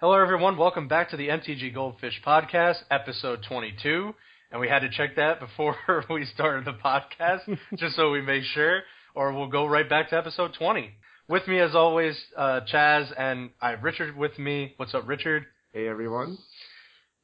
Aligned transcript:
Hello, 0.00 0.14
everyone. 0.14 0.56
Welcome 0.56 0.88
back 0.88 1.10
to 1.10 1.18
the 1.18 1.28
MTG 1.28 1.74
Goldfish 1.74 2.22
Podcast, 2.24 2.76
episode 2.90 3.44
22. 3.46 4.14
And 4.50 4.58
we 4.58 4.66
had 4.66 4.78
to 4.78 4.88
check 4.88 5.16
that 5.16 5.40
before 5.40 5.76
we 6.10 6.24
started 6.24 6.64
the 6.64 6.72
podcast, 6.72 7.40
just 7.76 7.96
so 7.96 8.10
we 8.10 8.22
make 8.22 8.44
sure, 8.44 8.80
or 9.14 9.34
we'll 9.34 9.48
go 9.48 9.66
right 9.66 9.86
back 9.86 10.08
to 10.08 10.16
episode 10.16 10.54
20. 10.58 10.90
With 11.28 11.46
me, 11.46 11.60
as 11.60 11.74
always, 11.74 12.18
uh, 12.34 12.60
Chaz, 12.72 13.12
and 13.18 13.50
I 13.60 13.72
have 13.72 13.82
Richard 13.82 14.16
with 14.16 14.38
me. 14.38 14.72
What's 14.78 14.94
up, 14.94 15.06
Richard? 15.06 15.44
Hey, 15.74 15.86
everyone. 15.86 16.38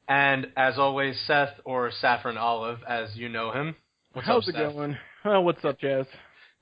And 0.07 0.45
as 0.55 0.77
always, 0.77 1.19
Seth, 1.25 1.59
or 1.65 1.89
Saffron 1.99 2.37
Olive, 2.37 2.79
as 2.87 3.09
you 3.15 3.27
know 3.27 3.51
him. 3.53 3.75
What's 4.13 4.27
How's 4.27 4.47
up, 4.47 4.53
it 4.53 4.57
Seth? 4.57 4.73
going? 4.73 4.97
Oh, 5.25 5.41
what's 5.41 5.65
up, 5.65 5.79
Chaz? 5.81 6.05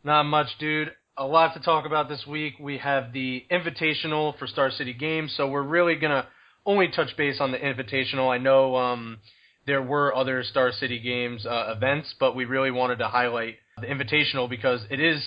Not 0.05 0.23
much, 0.23 0.47
dude. 0.59 0.93
A 1.18 1.25
lot 1.25 1.54
to 1.54 1.61
talk 1.61 1.86
about 1.86 2.09
this 2.09 2.27
week. 2.27 2.55
We 2.59 2.77
have 2.79 3.13
the 3.13 3.45
Invitational 3.50 4.38
for 4.38 4.48
Star 4.48 4.70
City 4.70 4.91
Games, 4.91 5.34
so 5.38 5.48
we're 5.48 5.63
really 5.63 5.95
gonna 5.95 6.27
only 6.66 6.89
touch 6.89 7.16
base 7.16 7.38
on 7.39 7.54
the 7.54 7.57
Invitational. 7.57 8.30
I 8.30 8.38
know 8.38 8.76
um, 8.76 9.20
there 9.66 9.81
were 9.81 10.13
other 10.13 10.44
Star 10.44 10.73
City 10.73 10.99
Games 10.99 11.45
uh, 11.45 11.73
events, 11.73 12.13
but 12.20 12.36
we 12.36 12.44
really 12.44 12.70
wanted 12.70 12.99
to 12.99 13.08
highlight 13.08 13.55
the 13.80 13.88
Invitational 13.88 14.49
because 14.49 14.81
it 14.89 14.99
is 14.99 15.25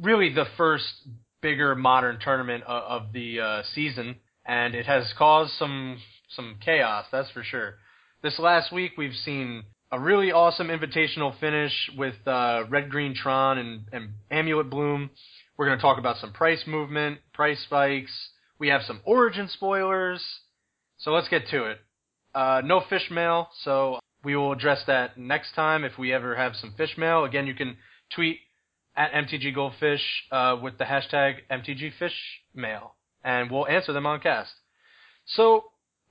really 0.00 0.32
the 0.32 0.46
first 0.56 0.86
bigger 1.42 1.74
modern 1.74 2.18
tournament 2.18 2.64
of, 2.64 3.02
of 3.02 3.12
the 3.12 3.40
uh, 3.40 3.62
season, 3.74 4.16
and 4.46 4.74
it 4.74 4.86
has 4.86 5.12
caused 5.18 5.52
some 5.58 5.98
some 6.30 6.56
chaos. 6.64 7.04
That's 7.12 7.30
for 7.30 7.44
sure. 7.44 7.74
This 8.22 8.38
last 8.38 8.72
week, 8.72 8.92
we've 8.96 9.12
seen 9.12 9.64
a 9.92 10.00
really 10.00 10.32
awesome 10.32 10.68
invitational 10.68 11.38
finish 11.38 11.72
with 11.96 12.14
uh, 12.26 12.64
Red 12.68 12.90
Green 12.90 13.14
Tron 13.14 13.58
and, 13.58 13.82
and 13.92 14.08
Amulet 14.30 14.70
Bloom. 14.70 15.10
We're 15.56 15.66
going 15.66 15.78
to 15.78 15.82
talk 15.82 15.98
about 15.98 16.16
some 16.16 16.32
price 16.32 16.64
movement, 16.66 17.18
price 17.32 17.60
spikes. 17.64 18.12
We 18.58 18.68
have 18.68 18.82
some 18.82 19.00
origin 19.04 19.48
spoilers. 19.48 20.24
So 20.98 21.12
let's 21.12 21.28
get 21.28 21.48
to 21.50 21.64
it. 21.66 21.78
Uh, 22.34 22.62
no 22.64 22.82
fish 22.88 23.08
mail, 23.10 23.48
so 23.62 24.00
we 24.24 24.34
will 24.34 24.52
address 24.52 24.82
that 24.86 25.16
next 25.16 25.54
time 25.54 25.84
if 25.84 25.98
we 25.98 26.12
ever 26.12 26.34
have 26.34 26.56
some 26.56 26.74
fish 26.76 26.96
mail. 26.96 27.24
Again, 27.24 27.46
you 27.46 27.54
can 27.54 27.76
tweet 28.14 28.38
at 28.96 29.12
MTG 29.12 29.54
Goldfish 29.54 30.02
uh, 30.32 30.56
with 30.60 30.78
the 30.78 30.84
hashtag 30.84 31.36
MTG 31.50 31.92
Fish 31.98 32.14
Mail, 32.54 32.94
and 33.22 33.50
we'll 33.50 33.66
answer 33.66 33.92
them 33.92 34.06
on 34.06 34.20
cast. 34.20 34.52
So 35.26 35.64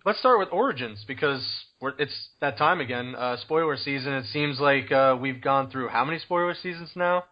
let's 0.06 0.20
start 0.20 0.40
with 0.40 0.50
Origins 0.52 1.04
because 1.08 1.46
we're, 1.84 1.94
it's 2.00 2.30
that 2.40 2.58
time 2.58 2.80
again. 2.80 3.14
Uh, 3.14 3.36
spoiler 3.36 3.76
season. 3.76 4.14
It 4.14 4.26
seems 4.32 4.58
like 4.60 4.90
uh, 4.90 5.18
we've 5.20 5.42
gone 5.42 5.70
through 5.70 5.90
how 5.90 6.06
many 6.06 6.18
spoiler 6.18 6.56
seasons 6.56 6.92
now? 6.96 7.26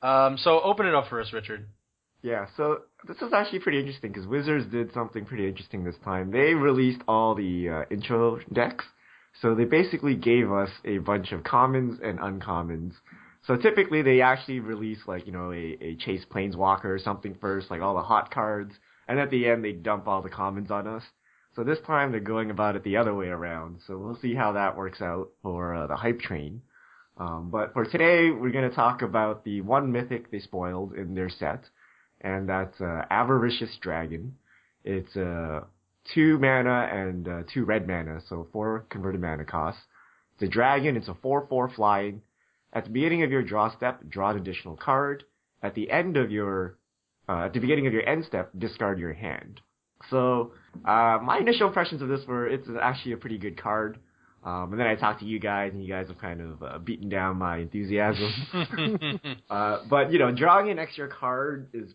Um, 0.00 0.38
so 0.38 0.62
open 0.62 0.86
it 0.86 0.94
up 0.94 1.08
for 1.08 1.20
us, 1.20 1.30
Richard. 1.34 1.66
Yeah, 2.22 2.46
so 2.56 2.80
this 3.06 3.18
is 3.18 3.34
actually 3.34 3.58
pretty 3.60 3.78
interesting 3.78 4.12
because 4.12 4.26
Wizards 4.26 4.70
did 4.72 4.92
something 4.94 5.26
pretty 5.26 5.46
interesting 5.46 5.84
this 5.84 5.94
time. 6.02 6.30
They 6.30 6.54
released 6.54 7.02
all 7.06 7.34
the 7.34 7.68
uh, 7.68 7.94
intro 7.94 8.40
decks, 8.50 8.84
so 9.42 9.54
they 9.54 9.64
basically 9.64 10.16
gave 10.16 10.50
us 10.50 10.70
a 10.86 10.98
bunch 10.98 11.32
of 11.32 11.44
commons 11.44 11.98
and 12.02 12.18
uncommons. 12.18 12.92
So 13.46 13.56
typically 13.56 14.00
they 14.00 14.22
actually 14.22 14.60
release 14.60 15.00
like 15.06 15.26
you 15.26 15.32
know 15.32 15.52
a, 15.52 15.76
a 15.82 15.96
Chase 15.96 16.24
Planeswalker 16.30 16.86
or 16.86 16.98
something 16.98 17.36
first, 17.40 17.70
like 17.70 17.82
all 17.82 17.94
the 17.94 18.02
hot 18.02 18.32
cards, 18.32 18.72
and 19.06 19.18
at 19.18 19.30
the 19.30 19.46
end 19.48 19.62
they 19.64 19.72
dump 19.72 20.08
all 20.08 20.22
the 20.22 20.30
commons 20.30 20.70
on 20.70 20.86
us. 20.86 21.02
So 21.56 21.64
this 21.64 21.78
time 21.86 22.12
they're 22.12 22.20
going 22.20 22.50
about 22.50 22.76
it 22.76 22.84
the 22.84 22.96
other 22.96 23.14
way 23.14 23.28
around. 23.28 23.80
So 23.86 23.98
we'll 23.98 24.18
see 24.20 24.34
how 24.34 24.52
that 24.52 24.76
works 24.76 25.02
out 25.02 25.30
for 25.42 25.74
uh, 25.74 25.86
the 25.86 25.96
hype 25.96 26.20
train. 26.20 26.62
Um, 27.16 27.50
but 27.50 27.72
for 27.72 27.84
today, 27.84 28.30
we're 28.30 28.52
going 28.52 28.68
to 28.68 28.74
talk 28.74 29.02
about 29.02 29.44
the 29.44 29.60
one 29.60 29.92
mythic 29.92 30.30
they 30.30 30.38
spoiled 30.38 30.94
in 30.94 31.14
their 31.14 31.28
set, 31.28 31.64
and 32.20 32.48
that's 32.48 32.80
uh, 32.80 33.02
Avaricious 33.10 33.76
Dragon. 33.80 34.36
It's 34.84 35.14
uh, 35.16 35.64
two 36.14 36.38
mana 36.38 36.88
and 36.90 37.28
uh, 37.28 37.42
two 37.52 37.64
red 37.64 37.86
mana, 37.86 38.20
so 38.28 38.48
four 38.52 38.86
converted 38.88 39.20
mana 39.20 39.44
costs. 39.44 39.82
It's 40.34 40.44
a 40.44 40.48
dragon. 40.48 40.96
It's 40.96 41.08
a 41.08 41.16
four-four 41.20 41.70
flying. 41.76 42.22
At 42.72 42.84
the 42.84 42.90
beginning 42.90 43.22
of 43.22 43.30
your 43.30 43.42
draw 43.42 43.74
step, 43.76 44.00
draw 44.08 44.30
an 44.30 44.38
additional 44.38 44.76
card. 44.76 45.24
At 45.62 45.74
the 45.74 45.90
end 45.90 46.16
of 46.16 46.30
your, 46.30 46.78
uh, 47.28 47.44
at 47.46 47.52
the 47.52 47.60
beginning 47.60 47.86
of 47.86 47.92
your 47.92 48.08
end 48.08 48.24
step, 48.24 48.50
discard 48.56 48.98
your 48.98 49.12
hand. 49.12 49.60
So 50.08 50.52
uh, 50.84 51.18
my 51.22 51.38
initial 51.38 51.66
impressions 51.68 52.02
of 52.02 52.08
this 52.08 52.20
were 52.26 52.48
it's 52.48 52.68
actually 52.80 53.12
a 53.12 53.16
pretty 53.16 53.38
good 53.38 53.60
card. 53.60 53.98
Um, 54.42 54.72
and 54.72 54.80
then 54.80 54.86
I 54.86 54.94
talked 54.94 55.20
to 55.20 55.26
you 55.26 55.38
guys, 55.38 55.72
and 55.72 55.84
you 55.84 55.92
guys 55.92 56.08
have 56.08 56.18
kind 56.18 56.40
of 56.40 56.62
uh, 56.62 56.78
beaten 56.78 57.10
down 57.10 57.36
my 57.36 57.58
enthusiasm. 57.58 58.32
uh, 59.50 59.80
but 59.88 60.12
you 60.12 60.18
know, 60.18 60.32
drawing 60.32 60.70
an 60.70 60.78
extra 60.78 61.08
card 61.08 61.68
is 61.74 61.92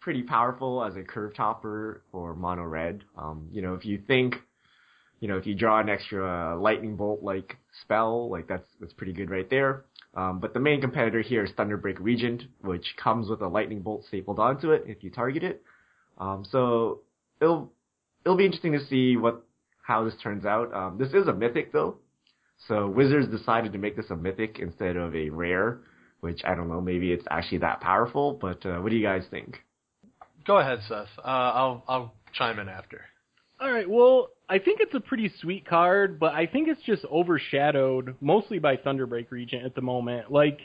pretty 0.00 0.22
powerful 0.22 0.84
as 0.84 0.96
a 0.96 1.02
curve 1.02 1.34
topper 1.34 2.02
for 2.12 2.36
mono 2.36 2.62
red. 2.62 3.02
Um, 3.16 3.48
you 3.50 3.62
know, 3.62 3.74
if 3.74 3.84
you 3.84 4.00
think, 4.06 4.36
you 5.18 5.26
know, 5.26 5.36
if 5.36 5.46
you 5.46 5.56
draw 5.56 5.80
an 5.80 5.88
extra 5.88 6.56
lightning 6.58 6.94
bolt 6.94 7.22
like 7.22 7.56
spell, 7.82 8.30
like 8.30 8.46
that's 8.46 8.68
that's 8.80 8.92
pretty 8.92 9.12
good 9.12 9.28
right 9.28 9.50
there. 9.50 9.84
Um, 10.14 10.38
but 10.38 10.54
the 10.54 10.60
main 10.60 10.80
competitor 10.80 11.20
here 11.20 11.44
is 11.44 11.50
Thunderbreak 11.52 11.96
Regent, 12.00 12.44
which 12.62 12.94
comes 12.96 13.28
with 13.28 13.40
a 13.42 13.48
lightning 13.48 13.80
bolt 13.80 14.04
stapled 14.06 14.38
onto 14.38 14.70
it 14.70 14.84
if 14.86 15.02
you 15.02 15.10
target 15.10 15.42
it. 15.42 15.62
Um, 16.16 16.44
so 16.50 17.00
it'll 17.40 17.72
it'll 18.24 18.36
be 18.36 18.44
interesting 18.44 18.72
to 18.72 18.84
see 18.86 19.16
what 19.16 19.42
how 19.82 20.04
this 20.04 20.14
turns 20.22 20.44
out. 20.44 20.72
Um, 20.74 20.98
this 20.98 21.12
is 21.12 21.28
a 21.28 21.32
mythic 21.32 21.72
though, 21.72 21.96
so 22.66 22.88
Wizards 22.88 23.28
decided 23.28 23.72
to 23.72 23.78
make 23.78 23.96
this 23.96 24.10
a 24.10 24.16
mythic 24.16 24.58
instead 24.58 24.96
of 24.96 25.14
a 25.14 25.30
rare, 25.30 25.80
which 26.20 26.42
I 26.44 26.54
don't 26.54 26.68
know, 26.68 26.80
maybe 26.80 27.12
it's 27.12 27.24
actually 27.30 27.58
that 27.58 27.80
powerful. 27.80 28.32
But 28.32 28.64
uh, 28.66 28.78
what 28.78 28.90
do 28.90 28.96
you 28.96 29.04
guys 29.04 29.24
think? 29.30 29.58
Go 30.46 30.58
ahead, 30.58 30.80
Seth. 30.88 31.08
Uh, 31.18 31.26
I'll 31.26 31.84
I'll 31.88 32.14
chime 32.32 32.58
in 32.58 32.68
after. 32.68 33.02
All 33.60 33.72
right, 33.72 33.90
well, 33.90 34.28
I 34.48 34.60
think 34.60 34.78
it's 34.80 34.94
a 34.94 35.00
pretty 35.00 35.32
sweet 35.40 35.66
card, 35.66 36.20
but 36.20 36.32
I 36.32 36.46
think 36.46 36.68
it's 36.68 36.82
just 36.82 37.04
overshadowed 37.06 38.14
mostly 38.20 38.60
by 38.60 38.76
Thunderbreak 38.76 39.30
Regent 39.30 39.64
at 39.64 39.74
the 39.74 39.80
moment. 39.80 40.30
Like, 40.30 40.60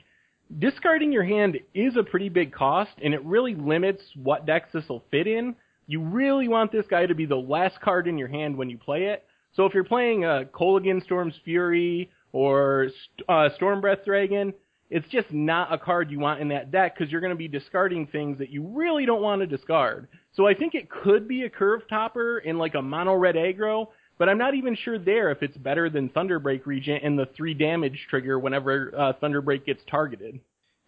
discarding 0.59 1.11
your 1.11 1.23
hand 1.23 1.57
is 1.73 1.97
a 1.97 2.03
pretty 2.03 2.29
big 2.29 2.53
cost, 2.53 2.91
and 3.03 3.15
it 3.15 3.23
really 3.25 3.55
limits 3.55 4.03
what 4.15 4.45
decks 4.45 4.69
this 4.73 4.87
will 4.87 5.03
fit 5.09 5.25
in. 5.25 5.55
You 5.87 6.01
really 6.01 6.47
want 6.47 6.71
this 6.71 6.85
guy 6.89 7.05
to 7.05 7.15
be 7.15 7.25
the 7.25 7.35
last 7.35 7.79
card 7.81 8.07
in 8.07 8.17
your 8.17 8.27
hand 8.27 8.57
when 8.57 8.69
you 8.69 8.77
play 8.77 9.05
it. 9.05 9.25
So 9.55 9.65
if 9.65 9.73
you're 9.73 9.83
playing 9.83 10.25
a 10.25 10.45
Kolaghan 10.51 11.03
Storm's 11.03 11.35
Fury 11.43 12.09
or 12.31 12.89
uh, 13.29 13.49
Storm 13.55 13.81
Breath 13.81 14.05
Dragon, 14.05 14.53
it's 14.89 15.07
just 15.09 15.31
not 15.31 15.73
a 15.73 15.77
card 15.77 16.11
you 16.11 16.19
want 16.19 16.39
in 16.39 16.49
that 16.49 16.71
deck 16.71 16.95
because 16.97 17.11
you're 17.11 17.21
going 17.21 17.31
to 17.31 17.37
be 17.37 17.47
discarding 17.47 18.07
things 18.07 18.37
that 18.37 18.49
you 18.49 18.63
really 18.63 19.05
don't 19.05 19.21
want 19.21 19.41
to 19.41 19.47
discard. 19.47 20.07
So 20.35 20.47
I 20.47 20.53
think 20.53 20.75
it 20.75 20.89
could 20.89 21.27
be 21.27 21.43
a 21.43 21.49
curve 21.49 21.81
topper 21.89 22.39
in 22.39 22.57
like 22.57 22.75
a 22.75 22.81
mono 22.81 23.15
red 23.15 23.35
aggro, 23.35 23.87
but 24.17 24.29
I'm 24.29 24.37
not 24.37 24.55
even 24.55 24.75
sure 24.75 24.99
there 24.99 25.31
if 25.31 25.41
it's 25.41 25.57
better 25.57 25.89
than 25.89 26.09
Thunderbreak 26.09 26.65
Regent 26.65 27.03
and 27.03 27.17
the 27.17 27.27
three 27.35 27.53
damage 27.53 28.07
trigger 28.09 28.37
whenever 28.39 28.93
uh, 28.97 29.13
Thunderbreak 29.21 29.65
gets 29.65 29.81
targeted. 29.89 30.39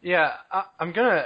Yeah, 0.02 0.34
I, 0.52 0.66
I'm 0.80 0.92
gonna. 0.92 1.26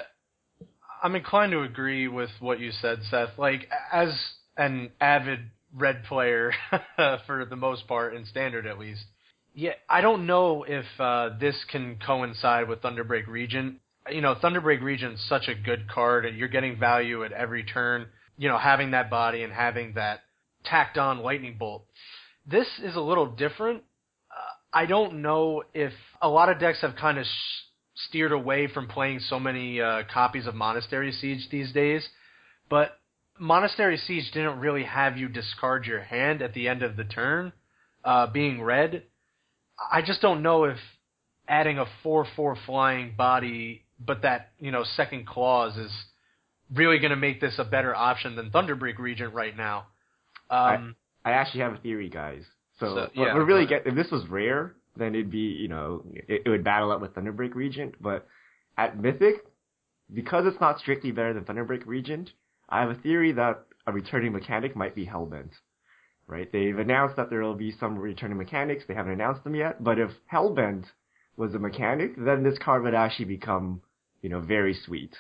I'm 1.02 1.16
inclined 1.16 1.52
to 1.54 1.62
agree 1.62 2.08
with 2.08 2.30
what 2.40 2.60
you 2.60 2.72
said, 2.72 3.00
Seth. 3.10 3.38
Like, 3.38 3.70
as 3.92 4.10
an 4.58 4.92
avid 5.00 5.40
red 5.76 6.04
player, 6.04 6.52
for 7.26 7.46
the 7.46 7.56
most 7.56 7.88
part, 7.88 8.16
in 8.16 8.26
standard 8.26 8.66
at 8.66 8.78
least, 8.80 9.06
yeah, 9.54 9.74
I 9.90 10.02
don't 10.02 10.26
know 10.26 10.64
if 10.68 10.86
uh, 11.00 11.32
this 11.40 11.56
can 11.70 11.98
coincide 12.06 12.68
with 12.70 12.82
Thunderbreak 12.82 13.28
Regent. 13.28 13.80
You 14.10 14.22
know, 14.22 14.36
Thunderbreak 14.36 14.82
Regent's 14.82 15.28
such 15.28 15.48
a 15.48 15.56
good 15.56 15.90
card, 15.90 16.26
and 16.26 16.38
you're 16.38 16.48
getting 16.48 16.80
value 16.80 17.24
at 17.24 17.32
every 17.32 17.64
turn. 17.64 18.08
You 18.38 18.48
know, 18.48 18.58
having 18.58 18.92
that 18.92 19.10
body 19.10 19.44
and 19.44 19.52
having 19.52 19.94
that 19.96 20.22
tacked 20.64 20.98
on 20.98 21.20
lightning 21.20 21.58
bolt. 21.58 21.86
This 22.46 22.68
is 22.84 22.96
a 22.96 23.02
little 23.02 23.26
different. 23.26 23.84
Uh, 24.32 24.78
I 24.78 24.86
don't 24.86 25.22
know 25.22 25.64
if 25.74 25.94
a 26.22 26.30
lot 26.30 26.50
of 26.50 26.60
decks 26.60 26.82
have 26.82 26.96
kind 26.96 27.18
of 27.18 27.26
sh- 27.26 27.69
steered 28.08 28.32
away 28.32 28.68
from 28.68 28.88
playing 28.88 29.20
so 29.20 29.40
many 29.40 29.82
uh, 29.82 30.04
copies 30.12 30.48
of 30.48 30.56
Monastery 30.56 31.12
Siege 31.12 31.48
these 31.52 31.72
days, 31.74 32.08
but 32.70 33.00
Monastery 33.40 33.98
Siege 33.98 34.32
didn't 34.32 34.60
really 34.60 34.84
have 34.84 35.18
you 35.18 35.28
discard 35.30 35.86
your 35.86 36.02
hand 36.02 36.42
at 36.42 36.54
the 36.54 36.68
end 36.68 36.84
of 36.84 36.96
the 36.96 37.04
turn, 37.06 37.54
uh, 38.04 38.28
being 38.28 38.62
red. 38.62 39.04
I 39.92 40.02
just 40.02 40.22
don't 40.22 40.42
know 40.42 40.66
if 40.66 40.78
adding 41.48 41.80
a 41.80 41.86
four-four 42.04 42.58
flying 42.66 43.16
body, 43.16 43.86
but 44.00 44.22
that 44.22 44.52
you 44.60 44.72
know 44.72 44.84
second 44.96 45.26
clause 45.26 45.78
is 45.78 45.92
really 46.74 47.00
going 47.00 47.12
to 47.12 47.18
make 47.18 47.42
this 47.42 47.56
a 47.58 47.64
better 47.64 47.96
option 47.96 48.36
than 48.36 48.52
Thunderbreak 48.52 49.00
Regent 49.00 49.34
right 49.34 49.56
now. 49.56 49.88
Um, 50.50 50.96
I 51.26 51.32
actually 51.32 51.62
have 51.62 51.74
a 51.74 51.78
theory, 51.78 52.10
guys. 52.10 52.44
So, 52.80 52.96
So, 52.96 53.10
yeah, 53.14 53.36
we 53.36 53.42
really 53.42 53.66
get 53.66 53.86
if 53.88 53.96
this 53.96 54.10
was 54.12 54.28
rare, 54.28 54.76
then 55.00 55.16
it'd 55.16 55.32
be 55.32 55.40
you 55.40 55.68
know 55.68 56.04
it, 56.14 56.44
it 56.46 56.50
would 56.50 56.64
battle 56.64 56.92
out 56.92 57.02
with 57.02 57.14
Thunderbreak 57.14 57.56
Regent. 57.56 57.96
But 58.02 58.28
at 58.78 59.00
Mythic, 59.00 59.46
because 60.14 60.46
it's 60.46 60.60
not 60.62 60.80
strictly 60.80 61.12
better 61.12 61.34
than 61.34 61.46
Thunderbreak 61.46 61.86
Regent, 61.86 62.32
I 62.68 62.82
have 62.82 62.90
a 62.90 62.96
theory 62.96 63.32
that 63.34 63.66
a 63.88 63.92
returning 63.92 64.32
mechanic 64.32 64.76
might 64.76 64.96
be 64.96 65.06
Hellbent. 65.06 65.52
Right? 66.28 66.52
They've 66.52 66.78
announced 66.78 67.16
that 67.16 67.32
there 67.32 67.42
will 67.42 67.56
be 67.56 67.72
some 67.80 67.98
returning 67.98 68.38
mechanics. 68.38 68.84
They 68.88 68.94
haven't 68.94 69.14
announced 69.14 69.44
them 69.44 69.56
yet. 69.56 69.84
But 69.84 69.98
if 69.98 70.12
Hellbent 70.32 70.86
was 71.38 71.56
a 71.56 71.60
mechanic, 71.60 72.14
then 72.18 72.44
this 72.44 72.60
card 72.60 72.84
would 72.84 72.94
actually 72.94 73.26
become 73.26 73.82
you 74.22 74.30
know 74.30 74.40
very 74.40 74.74
sweet. 74.74 75.16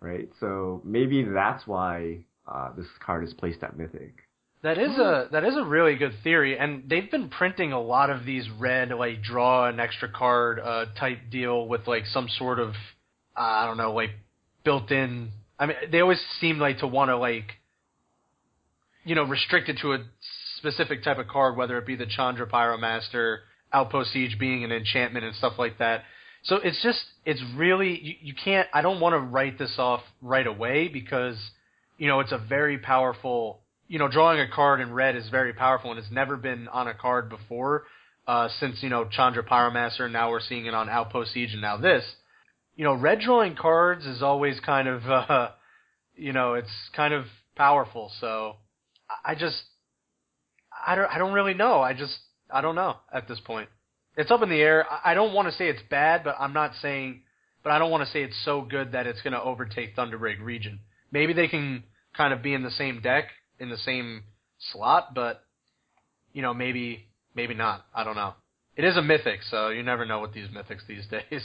Right? 0.00 0.28
So 0.40 0.82
maybe 0.84 1.24
that's 1.24 1.66
why 1.66 2.24
uh, 2.46 2.72
this 2.76 2.86
card 3.04 3.24
is 3.24 3.34
placed 3.34 3.62
at 3.62 3.76
Mythic. 3.76 4.14
That 4.64 4.78
is 4.78 4.96
a 4.96 5.28
that 5.30 5.44
is 5.44 5.54
a 5.58 5.62
really 5.62 5.94
good 5.94 6.14
theory, 6.24 6.58
and 6.58 6.84
they've 6.88 7.10
been 7.10 7.28
printing 7.28 7.72
a 7.72 7.80
lot 7.80 8.08
of 8.08 8.24
these 8.24 8.48
red 8.48 8.88
like 8.88 9.22
draw 9.22 9.68
an 9.68 9.78
extra 9.78 10.08
card 10.08 10.58
uh, 10.58 10.86
type 10.98 11.18
deal 11.30 11.68
with 11.68 11.86
like 11.86 12.06
some 12.06 12.30
sort 12.38 12.58
of 12.58 12.70
uh, 13.36 13.40
I 13.40 13.66
don't 13.66 13.76
know 13.76 13.92
like 13.92 14.12
built 14.64 14.90
in. 14.90 15.32
I 15.58 15.66
mean, 15.66 15.76
they 15.92 16.00
always 16.00 16.18
seem 16.40 16.58
like 16.58 16.78
to 16.78 16.86
want 16.86 17.10
to 17.10 17.18
like 17.18 17.44
you 19.04 19.14
know 19.14 19.24
restrict 19.24 19.68
it 19.68 19.76
to 19.82 19.92
a 19.92 19.98
specific 20.56 21.04
type 21.04 21.18
of 21.18 21.28
card, 21.28 21.58
whether 21.58 21.76
it 21.76 21.86
be 21.86 21.96
the 21.96 22.06
Chandra 22.06 22.46
Pyromaster, 22.46 23.40
Outpost 23.70 24.14
Siege 24.14 24.38
being 24.38 24.64
an 24.64 24.72
enchantment 24.72 25.26
and 25.26 25.36
stuff 25.36 25.58
like 25.58 25.76
that. 25.76 26.04
So 26.42 26.56
it's 26.56 26.82
just 26.82 27.04
it's 27.26 27.42
really 27.54 28.00
you, 28.00 28.14
you 28.22 28.34
can't. 28.34 28.66
I 28.72 28.80
don't 28.80 28.98
want 28.98 29.12
to 29.12 29.18
write 29.18 29.58
this 29.58 29.74
off 29.76 30.00
right 30.22 30.46
away 30.46 30.88
because 30.88 31.36
you 31.98 32.08
know 32.08 32.20
it's 32.20 32.32
a 32.32 32.38
very 32.38 32.78
powerful 32.78 33.60
you 33.88 33.98
know, 33.98 34.08
drawing 34.08 34.40
a 34.40 34.48
card 34.48 34.80
in 34.80 34.92
red 34.92 35.16
is 35.16 35.28
very 35.28 35.52
powerful 35.52 35.90
and 35.90 35.98
it's 35.98 36.10
never 36.10 36.36
been 36.36 36.68
on 36.68 36.88
a 36.88 36.94
card 36.94 37.28
before. 37.28 37.84
Uh, 38.26 38.48
since 38.58 38.82
you 38.82 38.88
know 38.88 39.04
Chandra 39.04 39.44
Pyromaster, 39.44 40.04
and 40.04 40.12
now 40.14 40.30
we're 40.30 40.40
seeing 40.40 40.64
it 40.64 40.72
on 40.72 40.88
Outpost 40.88 41.34
Siege, 41.34 41.52
and 41.52 41.60
now 41.60 41.76
this. 41.76 42.02
You 42.74 42.84
know, 42.84 42.94
red 42.94 43.20
drawing 43.20 43.54
cards 43.54 44.06
is 44.06 44.22
always 44.22 44.58
kind 44.60 44.88
of, 44.88 45.04
uh, 45.06 45.50
you 46.16 46.32
know, 46.32 46.54
it's 46.54 46.70
kind 46.96 47.12
of 47.12 47.26
powerful. 47.54 48.10
So 48.20 48.56
I 49.24 49.34
just, 49.34 49.62
I 50.86 50.94
don't, 50.94 51.10
I 51.12 51.18
don't 51.18 51.34
really 51.34 51.52
know. 51.52 51.82
I 51.82 51.92
just, 51.92 52.16
I 52.50 52.62
don't 52.62 52.74
know 52.74 52.96
at 53.12 53.28
this 53.28 53.40
point. 53.40 53.68
It's 54.16 54.30
up 54.30 54.42
in 54.42 54.48
the 54.48 54.60
air. 54.60 54.86
I 55.04 55.12
don't 55.12 55.34
want 55.34 55.48
to 55.48 55.54
say 55.54 55.68
it's 55.68 55.82
bad, 55.90 56.24
but 56.24 56.36
I'm 56.38 56.54
not 56.54 56.72
saying, 56.80 57.22
but 57.62 57.72
I 57.72 57.78
don't 57.78 57.90
want 57.90 58.06
to 58.06 58.10
say 58.10 58.22
it's 58.22 58.42
so 58.42 58.62
good 58.62 58.92
that 58.92 59.06
it's 59.06 59.20
going 59.20 59.34
to 59.34 59.42
overtake 59.42 59.94
Thunderbreak 59.96 60.40
Regent. 60.40 60.78
Maybe 61.12 61.34
they 61.34 61.48
can 61.48 61.84
kind 62.16 62.32
of 62.32 62.42
be 62.42 62.54
in 62.54 62.62
the 62.62 62.70
same 62.70 63.02
deck 63.02 63.26
in 63.58 63.70
the 63.70 63.76
same 63.78 64.24
slot, 64.72 65.14
but 65.14 65.44
you 66.32 66.42
know, 66.42 66.54
maybe 66.54 67.06
maybe 67.34 67.54
not. 67.54 67.84
I 67.94 68.04
don't 68.04 68.16
know. 68.16 68.34
It 68.76 68.84
is 68.84 68.96
a 68.96 69.02
mythic, 69.02 69.40
so 69.50 69.68
you 69.68 69.82
never 69.82 70.04
know 70.04 70.20
with 70.20 70.32
these 70.32 70.48
mythics 70.48 70.86
these 70.88 71.06
days. 71.10 71.42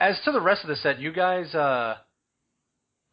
As 0.00 0.18
to 0.24 0.32
the 0.32 0.40
rest 0.40 0.62
of 0.62 0.68
the 0.68 0.76
set, 0.76 1.00
you 1.00 1.12
guys 1.12 1.54
uh 1.54 1.96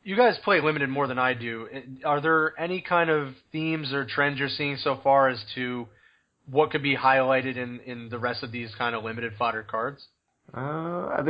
you 0.04 0.16
guys 0.16 0.38
play 0.44 0.62
limited 0.62 0.88
more 0.88 1.08
than 1.08 1.18
I 1.18 1.34
do. 1.34 1.68
Are 2.06 2.22
there 2.22 2.58
any 2.60 2.80
kind 2.80 3.10
of 3.10 3.34
themes 3.52 3.92
or 3.92 4.06
trends 4.06 4.38
you're 4.38 4.50
seeing 4.50 4.78
so 4.78 5.00
far 5.04 5.30
as 5.30 5.44
to 5.56 5.88
what 6.50 6.70
could 6.70 6.84
be 6.84 6.96
highlighted 6.96 7.58
in 7.58 7.80
in 7.82 8.10
the 8.10 8.20
rest 8.20 8.44
of 8.44 8.52
these 8.52 8.72
kind 8.78 8.96
of 8.96 9.04
limited 9.04 9.34
fodder 9.38 9.64
cards? 9.64 10.06
Uh, 10.54 11.24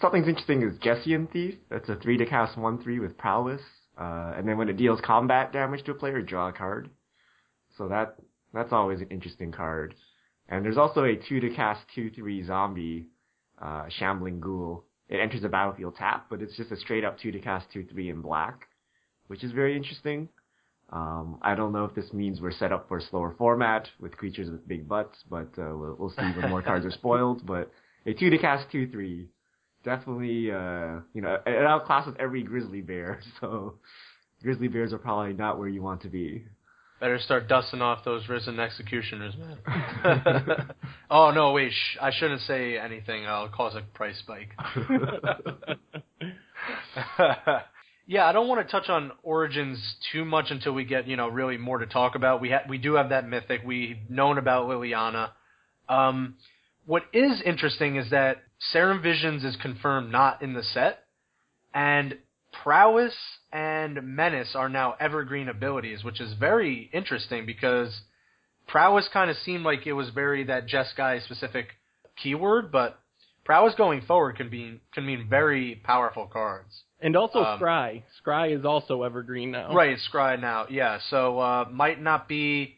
something's 0.00 0.28
interesting 0.28 0.62
is 0.62 0.78
Jhessian 0.78 1.32
Thief. 1.32 1.54
That's 1.70 1.88
a 1.88 1.96
three 1.96 2.18
to 2.18 2.26
cast 2.26 2.58
one 2.58 2.82
three 2.82 2.98
with 2.98 3.16
prowess. 3.16 3.62
Uh, 3.98 4.34
and 4.36 4.46
then 4.48 4.56
when 4.56 4.68
it 4.68 4.76
deals 4.76 5.00
combat 5.02 5.52
damage 5.52 5.82
to 5.84 5.90
a 5.90 5.94
player, 5.94 6.22
draw 6.22 6.48
a 6.48 6.52
card. 6.52 6.88
So 7.76 7.88
that 7.88 8.16
that's 8.54 8.72
always 8.72 9.00
an 9.00 9.08
interesting 9.10 9.52
card. 9.52 9.94
And 10.48 10.64
there's 10.64 10.78
also 10.78 11.04
a 11.04 11.16
two 11.16 11.40
to 11.40 11.50
cast 11.54 11.80
two 11.94 12.10
three 12.10 12.44
zombie, 12.44 13.08
uh, 13.60 13.86
shambling 13.88 14.40
ghoul. 14.40 14.84
It 15.08 15.20
enters 15.20 15.42
the 15.42 15.48
battlefield 15.48 15.96
tap, 15.96 16.26
but 16.30 16.42
it's 16.42 16.56
just 16.56 16.70
a 16.70 16.76
straight 16.76 17.04
up 17.04 17.18
two 17.18 17.32
to 17.32 17.40
cast 17.40 17.66
two 17.72 17.84
three 17.84 18.08
in 18.08 18.20
black, 18.20 18.68
which 19.26 19.42
is 19.42 19.52
very 19.52 19.76
interesting. 19.76 20.28
Um, 20.90 21.38
I 21.42 21.54
don't 21.54 21.72
know 21.72 21.84
if 21.84 21.94
this 21.94 22.12
means 22.12 22.40
we're 22.40 22.52
set 22.52 22.72
up 22.72 22.88
for 22.88 22.98
a 22.98 23.02
slower 23.02 23.34
format 23.36 23.88
with 24.00 24.16
creatures 24.16 24.50
with 24.50 24.66
big 24.66 24.88
butts, 24.88 25.18
but 25.28 25.48
uh, 25.58 25.76
we'll, 25.76 25.96
we'll 25.98 26.10
see 26.10 26.32
when 26.40 26.48
more 26.48 26.62
cards 26.62 26.86
are 26.86 26.90
spoiled. 27.02 27.44
But 27.44 27.70
a 28.06 28.14
two 28.14 28.30
to 28.30 28.38
cast 28.38 28.70
two 28.70 28.88
three 28.90 29.28
definitely, 29.84 30.50
uh, 30.50 31.00
you 31.14 31.22
know, 31.22 31.38
it 31.46 31.50
outclasses 31.50 32.16
every 32.18 32.42
grizzly 32.42 32.80
bear. 32.80 33.20
So 33.40 33.74
grizzly 34.42 34.68
bears 34.68 34.92
are 34.92 34.98
probably 34.98 35.32
not 35.32 35.58
where 35.58 35.68
you 35.68 35.82
want 35.82 36.02
to 36.02 36.08
be. 36.08 36.44
Better 37.00 37.18
start 37.20 37.48
dusting 37.48 37.80
off 37.80 38.04
those 38.04 38.28
risen 38.28 38.58
executioners, 38.58 39.34
man. 39.36 39.58
oh 41.10 41.30
no, 41.30 41.52
wait! 41.52 41.72
Sh- 41.72 41.96
I 42.00 42.10
shouldn't 42.12 42.40
say 42.42 42.76
anything. 42.76 43.24
I'll 43.26 43.48
cause 43.48 43.76
a 43.76 43.82
price 43.96 44.18
spike. 44.18 44.50
yeah, 48.06 48.26
I 48.26 48.32
don't 48.32 48.48
want 48.48 48.66
to 48.66 48.70
touch 48.70 48.88
on 48.88 49.12
origins 49.22 49.78
too 50.12 50.24
much 50.24 50.46
until 50.50 50.72
we 50.72 50.84
get 50.84 51.06
you 51.06 51.16
know 51.16 51.28
really 51.28 51.56
more 51.56 51.78
to 51.78 51.86
talk 51.86 52.16
about. 52.16 52.40
We 52.40 52.50
ha- 52.50 52.64
we 52.68 52.78
do 52.78 52.94
have 52.94 53.10
that 53.10 53.28
mythic. 53.28 53.60
We've 53.64 53.98
known 54.08 54.38
about 54.38 54.68
Liliana. 54.68 55.30
Um, 55.88 56.34
what 56.84 57.04
is 57.12 57.40
interesting 57.44 57.96
is 57.96 58.10
that 58.10 58.42
Serum 58.58 59.02
Visions 59.02 59.44
is 59.44 59.56
confirmed 59.56 60.10
not 60.10 60.42
in 60.42 60.54
the 60.54 60.62
set, 60.62 61.04
and 61.72 62.18
Prowess 62.62 63.14
and 63.52 64.02
Menace 64.02 64.54
are 64.54 64.68
now 64.68 64.94
evergreen 64.98 65.48
abilities, 65.48 66.02
which 66.02 66.20
is 66.20 66.34
very 66.34 66.90
interesting 66.92 67.46
because 67.46 68.02
Prowess 68.66 69.08
kind 69.12 69.30
of 69.30 69.36
seemed 69.38 69.64
like 69.64 69.86
it 69.86 69.92
was 69.92 70.10
very 70.10 70.44
that 70.44 70.66
Jeskai 70.66 71.22
specific 71.24 71.68
keyword, 72.22 72.72
but 72.72 72.98
Prowess 73.44 73.74
going 73.76 74.02
forward 74.02 74.36
can 74.36 74.50
be 74.50 74.80
can 74.92 75.06
mean 75.06 75.26
very 75.28 75.76
powerful 75.84 76.26
cards. 76.26 76.82
And 77.00 77.16
also 77.16 77.38
um, 77.38 77.58
Scry. 77.58 78.02
Scry 78.22 78.58
is 78.58 78.64
also 78.64 79.04
evergreen 79.04 79.52
now. 79.52 79.72
Right, 79.72 79.96
Scry 80.12 80.38
now. 80.40 80.66
Yeah, 80.68 80.98
so 81.10 81.38
uh, 81.38 81.64
might 81.70 82.02
not 82.02 82.28
be. 82.28 82.76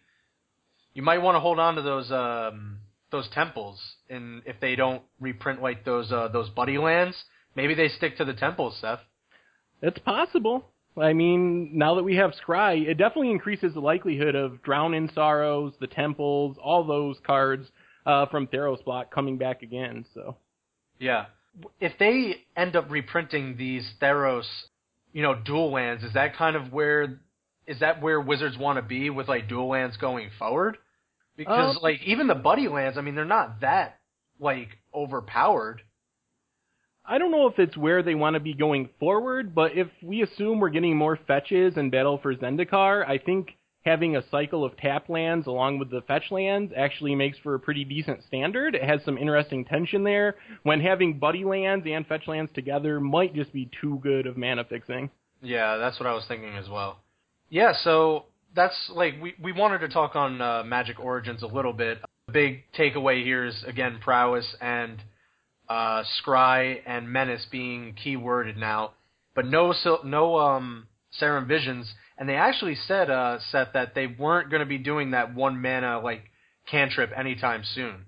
You 0.93 1.03
might 1.03 1.19
want 1.19 1.37
to 1.37 1.41
hold 1.41 1.59
on 1.59 1.77
to 1.77 1.83
those 1.83 2.11
um, 2.11 2.80
those 3.11 3.29
temples, 3.31 3.81
and 4.09 4.43
if 4.47 4.57
they 4.61 4.77
don't 4.77 5.03
reprint 5.21 5.63
like 5.63 5.85
those 5.85 6.11
uh, 6.13 6.29
those 6.29 6.49
buddy 6.51 6.79
lands, 6.79 7.17
maybe 7.55 7.75
they 7.75 7.89
stick 7.89 8.17
to 8.19 8.25
the 8.25 8.35
temples, 8.35 8.77
Seth. 8.81 9.01
It's 9.83 9.99
possible. 10.01 10.65
I 11.01 11.13
mean, 11.13 11.71
now 11.79 11.95
that 11.95 12.03
we 12.03 12.17
have 12.17 12.33
Scry, 12.33 12.87
it 12.87 12.95
definitely 12.95 13.31
increases 13.31 13.75
the 13.75 13.81
likelihood 13.81 14.35
of 14.35 14.63
Drown 14.63 14.93
in 14.93 15.11
Sorrows, 15.15 15.73
the 15.81 15.87
temples, 15.87 16.57
all 16.63 16.85
those 16.85 17.17
cards 17.25 17.67
uh, 18.05 18.27
from 18.27 18.49
Theros 18.49 18.85
block 18.85 19.13
coming 19.13 19.39
back 19.39 19.63
again. 19.63 20.05
So, 20.15 20.37
yeah, 20.99 21.27
if 21.81 21.93
they 21.99 22.45
end 22.57 22.77
up 22.77 22.91
reprinting 22.91 23.57
these 23.57 23.89
Theros, 24.01 24.47
you 25.13 25.23
know, 25.23 25.35
dual 25.35 25.73
lands, 25.73 26.03
is 26.03 26.13
that 26.15 26.37
kind 26.37 26.57
of 26.57 26.73
where 26.73 27.21
is 27.67 27.81
that 27.81 28.03
where 28.03 28.21
Wizards 28.21 28.59
want 28.59 28.79
to 28.79 28.83
be 28.83 29.11
with 29.11 29.29
like 29.29 29.49
dual 29.49 29.69
lands 29.69 29.97
going 29.97 30.31
forward? 30.39 30.77
Because 31.41 31.77
um, 31.77 31.83
like 31.83 32.03
even 32.05 32.27
the 32.27 32.35
buddy 32.35 32.69
lands, 32.69 32.99
I 32.99 33.01
mean, 33.01 33.15
they're 33.15 33.25
not 33.25 33.63
that 33.63 33.99
like 34.39 34.69
overpowered. 34.95 35.81
I 37.03 37.17
don't 37.17 37.31
know 37.31 37.47
if 37.47 37.59
it's 37.59 37.79
where 37.79 38.03
they 38.03 38.15
want 38.15 38.35
to 38.35 38.41
be 38.41 38.53
going 38.53 38.91
forward, 38.99 39.55
but 39.55 39.75
if 39.75 39.89
we 40.03 40.23
assume 40.23 40.61
we're 40.61 40.69
getting 40.69 40.95
more 40.95 41.19
fetches 41.27 41.79
and 41.79 41.91
Battle 41.91 42.19
for 42.19 42.35
Zendikar, 42.35 43.09
I 43.09 43.17
think 43.17 43.57
having 43.87 44.17
a 44.17 44.31
cycle 44.31 44.67
of 44.67 44.77
tap 44.77 45.09
lands 45.09 45.47
along 45.47 45.79
with 45.79 45.91
the 45.91 46.03
fetch 46.03 46.31
lands 46.31 46.75
actually 46.77 47.15
makes 47.15 47.39
for 47.39 47.55
a 47.55 47.59
pretty 47.59 47.85
decent 47.85 48.23
standard. 48.25 48.75
It 48.75 48.85
has 48.85 49.01
some 49.07 49.17
interesting 49.17 49.65
tension 49.65 50.05
there. 50.05 50.37
When 50.63 50.83
having 50.83 51.19
buddy 51.19 51.45
lands 51.45 51.87
and 51.89 52.07
fetch 52.07 52.29
lands 52.29 52.53
together 52.55 53.01
might 53.01 53.35
just 53.35 53.51
be 53.51 53.71
too 53.81 53.99
good 54.03 54.27
of 54.27 54.37
mana 54.37 54.65
fixing. 54.65 55.09
Yeah, 55.41 55.79
that's 55.79 55.99
what 55.99 56.07
I 56.07 56.13
was 56.13 56.25
thinking 56.29 56.59
as 56.59 56.69
well. 56.69 56.99
Yeah, 57.49 57.73
so 57.83 58.27
that's 58.55 58.91
like 58.95 59.15
we 59.21 59.35
we 59.43 59.53
wanted 59.53 59.79
to 59.81 59.89
talk 59.89 60.17
on 60.17 60.41
uh, 60.41 60.63
Magic 60.65 60.99
Origins 60.99 61.43
a 61.43 61.47
little 61.47 61.73
bit. 61.73 61.99
The 62.27 62.33
big 62.33 62.65
takeaway 62.77 63.23
here 63.23 63.45
is 63.47 63.65
again 63.67 63.99
prowess 64.03 64.55
and 64.61 65.03
uh, 65.69 66.03
scry 66.21 66.81
and 66.87 67.11
menace 67.11 67.47
being 67.51 67.95
keyworded 68.05 68.57
now, 68.57 68.93
but 69.35 69.47
no 69.47 69.75
no 70.05 70.39
um 70.39 70.87
Serum 71.13 71.47
Visions, 71.47 71.93
and 72.19 72.29
they 72.29 72.37
actually 72.37 72.77
said 72.87 73.11
uh 73.11 73.39
set 73.51 73.73
that 73.75 73.95
they 73.95 74.07
weren't 74.07 74.51
going 74.51 74.61
to 74.61 74.67
be 74.67 74.79
doing 74.79 75.13
that 75.13 75.35
one 75.35 75.61
mana 75.61 76.01
like 76.01 76.23
cantrip 76.71 77.11
anytime 77.17 77.63
soon. 77.65 78.07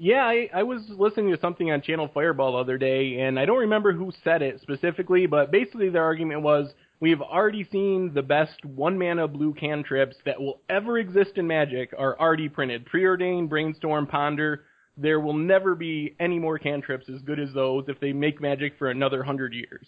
Yeah, 0.00 0.24
I, 0.24 0.48
I 0.54 0.62
was 0.62 0.82
listening 0.88 1.34
to 1.34 1.40
something 1.40 1.72
on 1.72 1.82
Channel 1.82 2.08
Fireball 2.14 2.52
the 2.52 2.58
other 2.58 2.78
day, 2.78 3.18
and 3.18 3.36
I 3.36 3.46
don't 3.46 3.58
remember 3.58 3.92
who 3.92 4.12
said 4.22 4.42
it 4.42 4.60
specifically, 4.62 5.26
but 5.26 5.50
basically 5.50 5.88
their 5.88 6.04
argument 6.04 6.42
was 6.42 6.68
We've 7.00 7.20
already 7.20 7.66
seen 7.70 8.12
the 8.12 8.22
best 8.22 8.64
one 8.64 8.98
mana 8.98 9.28
blue 9.28 9.54
cantrips 9.54 10.16
that 10.24 10.40
will 10.40 10.60
ever 10.68 10.98
exist 10.98 11.32
in 11.36 11.46
Magic 11.46 11.94
are 11.96 12.18
already 12.18 12.48
printed. 12.48 12.86
Preordain, 12.86 13.48
Brainstorm, 13.48 14.06
Ponder. 14.06 14.64
There 14.96 15.20
will 15.20 15.34
never 15.34 15.76
be 15.76 16.16
any 16.18 16.40
more 16.40 16.58
cantrips 16.58 17.08
as 17.08 17.22
good 17.22 17.38
as 17.38 17.52
those 17.52 17.84
if 17.86 18.00
they 18.00 18.12
make 18.12 18.40
Magic 18.40 18.74
for 18.78 18.90
another 18.90 19.22
hundred 19.22 19.54
years. 19.54 19.86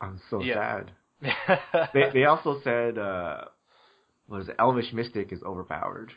I'm 0.00 0.20
so 0.30 0.40
yeah. 0.42 0.80
sad. 0.82 0.92
they 1.94 2.10
they 2.12 2.24
also 2.24 2.60
said 2.62 2.98
uh 2.98 3.44
what 4.26 4.42
is 4.42 4.48
it, 4.48 4.56
Elvish 4.58 4.92
Mystic 4.92 5.32
is 5.32 5.42
overpowered. 5.42 6.12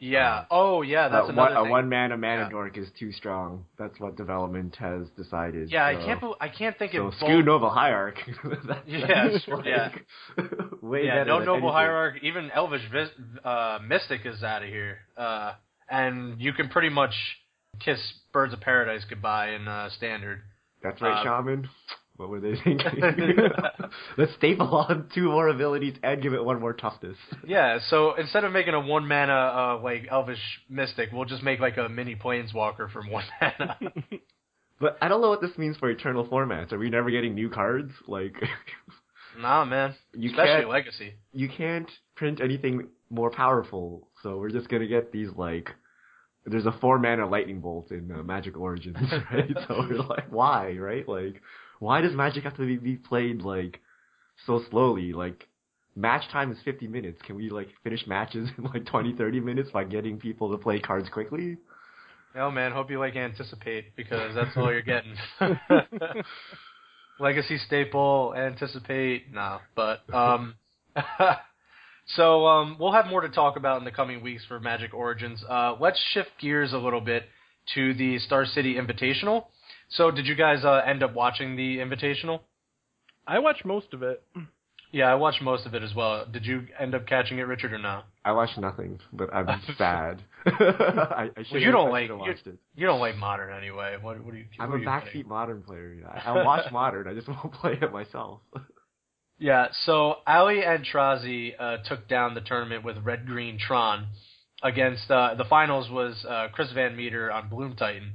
Yeah. 0.00 0.40
Um, 0.40 0.46
oh, 0.50 0.82
yeah. 0.82 1.08
That's 1.08 1.28
uh, 1.28 1.32
another 1.32 1.54
one, 1.54 1.64
thing. 1.64 1.66
A 1.66 1.70
one 1.70 1.88
mana 1.88 2.16
mana 2.16 2.42
yeah. 2.42 2.48
dork 2.48 2.78
is 2.78 2.88
too 2.98 3.12
strong. 3.12 3.64
That's 3.78 3.98
what 3.98 4.16
development 4.16 4.76
has 4.76 5.08
decided. 5.16 5.70
Yeah, 5.70 5.92
so. 5.92 5.98
I 5.98 6.04
can't. 6.04 6.24
I 6.40 6.48
can't 6.48 6.78
think 6.78 6.92
so 6.92 7.08
of. 7.08 7.14
Skew 7.14 7.42
Noble 7.42 7.70
Hierarch. 7.70 8.18
yeah, 8.86 9.28
yeah. 9.64 9.90
Way 10.82 11.06
yeah, 11.06 11.24
no 11.24 11.38
Noble 11.40 11.52
anything. 11.52 11.70
Hierarch. 11.70 12.16
Even 12.22 12.50
Elvish 12.50 12.82
uh, 13.44 13.78
Mystic 13.86 14.20
is 14.24 14.42
out 14.42 14.62
of 14.62 14.68
here. 14.68 14.98
Uh, 15.16 15.52
and 15.90 16.40
you 16.40 16.52
can 16.52 16.68
pretty 16.68 16.90
much 16.90 17.14
kiss 17.80 17.98
Birds 18.32 18.52
of 18.52 18.60
Paradise 18.60 19.04
goodbye 19.08 19.50
in 19.50 19.66
uh, 19.66 19.90
Standard. 19.96 20.42
That's 20.82 21.00
right, 21.00 21.20
uh, 21.20 21.24
Shaman. 21.24 21.68
What 22.18 22.28
were 22.28 22.40
they 22.40 22.54
thinking? 22.62 23.00
Let's 24.18 24.34
staple 24.34 24.66
on 24.74 25.08
two 25.14 25.30
more 25.30 25.48
abilities 25.48 25.94
and 26.02 26.20
give 26.20 26.34
it 26.34 26.44
one 26.44 26.60
more 26.60 26.74
toughness. 26.74 27.16
Yeah, 27.46 27.78
so 27.88 28.14
instead 28.16 28.44
of 28.44 28.52
making 28.52 28.74
a 28.74 28.80
one 28.80 29.06
mana 29.08 29.32
uh, 29.32 29.80
like 29.82 30.06
elvish 30.10 30.40
mystic, 30.68 31.10
we'll 31.12 31.24
just 31.24 31.42
make 31.42 31.60
like 31.60 31.76
a 31.78 31.88
mini 31.88 32.16
planeswalker 32.16 32.90
from 32.92 33.10
one 33.10 33.24
mana. 33.40 33.78
But 34.80 34.96
I 35.02 35.08
don't 35.08 35.20
know 35.20 35.28
what 35.30 35.40
this 35.40 35.58
means 35.58 35.76
for 35.76 35.90
eternal 35.90 36.24
formats. 36.28 36.72
Are 36.72 36.78
we 36.78 36.88
never 36.88 37.10
getting 37.10 37.34
new 37.34 37.50
cards? 37.50 37.90
Like, 38.06 38.34
nah, 39.36 39.64
man. 39.64 39.96
You 40.14 40.30
Especially 40.30 40.52
can't- 40.60 40.68
legacy. 40.68 41.14
you 41.32 41.48
can't 41.48 41.90
print 42.14 42.40
anything 42.40 42.86
more 43.10 43.30
powerful, 43.32 44.06
so 44.22 44.36
we're 44.38 44.50
just 44.50 44.68
gonna 44.68 44.86
get 44.86 45.10
these 45.10 45.30
like. 45.36 45.70
There's 46.46 46.64
a 46.66 46.72
four 46.80 46.98
mana 47.00 47.28
lightning 47.28 47.60
bolt 47.60 47.90
in 47.90 48.10
uh, 48.12 48.22
Magic 48.22 48.56
Origins, 48.56 48.96
right? 49.32 49.50
so 49.66 49.80
we're 49.90 49.96
like, 49.98 50.30
why, 50.30 50.76
right? 50.78 51.06
Like, 51.08 51.42
why 51.78 52.00
does 52.00 52.14
Magic 52.14 52.44
have 52.44 52.56
to 52.56 52.78
be, 52.78 52.96
played 52.96 53.42
like 53.42 53.80
so 54.46 54.62
slowly? 54.70 55.12
Like, 55.12 55.48
match 55.96 56.22
time 56.30 56.52
is 56.52 56.58
50 56.64 56.88
minutes. 56.88 57.20
Can 57.26 57.36
we 57.36 57.50
like 57.50 57.68
finish 57.82 58.06
matches 58.06 58.48
in 58.58 58.64
like 58.64 58.86
20, 58.86 59.14
30 59.14 59.40
minutes 59.40 59.70
by 59.70 59.84
getting 59.84 60.18
people 60.18 60.50
to 60.50 60.58
play 60.58 60.78
cards 60.78 61.08
quickly? 61.08 61.58
Oh 62.36 62.50
man, 62.50 62.72
hope 62.72 62.90
you 62.90 62.98
like 62.98 63.16
anticipate 63.16 63.96
because 63.96 64.34
that's 64.34 64.56
all 64.56 64.70
you're 64.70 64.82
getting. 64.82 65.16
Legacy 67.18 67.58
staple, 67.66 68.34
anticipate, 68.36 69.32
nah. 69.32 69.58
But 69.74 70.02
um 70.12 70.54
so 72.16 72.46
um 72.46 72.76
we'll 72.78 72.92
have 72.92 73.06
more 73.06 73.22
to 73.22 73.28
talk 73.28 73.56
about 73.56 73.78
in 73.78 73.84
the 73.84 73.90
coming 73.90 74.22
weeks 74.22 74.44
for 74.46 74.60
Magic 74.60 74.94
Origins. 74.94 75.42
Uh 75.48 75.74
let's 75.80 76.00
shift 76.12 76.30
gears 76.40 76.72
a 76.72 76.78
little 76.78 77.00
bit 77.00 77.24
to 77.74 77.94
the 77.94 78.18
Star 78.20 78.46
City 78.46 78.74
Invitational. 78.76 79.46
So 79.90 80.10
did 80.10 80.26
you 80.26 80.34
guys 80.34 80.64
uh, 80.64 80.82
end 80.86 81.02
up 81.02 81.14
watching 81.14 81.56
the 81.56 81.78
Invitational? 81.78 82.40
I 83.26 83.38
watched 83.38 83.64
most 83.64 83.92
of 83.92 84.02
it. 84.02 84.22
Yeah, 84.90 85.10
I 85.10 85.14
watched 85.16 85.42
most 85.42 85.66
of 85.66 85.74
it 85.74 85.82
as 85.82 85.94
well. 85.94 86.24
Did 86.30 86.46
you 86.46 86.66
end 86.78 86.94
up 86.94 87.06
catching 87.06 87.38
it, 87.38 87.42
Richard, 87.42 87.72
or 87.74 87.78
not? 87.78 88.06
I 88.24 88.32
watched 88.32 88.56
nothing, 88.58 89.00
but 89.12 89.32
I'm 89.34 89.46
sad. 89.78 90.22
I, 90.46 91.30
I 91.36 91.42
should 91.44 91.60
you 91.60 91.70
don't 91.70 91.90
like- 91.90 92.06
should've 92.08 92.26
you- 92.26 92.52
it. 92.52 92.58
You 92.74 92.86
don't 92.86 93.00
like 93.00 93.16
modern 93.16 93.52
anyway. 93.54 93.96
What, 94.00 94.22
what 94.24 94.32
do 94.32 94.38
you? 94.38 94.46
I'm 94.58 94.70
what 94.70 94.76
a 94.76 94.78
are 94.78 95.00
you 95.00 95.04
kidding? 95.04 95.22
backseat 95.24 95.28
modern 95.28 95.62
player. 95.62 95.96
I, 96.26 96.30
I 96.30 96.44
watch 96.44 96.70
modern. 96.72 97.06
I 97.08 97.14
just 97.14 97.28
won't 97.28 97.52
play 97.52 97.78
it 97.80 97.92
myself. 97.92 98.40
Yeah, 99.38 99.68
so 99.84 100.16
Ali 100.26 100.62
Aintrazi 100.62 101.52
uh, 101.58 101.76
took 101.84 102.08
down 102.08 102.34
the 102.34 102.40
tournament 102.40 102.82
with 102.84 102.96
Red 103.04 103.24
Green 103.26 103.58
Tron 103.58 104.06
against 104.62 105.08
uh, 105.10 105.34
the 105.36 105.44
finals 105.44 105.88
was 105.90 106.24
uh, 106.28 106.48
Chris 106.52 106.72
Van 106.72 106.96
Meter 106.96 107.30
on 107.30 107.48
Bloom 107.48 107.76
Titan. 107.76 108.12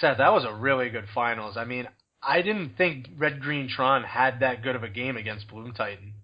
Seth, 0.00 0.18
that 0.18 0.32
was 0.32 0.44
a 0.44 0.54
really 0.54 0.90
good 0.90 1.06
finals. 1.14 1.56
I 1.56 1.64
mean, 1.64 1.88
I 2.22 2.42
didn't 2.42 2.76
think 2.76 3.08
Red 3.16 3.40
Green 3.40 3.68
Tron 3.68 4.04
had 4.04 4.40
that 4.40 4.62
good 4.62 4.76
of 4.76 4.82
a 4.82 4.88
game 4.88 5.16
against 5.16 5.48
Bloom 5.48 5.72
Titan. 5.72 6.14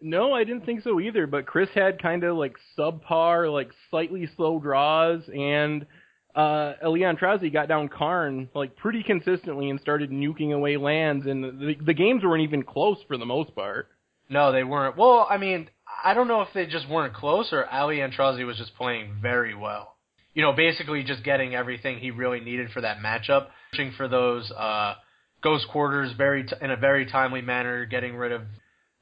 No, 0.00 0.32
I 0.32 0.44
didn't 0.44 0.66
think 0.66 0.82
so 0.82 1.00
either. 1.00 1.26
But 1.26 1.46
Chris 1.46 1.70
had 1.74 2.02
kind 2.02 2.24
of 2.24 2.36
like 2.36 2.56
subpar, 2.78 3.52
like 3.52 3.70
slightly 3.90 4.28
slow 4.36 4.58
draws, 4.58 5.22
and 5.28 5.86
uh, 6.34 6.74
Ali 6.82 7.00
Aintrazi 7.00 7.52
got 7.52 7.68
down 7.68 7.88
Karn 7.88 8.48
like 8.54 8.76
pretty 8.76 9.02
consistently 9.02 9.70
and 9.70 9.80
started 9.80 10.10
nuking 10.10 10.52
away 10.52 10.76
lands, 10.76 11.26
and 11.26 11.44
the, 11.44 11.74
the 11.84 11.94
games 11.94 12.22
weren't 12.24 12.42
even 12.42 12.62
close 12.62 12.98
for 13.06 13.16
the 13.16 13.26
most 13.26 13.54
part. 13.54 13.88
No, 14.28 14.52
they 14.52 14.64
weren't. 14.64 14.96
Well, 14.96 15.26
I 15.30 15.38
mean, 15.38 15.68
I 16.02 16.14
don't 16.14 16.28
know 16.28 16.42
if 16.42 16.48
they 16.54 16.66
just 16.66 16.88
weren't 16.88 17.14
close 17.14 17.52
or 17.52 17.66
Ali 17.66 17.98
Aintrazi 17.98 18.46
was 18.46 18.56
just 18.56 18.74
playing 18.76 19.16
very 19.20 19.54
well. 19.54 19.93
You 20.34 20.42
know, 20.42 20.52
basically 20.52 21.04
just 21.04 21.22
getting 21.22 21.54
everything 21.54 21.98
he 21.98 22.10
really 22.10 22.40
needed 22.40 22.70
for 22.72 22.80
that 22.80 22.98
matchup, 22.98 23.48
searching 23.72 23.92
for 23.96 24.08
those 24.08 24.50
uh, 24.50 24.94
ghost 25.42 25.66
quarters 25.68 26.12
very 26.16 26.44
t- 26.44 26.56
in 26.60 26.70
a 26.70 26.76
very 26.76 27.06
timely 27.06 27.40
manner, 27.40 27.86
getting 27.86 28.16
rid 28.16 28.32
of 28.32 28.42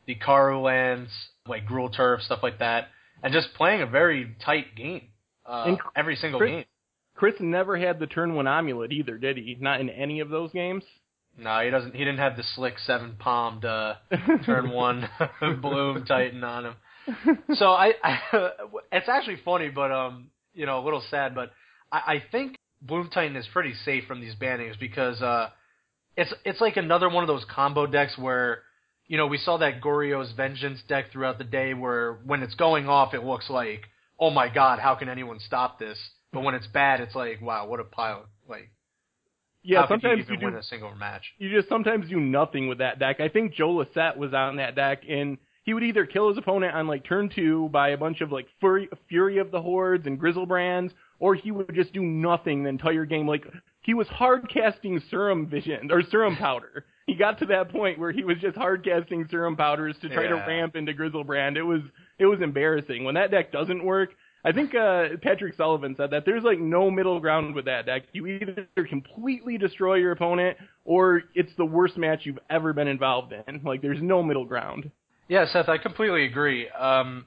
the 0.07 0.15
Karoo 0.15 0.61
lands 0.61 1.11
like 1.47 1.67
Gruul 1.67 1.95
Turf, 1.95 2.23
stuff 2.23 2.41
like 2.43 2.59
that, 2.59 2.89
and 3.23 3.33
just 3.33 3.55
playing 3.55 3.81
a 3.81 3.87
very 3.87 4.37
tight 4.45 4.77
game 4.77 5.09
uh, 5.47 5.65
And 5.67 5.79
every 5.97 6.17
single 6.17 6.41
game. 6.41 6.65
Chris 7.15 7.35
never 7.41 7.77
had 7.77 7.99
the 7.99 8.07
turn 8.07 8.35
one 8.35 8.49
amulet 8.49 8.93
either, 8.93 9.19
did 9.19 9.37
he? 9.37 9.57
Not 9.61 9.81
in 9.81 9.89
any 9.91 10.21
of 10.21 10.29
those 10.29 10.51
games. 10.53 10.83
No, 11.39 11.61
he 11.61 11.71
doesn't. 11.71 11.95
He 11.95 11.99
didn't 11.99 12.19
have 12.19 12.37
the 12.37 12.43
slick 12.55 12.79
seven 12.79 13.17
palmed 13.19 13.65
uh, 13.65 13.95
turn 14.45 14.71
one 14.71 15.09
bloom 15.63 16.05
titan 16.05 16.45
on 16.45 16.67
him. 16.67 16.75
So 17.55 17.67
I, 17.71 17.93
I, 18.03 18.19
it's 18.93 19.09
actually 19.09 19.39
funny, 19.45 19.69
but 19.69 19.91
um, 19.91 20.29
you 20.55 20.67
know, 20.67 20.81
a 20.81 20.85
little 20.85 21.03
sad, 21.11 21.35
but 21.35 21.51
I, 21.91 21.99
I 21.99 22.23
think 22.31 22.57
Bloom 22.81 23.09
Titan 23.13 23.37
is 23.37 23.47
pretty 23.53 23.75
safe 23.85 24.05
from 24.07 24.21
these 24.21 24.35
bannings 24.35 24.79
because 24.79 25.21
uh, 25.23 25.51
it's 26.17 26.33
it's 26.45 26.61
like 26.61 26.77
another 26.77 27.09
one 27.09 27.23
of 27.23 27.29
those 27.29 27.45
combo 27.55 27.87
decks 27.87 28.19
where, 28.19 28.63
you 29.07 29.17
know, 29.17 29.27
we 29.27 29.39
saw 29.39 29.59
that 29.59 29.81
Goryo's 29.81 30.33
Vengeance 30.33 30.81
deck 30.89 31.13
throughout 31.13 31.39
the 31.39 31.45
day 31.45 31.75
where 31.75 32.15
when 32.25 32.43
it's 32.43 32.55
going 32.55 32.89
off, 32.89 33.15
it 33.15 33.25
looks 33.25 33.49
like, 33.49 33.83
oh 34.19 34.31
my 34.31 34.53
god, 34.53 34.79
how 34.79 34.95
can 34.95 35.09
anyone 35.09 35.39
stop 35.41 35.79
this? 35.79 35.99
But 36.33 36.43
when 36.43 36.55
it's 36.55 36.67
bad, 36.67 37.01
it's 37.01 37.15
like, 37.15 37.41
wow, 37.43 37.67
what 37.67 37.79
a 37.79 37.85
pile! 37.85 38.25
Like, 38.49 38.71
Yeah, 39.63 39.87
sometimes 39.87 40.19
you 40.19 40.23
even 40.25 40.41
you 40.41 40.47
win 40.47 40.55
do 40.55 40.61
a 40.61 40.63
single 40.63 40.95
match? 40.95 41.23
you 41.39 41.55
just 41.55 41.69
sometimes 41.69 42.09
do 42.09 42.19
nothing 42.19 42.69
with 42.69 42.79
that 42.79 42.99
deck. 42.99 43.21
I 43.21 43.29
think 43.29 43.55
Joe 43.55 43.71
Lossett 43.71 44.17
was 44.17 44.33
on 44.33 44.57
that 44.57 44.75
deck, 44.75 45.03
and 45.09 45.39
he 45.65 45.75
would 45.75 45.83
either 45.85 46.07
kill 46.07 46.29
his 46.29 46.39
opponent 46.39 46.75
on 46.75 46.87
like 46.87 47.05
turn 47.05 47.31
two 47.35 47.69
by 47.71 47.91
a 47.91 47.97
bunch 47.97 48.21
of 48.21 48.33
like 48.33 48.47
Fury, 48.61 48.89
Fury 49.09 49.39
of 49.39 49.51
the 49.51 49.63
Hordes 49.63 50.07
and 50.07 50.21
Griselbrands, 50.21 50.93
or 51.19 51.35
he 51.35 51.51
would 51.51 51.75
just 51.75 51.93
do 51.93 52.03
nothing 52.03 52.63
the 52.63 52.69
entire 52.69 53.05
game. 53.05 53.27
Like 53.27 53.47
he 53.83 53.95
was 53.95 54.09
hard 54.09 54.49
casting 54.53 55.01
Serum 55.11 55.47
Vision 55.47 55.91
or 55.91 56.03
Serum 56.03 56.37
Powder. 56.37 56.85
He 57.07 57.15
got 57.15 57.39
to 57.41 57.47
that 57.47 57.71
point 57.71 57.99
where 57.99 58.13
he 58.13 58.25
was 58.25 58.39
just 58.41 58.57
hard 58.57 58.85
casting 58.85 59.27
Serum 59.31 59.57
Powders 59.57 59.97
to 60.03 60.09
try 60.09 60.27
to 60.29 60.35
ramp 60.47 60.77
into 60.77 60.93
Griselbrand. 60.93 61.57
It 61.57 61.63
was 61.63 61.81
it 62.19 62.27
was 62.27 62.41
embarrassing 62.41 63.05
when 63.05 63.15
that 63.15 63.31
deck 63.31 63.53
doesn't 63.53 63.85
work. 63.85 64.11
I 64.45 64.51
think 64.51 64.75
uh, 64.75 65.11
Patrick 65.23 65.55
Sullivan 65.55 65.95
said 65.97 66.11
that 66.11 66.25
there's 66.25 66.43
like 66.43 66.59
no 66.59 66.91
middle 66.91 67.21
ground 67.21 67.55
with 67.55 67.67
that 67.67 67.87
deck. 67.87 68.03
You 68.13 68.27
either 68.27 68.67
completely 68.89 69.57
destroy 69.57 69.97
your 69.97 70.11
opponent, 70.11 70.57
or 70.85 71.23
it's 71.35 71.53
the 71.57 71.65
worst 71.65 71.97
match 71.97 72.21
you've 72.25 72.41
ever 72.51 72.73
been 72.73 72.89
involved 72.89 73.33
in. 73.33 73.63
Like 73.65 73.83
there's 73.83 74.03
no 74.03 74.23
middle 74.23 74.45
ground. 74.45 74.91
Yeah, 75.33 75.47
Seth, 75.51 75.71
I 75.71 75.79
completely 75.79 76.27
agree. 76.27 76.69
Um, 76.69 77.27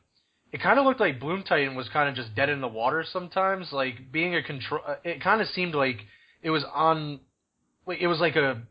it 0.51 0.61
kind 0.61 0.77
of 0.77 0.85
looked 0.85 0.99
like 0.99 1.19
Bloom 1.19 1.41
Titan 1.41 1.73
was 1.73 1.89
kind 1.89 2.07
of 2.07 2.13
just 2.13 2.35
dead 2.35 2.49
in 2.49 2.61
the 2.61 2.67
water 2.67 3.03
sometimes. 3.03 3.69
Like 3.71 4.11
being 4.11 4.35
a 4.35 4.43
control, 4.43 4.81
uh, 4.87 4.97
it 5.03 5.23
kind 5.23 5.41
of 5.41 5.47
seemed 5.47 5.73
like 5.73 6.01
it 6.43 6.51
was 6.51 6.63
on, 6.71 7.19
it 7.87 8.05
was 8.05 8.19
like 8.19 8.35
a 8.35 8.61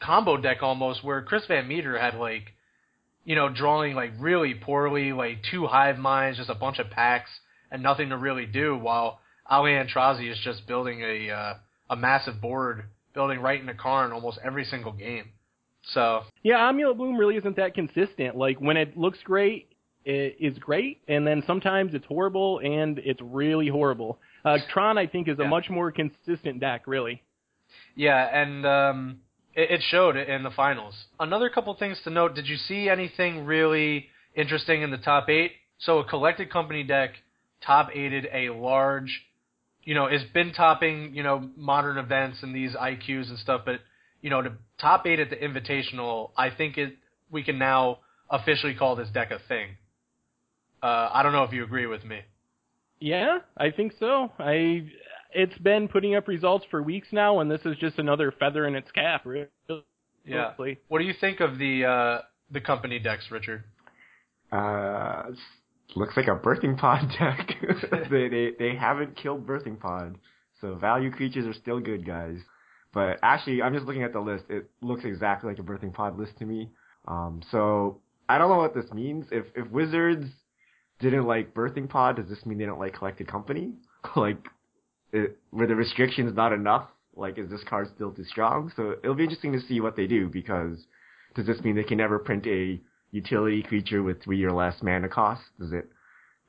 combo 0.00 0.36
deck 0.36 0.58
almost, 0.60 1.02
where 1.02 1.22
Chris 1.22 1.44
Van 1.48 1.66
Meter 1.66 1.98
had 1.98 2.14
like, 2.14 2.52
you 3.24 3.34
know, 3.34 3.48
drawing 3.48 3.94
like 3.94 4.10
really 4.18 4.52
poorly, 4.52 5.14
like 5.14 5.38
two 5.50 5.66
hive 5.66 5.96
minds, 5.96 6.36
just 6.36 6.50
a 6.50 6.54
bunch 6.54 6.78
of 6.78 6.90
packs, 6.90 7.30
and 7.70 7.82
nothing 7.82 8.10
to 8.10 8.18
really 8.18 8.44
do, 8.44 8.76
while 8.76 9.18
Ali 9.48 9.70
Aintrazi 9.70 10.30
is 10.30 10.38
just 10.44 10.66
building 10.66 11.00
a 11.00 11.30
uh, 11.30 11.54
a 11.88 11.96
massive 11.96 12.38
board, 12.38 12.84
building 13.14 13.40
right 13.40 13.58
into 13.58 13.72
Karn 13.72 14.12
almost 14.12 14.38
every 14.44 14.66
single 14.66 14.92
game. 14.92 15.30
So 15.92 16.22
Yeah, 16.42 16.68
Amulet 16.68 16.96
Bloom 16.96 17.16
really 17.16 17.36
isn't 17.36 17.56
that 17.56 17.74
consistent. 17.74 18.36
Like 18.36 18.60
when 18.60 18.76
it 18.76 18.96
looks 18.96 19.18
great, 19.24 19.68
it 20.04 20.36
is 20.38 20.58
great, 20.58 21.00
and 21.08 21.26
then 21.26 21.42
sometimes 21.46 21.94
it's 21.94 22.06
horrible 22.06 22.58
and 22.58 22.98
it's 22.98 23.20
really 23.22 23.68
horrible. 23.68 24.18
Uh, 24.44 24.58
Tron, 24.70 24.98
I 24.98 25.06
think, 25.06 25.28
is 25.28 25.38
a 25.38 25.44
much 25.44 25.70
more 25.70 25.90
consistent 25.90 26.60
deck, 26.60 26.82
really. 26.86 27.22
Yeah, 27.96 28.22
and 28.22 28.66
um, 28.66 29.20
it, 29.54 29.70
it 29.70 29.82
showed 29.88 30.16
in 30.16 30.42
the 30.42 30.50
finals. 30.50 30.94
Another 31.18 31.48
couple 31.48 31.74
things 31.74 31.98
to 32.04 32.10
note: 32.10 32.34
Did 32.34 32.46
you 32.46 32.56
see 32.56 32.88
anything 32.88 33.46
really 33.46 34.06
interesting 34.34 34.82
in 34.82 34.90
the 34.90 34.98
top 34.98 35.28
eight? 35.28 35.52
So 35.78 35.98
a 35.98 36.04
collected 36.04 36.52
company 36.52 36.82
deck 36.82 37.12
top 37.64 37.88
eighted 37.94 38.28
a 38.32 38.50
large, 38.50 39.22
you 39.84 39.94
know, 39.94 40.08
has 40.08 40.22
been 40.34 40.52
topping 40.52 41.14
you 41.14 41.22
know 41.22 41.48
modern 41.56 41.96
events 41.96 42.38
and 42.42 42.54
these 42.54 42.74
IQs 42.74 43.30
and 43.30 43.38
stuff, 43.38 43.62
but 43.64 43.80
you 44.24 44.30
know 44.30 44.40
to 44.40 44.52
top 44.80 45.06
eight 45.06 45.20
at 45.20 45.28
the 45.28 45.36
Invitational, 45.36 46.30
I 46.36 46.48
think 46.48 46.78
it 46.78 46.94
we 47.30 47.44
can 47.44 47.58
now 47.58 47.98
officially 48.30 48.74
call 48.74 48.96
this 48.96 49.10
deck 49.10 49.30
a 49.30 49.38
thing. 49.48 49.76
Uh, 50.82 51.10
I 51.12 51.22
don't 51.22 51.32
know 51.32 51.44
if 51.44 51.52
you 51.52 51.62
agree 51.62 51.86
with 51.86 52.04
me. 52.04 52.20
Yeah, 53.00 53.40
I 53.54 53.70
think 53.70 53.92
so. 54.00 54.32
I 54.38 54.86
it's 55.34 55.56
been 55.58 55.88
putting 55.88 56.14
up 56.14 56.26
results 56.26 56.64
for 56.70 56.82
weeks 56.82 57.08
now, 57.12 57.40
and 57.40 57.50
this 57.50 57.60
is 57.66 57.76
just 57.76 57.98
another 57.98 58.32
feather 58.32 58.66
in 58.66 58.74
its 58.74 58.90
cap. 58.92 59.26
Really. 59.26 59.48
Yeah. 60.24 60.46
Honestly. 60.46 60.78
What 60.88 61.00
do 61.00 61.04
you 61.04 61.14
think 61.20 61.40
of 61.40 61.58
the 61.58 61.84
uh, 61.84 62.22
the 62.50 62.62
company 62.62 62.98
decks, 62.98 63.26
Richard? 63.30 63.64
Uh, 64.50 65.24
looks 65.96 66.16
like 66.16 66.28
a 66.28 66.36
birthing 66.36 66.78
pod 66.78 67.10
deck. 67.18 67.56
they, 68.10 68.28
they 68.28 68.52
they 68.58 68.74
haven't 68.74 69.16
killed 69.16 69.46
birthing 69.46 69.78
pod, 69.78 70.16
so 70.62 70.76
value 70.76 71.10
creatures 71.10 71.44
are 71.44 71.60
still 71.60 71.78
good, 71.78 72.06
guys. 72.06 72.38
But 72.94 73.18
actually, 73.22 73.60
I'm 73.60 73.74
just 73.74 73.86
looking 73.86 74.04
at 74.04 74.12
the 74.12 74.20
list. 74.20 74.44
It 74.48 74.70
looks 74.80 75.04
exactly 75.04 75.50
like 75.50 75.58
a 75.58 75.62
birthing 75.62 75.92
pod 75.92 76.16
list 76.16 76.38
to 76.38 76.46
me. 76.46 76.70
Um, 77.08 77.42
so 77.50 78.00
I 78.28 78.38
don't 78.38 78.48
know 78.48 78.58
what 78.58 78.74
this 78.74 78.90
means. 78.92 79.26
If 79.32 79.46
if 79.56 79.68
Wizards 79.70 80.26
didn't 81.00 81.26
like 81.26 81.52
birthing 81.52 81.88
pod, 81.88 82.16
does 82.16 82.28
this 82.28 82.46
mean 82.46 82.58
they 82.58 82.66
don't 82.66 82.78
like 82.78 82.94
collected 82.94 83.26
company? 83.26 83.72
like, 84.16 84.38
it, 85.12 85.38
were 85.50 85.66
the 85.66 85.74
restrictions 85.74 86.34
not 86.34 86.52
enough? 86.52 86.88
Like, 87.16 87.38
is 87.38 87.50
this 87.50 87.62
card 87.68 87.88
still 87.94 88.12
too 88.12 88.24
strong? 88.24 88.72
So 88.76 88.94
it'll 89.02 89.14
be 89.14 89.24
interesting 89.24 89.52
to 89.52 89.60
see 89.60 89.80
what 89.80 89.96
they 89.96 90.06
do 90.06 90.28
because 90.28 90.78
does 91.34 91.46
this 91.46 91.60
mean 91.60 91.76
they 91.76 91.82
can 91.82 91.98
never 91.98 92.18
print 92.18 92.46
a 92.46 92.80
utility 93.10 93.62
creature 93.62 94.02
with 94.02 94.22
three 94.22 94.42
or 94.44 94.52
less 94.52 94.82
mana 94.82 95.08
cost? 95.08 95.42
Does 95.58 95.72
it 95.72 95.88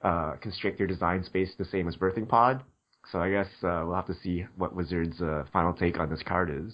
uh, 0.03 0.33
constrict 0.41 0.77
their 0.77 0.87
design 0.87 1.23
space 1.23 1.51
the 1.57 1.65
same 1.65 1.87
as 1.87 1.95
Birthing 1.95 2.27
Pod? 2.27 2.63
So 3.11 3.19
I 3.19 3.29
guess 3.29 3.47
uh, 3.63 3.83
we'll 3.85 3.95
have 3.95 4.07
to 4.07 4.15
see 4.23 4.45
what 4.57 4.75
Wizards' 4.75 5.21
uh, 5.21 5.45
final 5.53 5.73
take 5.73 5.99
on 5.99 6.09
this 6.09 6.23
card 6.23 6.49
is. 6.49 6.73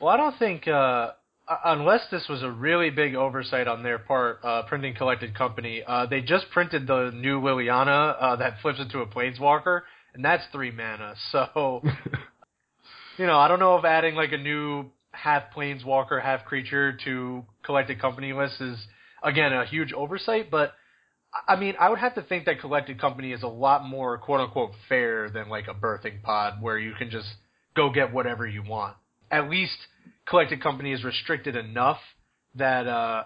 Well, 0.00 0.10
I 0.10 0.16
don't 0.16 0.38
think 0.38 0.68
uh, 0.68 1.10
unless 1.64 2.02
this 2.10 2.26
was 2.28 2.42
a 2.42 2.50
really 2.50 2.90
big 2.90 3.14
oversight 3.14 3.66
on 3.66 3.82
their 3.82 3.98
part, 3.98 4.40
uh, 4.44 4.62
printing 4.62 4.94
collected 4.94 5.34
company. 5.34 5.82
Uh, 5.86 6.06
they 6.06 6.20
just 6.20 6.50
printed 6.50 6.86
the 6.86 7.10
new 7.14 7.40
Liliana 7.40 8.16
uh, 8.20 8.36
that 8.36 8.60
flips 8.60 8.80
into 8.80 9.00
a 9.00 9.06
Planeswalker, 9.06 9.82
and 10.14 10.24
that's 10.24 10.44
three 10.52 10.70
mana. 10.70 11.14
So, 11.32 11.82
you 13.16 13.26
know, 13.26 13.38
I 13.38 13.48
don't 13.48 13.60
know 13.60 13.76
if 13.76 13.84
adding 13.84 14.14
like 14.14 14.32
a 14.32 14.38
new 14.38 14.86
half 15.10 15.44
Planeswalker, 15.54 16.22
half 16.22 16.44
creature 16.44 16.96
to 17.04 17.44
collected 17.64 18.00
company 18.00 18.32
list 18.32 18.60
is 18.60 18.78
again 19.22 19.52
a 19.52 19.64
huge 19.64 19.92
oversight, 19.92 20.50
but. 20.50 20.72
I 21.46 21.56
mean, 21.56 21.74
I 21.78 21.90
would 21.90 21.98
have 21.98 22.14
to 22.14 22.22
think 22.22 22.46
that 22.46 22.60
collected 22.60 23.00
company 23.00 23.32
is 23.32 23.42
a 23.42 23.48
lot 23.48 23.84
more 23.84 24.18
quote 24.18 24.40
unquote 24.40 24.72
fair 24.88 25.28
than 25.30 25.48
like 25.48 25.68
a 25.68 25.74
birthing 25.74 26.22
pod 26.22 26.62
where 26.62 26.78
you 26.78 26.94
can 26.94 27.10
just 27.10 27.28
go 27.76 27.90
get 27.90 28.12
whatever 28.12 28.46
you 28.46 28.62
want. 28.62 28.96
At 29.30 29.50
least 29.50 29.76
collected 30.26 30.62
company 30.62 30.92
is 30.92 31.04
restricted 31.04 31.54
enough 31.56 31.98
that 32.54 32.86
uh, 32.86 33.24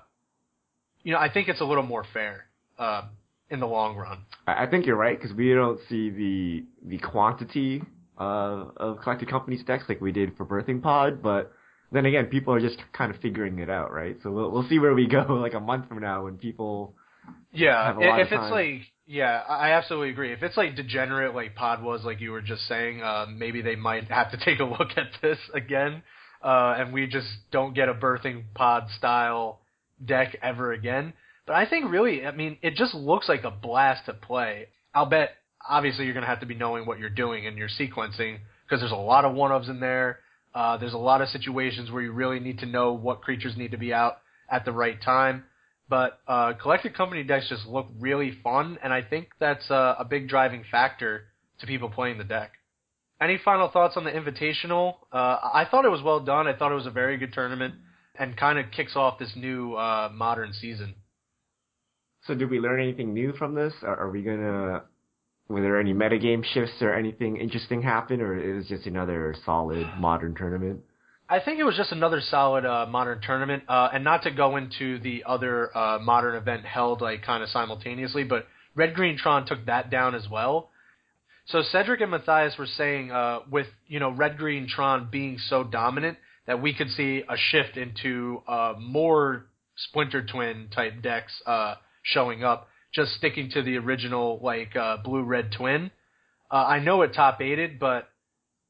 you 1.05 1.13
know 1.13 1.19
I 1.19 1.33
think 1.33 1.49
it's 1.49 1.61
a 1.61 1.65
little 1.65 1.85
more 1.85 2.05
fair 2.13 2.47
uh, 2.79 3.03
in 3.51 3.61
the 3.61 3.67
long 3.67 3.97
run. 3.97 4.19
I 4.47 4.67
think 4.67 4.87
you're 4.87 4.97
right 4.97 5.19
because 5.19 5.35
we 5.37 5.55
don't 5.55 5.79
see 5.89 6.11
the 6.11 6.65
the 6.85 6.99
quantity 6.99 7.83
uh, 8.19 8.65
of 8.77 9.01
collected 9.03 9.31
company 9.31 9.63
decks 9.65 9.85
like 9.89 10.01
we 10.01 10.11
did 10.11 10.37
for 10.37 10.45
Birthing 10.45 10.83
Pod, 10.83 11.23
but 11.23 11.53
then 11.93 12.07
again, 12.07 12.27
people 12.27 12.53
are 12.55 12.61
just 12.61 12.79
kind 12.93 13.15
of 13.15 13.21
figuring 13.21 13.59
it 13.59 13.71
out, 13.71 13.93
right? 13.93 14.17
So 14.23 14.31
we'll 14.33 14.51
we'll 14.51 14.69
see 14.69 14.79
where 14.79 14.95
we 14.95 15.07
go 15.07 15.21
like 15.29 15.55
a 15.55 15.61
month 15.61 15.89
from 15.89 16.01
now 16.01 16.25
when 16.25 16.37
people 16.37 16.95
yeah 17.53 17.95
if 17.99 18.33
it's 18.33 18.51
like 18.51 18.81
yeah 19.07 19.43
I 19.49 19.73
absolutely 19.73 20.11
agree 20.11 20.33
if 20.33 20.43
it's 20.43 20.57
like 20.57 20.77
degenerate 20.77 21.35
like 21.35 21.55
Pod 21.55 21.83
was 21.83 22.03
like 22.05 22.21
you 22.21 22.31
were 22.31 22.43
just 22.43 22.67
saying 22.69 23.03
uh, 23.03 23.27
maybe 23.29 23.63
they 23.63 23.77
might 23.77 24.05
have 24.05 24.31
to 24.33 24.37
take 24.45 24.61
a 24.61 24.65
look 24.65 24.91
at 24.97 25.09
this 25.21 25.39
again 25.55 26.03
uh, 26.43 26.75
and 26.79 26.93
we 26.93 27.07
just 27.07 27.29
don't 27.51 27.75
get 27.75 27.89
a 27.89 27.95
birthing 27.95 28.45
pod 28.55 28.85
style 28.99 29.61
deck 30.05 30.37
ever 30.43 30.73
again. 30.73 31.13
But 31.47 31.57
I 31.57 31.69
think 31.69 31.91
really, 31.91 32.27
I 32.27 32.33
mean, 32.33 32.59
it 32.63 32.75
just 32.75 32.95
looks 32.95 33.29
like 33.29 33.45
a 33.45 33.51
blast 33.51 34.07
to 34.07 34.13
play. 34.13 34.67
I'll 34.95 35.07
bet, 35.07 35.31
obviously, 35.69 36.05
you're 36.05 36.15
going 36.15 36.25
to 36.25 36.31
have 36.31 36.41
to 36.41 36.47
be 36.47 36.55
knowing 36.55 36.87
what 36.87 36.99
you're 36.99 37.11
doing 37.11 37.47
and 37.47 37.57
you're 37.57 37.69
sequencing 37.69 38.39
because 38.65 38.81
there's 38.81 38.93
a 38.93 38.97
lot 38.97 39.25
of 39.25 39.35
one 39.35 39.51
ofs 39.51 39.69
in 39.69 39.81
there. 39.81 40.19
Uh, 40.55 40.77
there's 40.77 40.93
a 40.93 40.99
lot 40.99 41.21
of 41.21 41.29
situations 41.29 41.91
where 41.91 42.03
you 42.03 42.13
really 42.13 42.41
need 42.41 42.59
to 42.59 42.67
know 42.67 42.93
what 42.93 43.23
creatures 43.23 43.57
need 43.57 43.71
to 43.71 43.79
be 43.79 43.93
out 43.93 44.19
at 44.51 44.65
the 44.65 44.73
right 44.73 45.01
time. 45.01 45.45
But 45.93 46.21
uh, 46.27 46.55
collected 46.55 46.97
company 46.97 47.23
decks 47.23 47.51
just 47.51 47.67
look 47.67 47.87
really 48.01 48.33
fun, 48.43 48.79
and 48.83 48.95
I 48.95 49.03
think 49.03 49.29
that's 49.39 49.69
a 49.69 50.07
big 50.09 50.27
driving 50.27 50.65
factor 50.71 51.25
to 51.61 51.67
people 51.67 51.91
playing 51.91 52.17
the 52.17 52.25
deck. 52.25 52.53
Any 53.21 53.39
final 53.45 53.69
thoughts 53.69 53.99
on 53.99 54.05
the 54.05 54.11
Invitational? 54.11 54.95
Uh, 55.13 55.37
I 55.53 55.67
thought 55.71 55.85
it 55.85 55.91
was 55.91 56.01
well 56.03 56.21
done. 56.21 56.47
I 56.47 56.55
thought 56.57 56.73
it 56.73 56.77
was 56.77 56.87
a 56.87 56.91
very 56.91 57.19
good 57.19 57.35
tournament 57.35 57.75
and 58.19 58.35
kind 58.39 58.59
of 58.59 58.71
kicks 58.71 58.97
off 58.97 59.19
this 59.19 59.35
new 59.37 59.75
uh, 59.75 60.09
modern 60.15 60.55
season. 60.55 60.95
So, 62.27 62.35
did 62.35 62.49
we 62.49 62.59
learn 62.59 62.81
anything 62.81 63.13
new 63.13 63.35
from 63.35 63.55
this? 63.55 63.75
Are, 63.83 64.09
we 64.09 64.23
gonna? 64.23 64.85
Were 65.49 65.61
there 65.61 65.79
any 65.79 65.93
metagame 65.93 66.43
shifts 66.43 66.81
or 66.81 66.95
anything 66.95 67.37
interesting 67.37 67.83
happen, 67.83 68.23
or 68.23 68.39
it 68.39 68.55
was 68.55 68.67
just 68.67 68.87
another 68.87 69.35
solid 69.45 69.87
modern 69.99 70.35
tournament? 70.35 70.81
I 71.29 71.41
think 71.41 71.59
it 71.59 71.65
was 71.65 71.77
just 71.77 71.93
another 71.93 72.21
solid 72.21 72.67
uh, 72.67 72.87
modern 72.87 73.21
tournament, 73.23 73.65
uh, 73.69 73.89
and 73.93 74.05
not 74.05 74.23
to 74.25 74.31
go 74.31 74.57
into 74.57 74.99
the 74.99 75.25
other 75.27 75.77
uh, 75.77 75.99
modern 75.99 76.37
event 76.37 76.65
held 76.65 77.01
like 77.01 77.23
kind 77.23 77.43
of 77.43 77.49
simultaneously, 77.49 78.25
but 78.25 78.47
Red 78.75 78.95
Green 78.95 79.17
Tron 79.17 79.47
took 79.47 79.65
that 79.67 79.91
down 79.91 80.15
as 80.15 80.29
well. 80.29 80.71
So 81.47 81.63
Cedric 81.63 82.01
and 82.01 82.11
Matthias 82.11 82.57
were 82.59 82.67
saying, 82.67 83.11
uh, 83.11 83.41
with 83.51 83.67
you 83.87 83.99
know 83.99 84.11
Red 84.11 84.37
Green 84.37 84.69
Tron 84.69 85.09
being 85.11 85.39
so 85.39 85.65
dominant, 85.65 86.19
that 86.47 86.61
we 86.61 86.75
could 86.75 86.91
see 86.91 87.23
a 87.29 87.37
shift 87.37 87.77
into 87.77 88.43
uh, 88.47 88.75
more 88.79 89.47
Splinter 89.77 90.25
Twin 90.25 90.69
type 90.75 91.03
decks 91.03 91.33
uh, 91.47 91.77
showing 92.03 92.45
up, 92.45 92.69
just 92.95 93.13
sticking 93.13 93.51
to 93.51 93.63
the 93.63 93.77
original 93.77 94.39
like 94.43 94.77
uh, 94.77 94.99
Blue 94.99 95.23
Red 95.23 95.53
Twin. 95.53 95.91
Uh, 96.51 96.65
I 96.67 96.81
know 96.81 97.03
it 97.03 97.15
top 97.15 97.41
aided, 97.41 97.79
but 97.79 98.09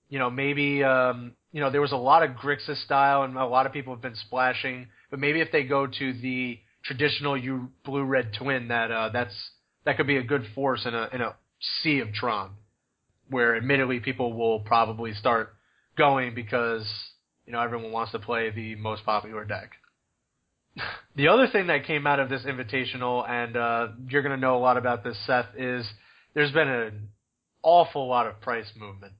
you 0.08 0.18
know 0.18 0.30
maybe 0.30 0.84
um, 0.84 1.32
you 1.52 1.60
know 1.60 1.70
there 1.70 1.80
was 1.80 1.92
a 1.92 1.96
lot 1.96 2.22
of 2.22 2.30
Grixis 2.30 2.82
style, 2.84 3.22
and 3.22 3.36
a 3.36 3.46
lot 3.46 3.66
of 3.66 3.72
people 3.72 3.94
have 3.94 4.02
been 4.02 4.16
splashing. 4.16 4.88
But 5.10 5.20
maybe 5.20 5.40
if 5.40 5.52
they 5.52 5.64
go 5.64 5.86
to 5.86 6.12
the 6.14 6.58
traditional 6.84 7.38
Blue 7.84 8.04
Red 8.04 8.32
Twin, 8.38 8.68
that 8.68 8.90
uh, 8.90 9.10
that's 9.10 9.34
that 9.84 9.96
could 9.96 10.06
be 10.06 10.16
a 10.16 10.22
good 10.22 10.46
force 10.54 10.86
in 10.86 10.94
a 10.94 11.08
in 11.12 11.20
a 11.20 11.36
sea 11.82 12.00
of 12.00 12.12
Tron 12.12 12.52
where 13.28 13.56
admittedly 13.56 14.00
people 14.00 14.32
will 14.34 14.60
probably 14.60 15.14
start 15.14 15.54
going 15.96 16.34
because 16.34 16.86
you 17.46 17.52
know 17.52 17.60
everyone 17.60 17.92
wants 17.92 18.12
to 18.12 18.18
play 18.18 18.50
the 18.50 18.74
most 18.76 19.04
popular 19.04 19.44
deck. 19.44 19.72
the 21.16 21.28
other 21.28 21.46
thing 21.48 21.66
that 21.66 21.84
came 21.84 22.06
out 22.06 22.20
of 22.20 22.28
this 22.28 22.42
invitational, 22.42 23.28
and 23.28 23.56
uh, 23.56 23.88
you're 24.08 24.22
going 24.22 24.34
to 24.34 24.40
know 24.40 24.56
a 24.56 24.60
lot 24.60 24.76
about 24.76 25.04
this, 25.04 25.18
Seth, 25.26 25.46
is 25.56 25.86
there's 26.34 26.52
been 26.52 26.68
an 26.68 27.08
awful 27.62 28.08
lot 28.08 28.26
of 28.26 28.40
price 28.40 28.70
movement. 28.76 29.12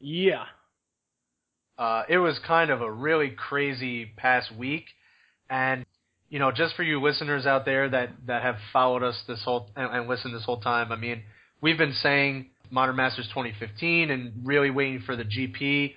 Yeah. 0.00 0.44
Uh, 1.78 2.04
it 2.08 2.18
was 2.18 2.38
kind 2.46 2.70
of 2.70 2.80
a 2.80 2.90
really 2.90 3.30
crazy 3.30 4.06
past 4.16 4.54
week, 4.54 4.84
and 5.50 5.84
you 6.28 6.38
know, 6.38 6.50
just 6.50 6.74
for 6.74 6.82
you 6.82 7.00
listeners 7.00 7.46
out 7.46 7.64
there 7.64 7.88
that 7.88 8.10
that 8.26 8.42
have 8.42 8.56
followed 8.72 9.02
us 9.02 9.22
this 9.28 9.42
whole 9.44 9.70
and, 9.76 9.94
and 9.94 10.08
listened 10.08 10.34
this 10.34 10.44
whole 10.44 10.60
time, 10.60 10.90
I 10.90 10.96
mean, 10.96 11.22
we've 11.60 11.78
been 11.78 11.92
saying 11.92 12.46
Modern 12.70 12.96
Masters 12.96 13.26
2015 13.28 14.10
and 14.10 14.32
really 14.44 14.70
waiting 14.70 15.02
for 15.04 15.16
the 15.16 15.24
GP. 15.24 15.94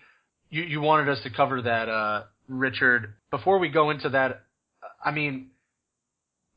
You, 0.51 0.63
you 0.63 0.81
wanted 0.81 1.09
us 1.09 1.21
to 1.23 1.29
cover 1.29 1.61
that, 1.61 1.89
uh, 1.89 2.23
Richard. 2.47 3.13
Before 3.31 3.59
we 3.59 3.69
go 3.69 3.89
into 3.89 4.09
that, 4.09 4.43
I 5.03 5.11
mean, 5.11 5.47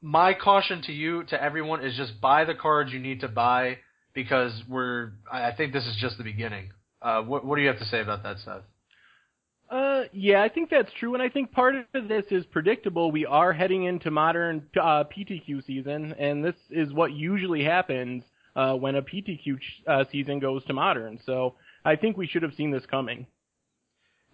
my 0.00 0.34
caution 0.34 0.82
to 0.82 0.92
you, 0.92 1.24
to 1.24 1.42
everyone, 1.42 1.84
is 1.84 1.96
just 1.96 2.20
buy 2.20 2.44
the 2.44 2.54
cards 2.54 2.92
you 2.92 2.98
need 2.98 3.20
to 3.20 3.28
buy 3.28 3.78
because 4.14 4.52
we're. 4.68 5.12
I 5.30 5.52
think 5.52 5.72
this 5.72 5.86
is 5.86 5.96
just 6.00 6.18
the 6.18 6.24
beginning. 6.24 6.70
Uh, 7.00 7.22
what, 7.22 7.44
what 7.44 7.56
do 7.56 7.62
you 7.62 7.68
have 7.68 7.78
to 7.78 7.84
say 7.84 8.00
about 8.00 8.22
that, 8.22 8.36
Seth? 8.44 8.62
Uh, 9.72 10.02
yeah, 10.12 10.42
I 10.42 10.50
think 10.50 10.68
that's 10.68 10.92
true, 11.00 11.14
and 11.14 11.22
I 11.22 11.30
think 11.30 11.50
part 11.50 11.74
of 11.74 12.06
this 12.06 12.26
is 12.30 12.44
predictable. 12.44 13.10
We 13.10 13.24
are 13.24 13.54
heading 13.54 13.84
into 13.84 14.10
modern 14.10 14.66
uh, 14.78 15.04
PTQ 15.04 15.64
season, 15.64 16.12
and 16.18 16.44
this 16.44 16.56
is 16.68 16.92
what 16.92 17.12
usually 17.12 17.64
happens 17.64 18.22
uh, 18.54 18.74
when 18.74 18.96
a 18.96 19.02
PTQ 19.02 19.58
uh, 19.88 20.04
season 20.12 20.40
goes 20.40 20.62
to 20.66 20.74
modern. 20.74 21.18
So 21.24 21.54
I 21.86 21.96
think 21.96 22.18
we 22.18 22.26
should 22.26 22.42
have 22.42 22.52
seen 22.54 22.70
this 22.70 22.84
coming. 22.84 23.26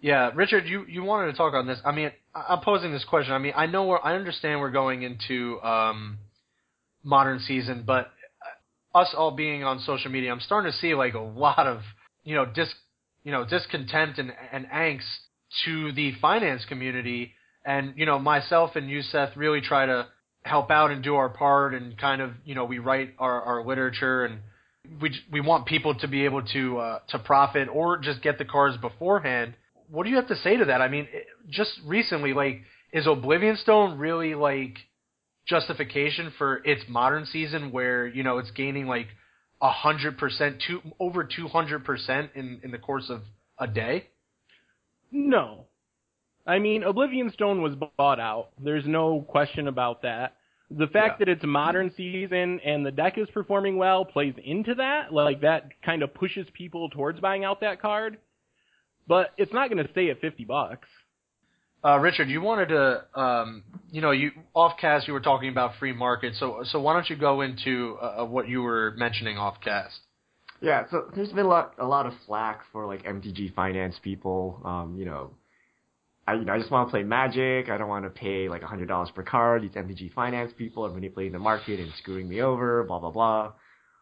Yeah, 0.01 0.31
Richard, 0.35 0.65
you, 0.65 0.85
you 0.89 1.03
wanted 1.03 1.31
to 1.31 1.37
talk 1.37 1.53
on 1.53 1.65
this. 1.65 1.79
I 1.85 1.93
mean, 1.93 2.11
I'm 2.35 2.59
posing 2.59 2.91
this 2.91 3.05
question. 3.05 3.31
I 3.31 3.37
mean, 3.37 3.53
I 3.55 3.65
know 3.65 3.85
we're, 3.85 3.99
I 4.03 4.15
understand 4.15 4.59
we're 4.59 4.71
going 4.71 5.03
into 5.03 5.61
um, 5.61 6.17
modern 7.01 7.39
season, 7.39 7.85
but 7.87 8.11
us 8.93 9.13
all 9.15 9.31
being 9.31 9.63
on 9.63 9.79
social 9.79 10.11
media, 10.11 10.33
I'm 10.33 10.41
starting 10.41 10.69
to 10.69 10.77
see 10.79 10.95
like 10.95 11.13
a 11.13 11.19
lot 11.19 11.65
of 11.65 11.79
you 12.25 12.35
know 12.35 12.45
dis 12.45 12.73
you 13.23 13.31
know 13.31 13.45
discontent 13.45 14.17
and, 14.17 14.33
and 14.51 14.65
angst 14.67 15.05
to 15.65 15.91
the 15.93 16.13
finance 16.21 16.65
community, 16.65 17.33
and 17.65 17.93
you 17.95 18.05
know 18.05 18.19
myself 18.19 18.75
and 18.75 18.89
you, 18.89 19.01
Seth, 19.01 19.35
really 19.35 19.61
try 19.61 19.85
to 19.85 20.07
help 20.43 20.71
out 20.71 20.91
and 20.91 21.03
do 21.03 21.15
our 21.15 21.29
part 21.29 21.73
and 21.73 21.97
kind 21.97 22.21
of 22.21 22.31
you 22.45 22.55
know 22.55 22.65
we 22.65 22.79
write 22.79 23.13
our, 23.19 23.41
our 23.41 23.65
literature 23.65 24.25
and 24.25 24.39
we 25.01 25.11
we 25.31 25.41
want 25.41 25.65
people 25.65 25.95
to 25.95 26.07
be 26.07 26.25
able 26.25 26.41
to 26.41 26.77
uh, 26.79 26.99
to 27.09 27.19
profit 27.19 27.67
or 27.71 27.97
just 27.97 28.21
get 28.21 28.37
the 28.37 28.45
cars 28.45 28.75
beforehand. 28.77 29.53
What 29.89 30.03
do 30.03 30.09
you 30.09 30.15
have 30.17 30.27
to 30.27 30.35
say 30.35 30.57
to 30.57 30.65
that? 30.65 30.81
I 30.81 30.87
mean, 30.87 31.07
just 31.49 31.71
recently, 31.85 32.33
like, 32.33 32.61
is 32.93 33.07
Oblivion 33.07 33.57
Stone 33.57 33.97
really 33.97 34.35
like 34.35 34.77
justification 35.47 36.31
for 36.37 36.57
its 36.63 36.83
modern 36.87 37.25
season 37.25 37.71
where 37.71 38.07
you 38.07 38.23
know 38.23 38.37
it's 38.37 38.51
gaining 38.51 38.87
like 38.87 39.07
a 39.61 39.71
hundred 39.71 40.17
percent, 40.17 40.63
two 40.65 40.81
over 40.99 41.23
two 41.23 41.47
hundred 41.47 41.83
percent 41.85 42.31
in 42.35 42.61
in 42.63 42.71
the 42.71 42.77
course 42.77 43.09
of 43.09 43.21
a 43.59 43.67
day? 43.67 44.07
No, 45.11 45.65
I 46.49 46.57
mean, 46.57 46.81
Oblivion 46.81 47.31
Stone 47.31 47.61
was 47.61 47.75
bought 47.75 48.19
out. 48.19 48.49
There's 48.63 48.87
no 48.87 49.21
question 49.21 49.67
about 49.67 50.01
that. 50.01 50.35
The 50.71 50.87
fact 50.87 51.19
yeah. 51.19 51.25
that 51.25 51.29
it's 51.29 51.43
a 51.43 51.47
modern 51.47 51.91
season 51.95 52.59
and 52.65 52.83
the 52.83 52.91
deck 52.91 53.19
is 53.19 53.27
performing 53.31 53.77
well 53.77 54.03
plays 54.03 54.33
into 54.43 54.75
that. 54.75 55.13
Like 55.13 55.41
that 55.41 55.69
kind 55.83 56.01
of 56.01 56.13
pushes 56.13 56.47
people 56.53 56.89
towards 56.89 57.19
buying 57.19 57.43
out 57.43 57.61
that 57.61 57.81
card. 57.81 58.17
But 59.07 59.31
it's 59.37 59.53
not 59.53 59.69
going 59.69 59.83
to 59.83 59.91
stay 59.91 60.09
at 60.09 60.21
50 60.21 60.45
bucks. 60.45 60.87
Uh, 61.83 61.97
Richard, 61.99 62.29
you 62.29 62.41
wanted 62.41 62.69
to, 62.69 63.19
um, 63.19 63.63
you 63.91 64.01
know, 64.01 64.11
you 64.11 64.31
off 64.53 64.73
cast 64.79 65.07
you 65.07 65.13
were 65.13 65.21
talking 65.21 65.49
about 65.49 65.77
free 65.79 65.93
market, 65.93 66.33
so 66.35 66.61
so 66.65 66.81
why 66.81 66.91
don't 66.91 67.09
you 67.09 67.15
go 67.15 67.39
into 67.39 67.97
uh, 68.01 68.25
what 68.25 68.49
you 68.49 68.61
were 68.61 68.93
mentioning 68.97 69.37
off 69.37 69.55
cast? 69.63 69.97
Yeah, 70.61 70.85
so 70.91 71.09
there's 71.15 71.31
been 71.31 71.45
a 71.45 71.49
lot 71.49 71.75
a 71.77 71.85
lot 71.85 72.05
of 72.05 72.13
flack 72.25 72.61
for 72.71 72.85
like 72.85 73.03
MTG 73.03 73.53
finance 73.53 73.95
people, 74.03 74.61
um, 74.65 74.95
you 74.97 75.05
know, 75.05 75.31
I, 76.27 76.33
you 76.35 76.45
know, 76.45 76.53
I 76.53 76.59
just 76.59 76.69
want 76.69 76.87
to 76.87 76.91
play 76.91 77.03
Magic. 77.03 77.69
I 77.69 77.77
don't 77.77 77.87
want 77.87 78.05
to 78.05 78.09
pay 78.11 78.49
like 78.49 78.61
a 78.61 78.67
hundred 78.67 78.87
dollars 78.87 79.09
per 79.15 79.23
card. 79.23 79.63
These 79.63 79.71
MTG 79.71 80.13
finance 80.13 80.51
people 80.57 80.85
are 80.85 80.89
manipulating 80.89 81.33
the 81.33 81.39
market 81.39 81.79
and 81.79 81.91
screwing 81.97 82.27
me 82.29 82.41
over. 82.41 82.83
Blah 82.83 82.99
blah 82.99 83.11
blah. 83.11 83.53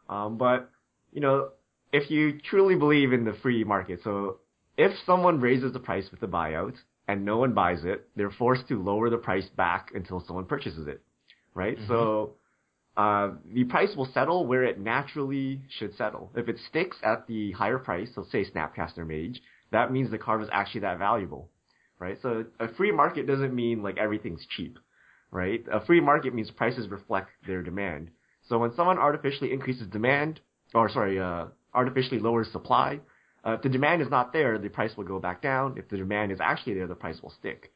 Um, 0.10 0.38
but 0.38 0.70
you 1.13 1.22
know, 1.22 1.50
if 1.93 2.10
you 2.10 2.39
truly 2.39 2.76
believe 2.76 3.13
in 3.13 3.24
the 3.24 3.34
free 3.41 3.63
market, 3.63 4.02
so 4.04 4.39
if 4.78 4.91
someone 5.06 5.39
raises 5.39 5.74
the 5.74 5.80
price 5.80 6.10
with 6.12 6.20
the 6.20 6.28
buyout 6.28 6.76
and 7.08 7.24
no 7.24 7.38
one 7.38 7.54
buys 7.54 7.86
it, 7.86 8.08
they're 8.15 8.32
forced 8.32 8.67
to 8.67 8.82
lower 8.82 9.10
the 9.10 9.17
price 9.17 9.48
back 9.56 9.91
until 9.96 10.24
someone 10.26 10.46
purchases 10.46 10.88
it, 10.88 11.02
right? 11.54 11.78
Mhm. 11.78 11.88
So 11.88 12.34
uh, 12.97 13.29
the 13.53 13.63
price 13.65 13.95
will 13.95 14.10
settle 14.12 14.47
where 14.47 14.63
it 14.63 14.79
naturally 14.79 15.62
should 15.77 15.95
settle. 15.95 16.31
If 16.36 16.49
it 16.49 16.57
sticks 16.67 16.97
at 17.03 17.27
the 17.27 17.51
higher 17.51 17.77
price, 17.77 18.10
so 18.15 18.25
say 18.31 18.43
Snapcaster 18.43 19.05
Mage, 19.05 19.39
that 19.71 19.91
means 19.91 20.10
the 20.10 20.17
card 20.17 20.39
was 20.39 20.49
actually 20.51 20.81
that 20.81 20.97
valuable, 20.97 21.47
right? 21.99 22.17
So 22.23 22.45
a 22.60 22.73
free 22.73 22.91
market 22.91 23.27
doesn't 23.27 23.53
mean 23.53 23.83
like 23.83 23.99
everything's 23.99 24.43
cheap, 24.55 24.79
right? 25.29 25.63
A 25.71 25.86
free 25.86 26.01
market 26.01 26.33
means 26.33 26.49
prices 26.49 26.89
reflect 26.89 27.29
their 27.45 27.62
demand. 27.62 28.10
So 28.49 28.57
when 28.57 28.73
someone 28.75 28.97
artificially 28.97 29.53
increases 29.53 29.88
demand, 29.88 30.39
or 30.73 30.89
sorry, 30.89 31.19
uh, 31.19 31.45
artificially 31.75 32.19
lowers 32.19 32.51
supply, 32.51 32.99
uh, 33.45 33.51
if 33.51 33.62
the 33.62 33.69
demand 33.69 34.01
is 34.01 34.10
not 34.10 34.33
there, 34.33 34.57
the 34.57 34.69
price 34.69 34.97
will 34.97 35.03
go 35.03 35.19
back 35.19 35.43
down. 35.43 35.77
If 35.77 35.88
the 35.89 35.97
demand 35.97 36.31
is 36.31 36.39
actually 36.41 36.73
there, 36.73 36.88
the 36.88 36.95
price 36.95 37.21
will 37.21 37.33
stick. 37.39 37.71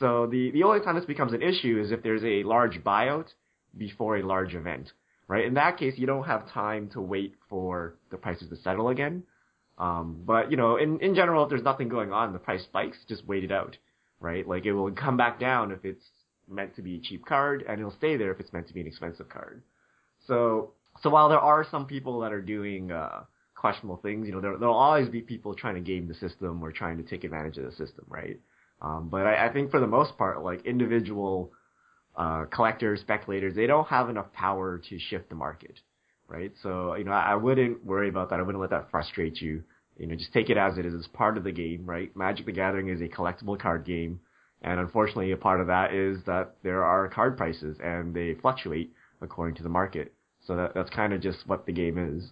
So 0.00 0.26
the, 0.26 0.50
the 0.50 0.64
only 0.64 0.80
time 0.80 0.96
this 0.96 1.04
becomes 1.04 1.32
an 1.32 1.42
issue 1.42 1.80
is 1.80 1.92
if 1.92 2.02
there's 2.02 2.24
a 2.24 2.42
large 2.42 2.82
buyout 2.82 3.28
before 3.76 4.16
a 4.16 4.22
large 4.26 4.54
event, 4.54 4.92
right? 5.28 5.44
In 5.44 5.54
that 5.54 5.78
case, 5.78 5.94
you 5.96 6.06
don't 6.06 6.24
have 6.24 6.50
time 6.50 6.88
to 6.90 7.00
wait 7.00 7.34
for 7.48 7.94
the 8.10 8.16
prices 8.16 8.48
to 8.48 8.56
settle 8.56 8.88
again. 8.88 9.22
Um, 9.78 10.22
but 10.24 10.50
you 10.50 10.56
know, 10.56 10.76
in, 10.76 11.00
in 11.00 11.14
general, 11.14 11.44
if 11.44 11.50
there's 11.50 11.62
nothing 11.62 11.88
going 11.88 12.12
on, 12.12 12.32
the 12.32 12.38
price 12.38 12.62
spikes, 12.62 12.98
just 13.08 13.26
wait 13.26 13.44
it 13.44 13.52
out, 13.52 13.76
right? 14.20 14.46
Like 14.46 14.64
it 14.64 14.72
will 14.72 14.90
come 14.92 15.16
back 15.16 15.38
down 15.38 15.70
if 15.70 15.84
it's 15.84 16.04
meant 16.48 16.74
to 16.76 16.82
be 16.82 16.96
a 16.96 17.00
cheap 17.00 17.26
card, 17.26 17.64
and 17.68 17.78
it'll 17.78 17.92
stay 17.92 18.16
there 18.16 18.32
if 18.32 18.40
it's 18.40 18.52
meant 18.52 18.68
to 18.68 18.74
be 18.74 18.80
an 18.80 18.86
expensive 18.86 19.28
card. 19.28 19.62
So, 20.26 20.72
so 21.02 21.10
while 21.10 21.28
there 21.28 21.40
are 21.40 21.66
some 21.70 21.86
people 21.86 22.20
that 22.20 22.32
are 22.32 22.40
doing, 22.40 22.90
uh, 22.90 23.24
questionable 23.56 23.96
things, 23.96 24.26
you 24.26 24.32
know, 24.32 24.40
there, 24.40 24.56
there'll 24.58 24.74
always 24.74 25.08
be 25.08 25.20
people 25.20 25.54
trying 25.54 25.74
to 25.74 25.80
game 25.80 26.06
the 26.06 26.14
system 26.14 26.62
or 26.62 26.70
trying 26.70 26.96
to 26.98 27.02
take 27.02 27.24
advantage 27.24 27.56
of 27.58 27.64
the 27.64 27.72
system, 27.72 28.04
right? 28.08 28.38
Um, 28.80 29.08
but 29.10 29.26
I, 29.26 29.48
I 29.48 29.52
think 29.52 29.70
for 29.70 29.80
the 29.80 29.86
most 29.86 30.16
part, 30.16 30.44
like 30.44 30.64
individual, 30.66 31.50
uh, 32.16 32.44
collectors, 32.46 33.00
speculators, 33.00 33.54
they 33.54 33.66
don't 33.66 33.86
have 33.88 34.08
enough 34.08 34.32
power 34.32 34.78
to 34.88 34.98
shift 34.98 35.28
the 35.28 35.34
market, 35.34 35.78
right? 36.28 36.52
So, 36.62 36.94
you 36.94 37.04
know, 37.04 37.12
I, 37.12 37.32
I 37.32 37.34
wouldn't 37.34 37.84
worry 37.84 38.08
about 38.08 38.30
that. 38.30 38.38
I 38.38 38.42
wouldn't 38.42 38.60
let 38.60 38.70
that 38.70 38.90
frustrate 38.90 39.40
you. 39.40 39.62
You 39.98 40.06
know, 40.06 40.14
just 40.14 40.32
take 40.32 40.50
it 40.50 40.56
as 40.56 40.78
it 40.78 40.86
is. 40.86 40.94
It's 40.94 41.06
part 41.08 41.36
of 41.36 41.44
the 41.44 41.52
game, 41.52 41.84
right? 41.86 42.14
Magic 42.16 42.46
the 42.46 42.52
Gathering 42.52 42.88
is 42.88 43.00
a 43.00 43.08
collectible 43.08 43.58
card 43.58 43.84
game. 43.84 44.20
And 44.62 44.80
unfortunately, 44.80 45.32
a 45.32 45.36
part 45.36 45.60
of 45.60 45.66
that 45.68 45.94
is 45.94 46.18
that 46.26 46.56
there 46.62 46.84
are 46.84 47.08
card 47.08 47.36
prices 47.36 47.76
and 47.82 48.14
they 48.14 48.34
fluctuate 48.40 48.92
according 49.20 49.56
to 49.56 49.62
the 49.62 49.68
market. 49.68 50.12
So 50.46 50.56
that, 50.56 50.74
that's 50.74 50.90
kind 50.90 51.12
of 51.12 51.20
just 51.20 51.38
what 51.46 51.66
the 51.66 51.72
game 51.72 51.98
is. 51.98 52.30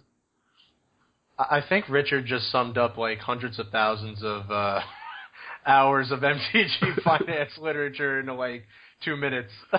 I 1.37 1.57
I 1.57 1.61
think 1.67 1.89
Richard 1.89 2.25
just 2.25 2.51
summed 2.51 2.77
up 2.77 2.97
like 2.97 3.19
hundreds 3.19 3.59
of 3.59 3.69
thousands 3.69 4.23
of 4.23 4.49
uh, 4.49 4.81
hours 5.65 6.11
of 6.11 6.19
MTG 6.19 7.01
finance 7.03 7.51
literature 7.59 8.19
into 8.19 8.33
like 8.33 8.63
two 9.05 9.15
minutes. 9.15 9.51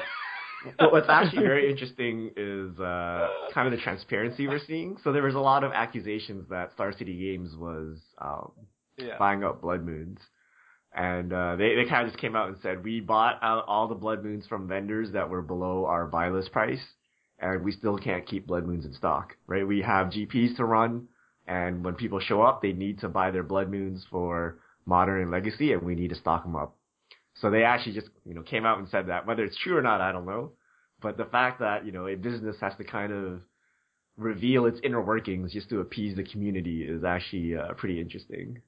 well, 0.79 0.93
what's 0.93 1.09
actually 1.09 1.43
very 1.43 1.71
interesting 1.71 2.31
is 2.37 2.79
uh, 2.79 3.29
kind 3.53 3.67
of 3.67 3.73
the 3.73 3.83
transparency 3.83 4.47
we're 4.47 4.61
seeing. 4.67 4.97
So 5.03 5.13
there 5.13 5.23
was 5.23 5.35
a 5.35 5.41
lot 5.41 5.65
of 5.65 5.73
accusations 5.73 6.49
that 6.49 6.73
Star 6.73 6.93
City 6.93 7.19
Games 7.19 7.55
was 7.57 7.99
um, 8.19 8.53
yeah. 8.97 9.19
buying 9.19 9.45
up 9.45 9.61
Blood 9.61 9.85
Moons. 9.85 10.19
And 10.95 11.33
uh, 11.33 11.57
they, 11.57 11.75
they 11.75 11.85
kind 11.89 12.07
of 12.07 12.13
just 12.13 12.21
came 12.21 12.35
out 12.35 12.49
and 12.49 12.57
said, 12.63 12.83
we 12.83 13.01
bought 13.01 13.39
out 13.43 13.67
all 13.67 13.87
the 13.87 13.95
Blood 13.95 14.25
Moons 14.25 14.47
from 14.47 14.67
vendors 14.67 15.13
that 15.13 15.29
were 15.29 15.43
below 15.43 15.85
our 15.85 16.07
buy 16.07 16.31
list 16.31 16.53
price, 16.53 16.81
and 17.39 17.63
we 17.63 17.73
still 17.73 17.99
can't 17.99 18.27
keep 18.27 18.47
Blood 18.47 18.67
Moons 18.67 18.87
in 18.87 18.95
stock, 18.95 19.37
right? 19.47 19.67
We 19.67 19.83
have 19.83 20.07
GPs 20.07 20.57
to 20.57 20.65
run, 20.65 21.09
and 21.47 21.85
when 21.85 21.97
people 21.97 22.19
show 22.19 22.41
up, 22.41 22.63
they 22.63 22.73
need 22.73 23.01
to 23.01 23.11
buy 23.11 23.31
their 23.31 23.43
Blood 23.43 23.69
Moons 23.69 24.07
for 24.11 24.59
Modern 24.87 25.21
and 25.21 25.31
Legacy, 25.31 25.75
and 25.75 25.83
we 25.83 25.95
need 25.95 26.09
to 26.09 26.17
stock 26.17 26.45
them 26.45 26.57
up. 26.57 26.76
So 27.41 27.51
they 27.51 27.65
actually 27.65 27.93
just, 27.93 28.09
you 28.25 28.35
know, 28.35 28.43
came 28.43 28.65
out 28.65 28.79
and 28.79 28.89
said 28.89 29.09
that. 29.09 29.27
Whether 29.27 29.45
it's 29.45 29.57
true 29.59 29.77
or 29.77 29.83
not, 29.83 30.01
I 30.01 30.13
don't 30.13 30.27
know. 30.27 30.53
But 31.03 31.17
the 31.17 31.27
fact 31.27 31.61
that, 31.61 31.85
you 31.85 31.93
know, 31.93 32.07
a 32.07 32.15
business 32.15 32.57
has 32.61 32.73
to 32.79 32.85
kind 32.85 33.13
of 33.13 33.41
reveal 34.17 34.65
its 34.65 34.81
inner 34.83 35.03
workings 35.03 35.53
just 35.53 35.69
to 35.69 35.81
appease 35.81 36.17
the 36.17 36.25
community 36.25 36.83
is 36.83 37.05
actually 37.05 37.57
uh, 37.57 37.75
pretty 37.75 38.01
interesting. 38.01 38.63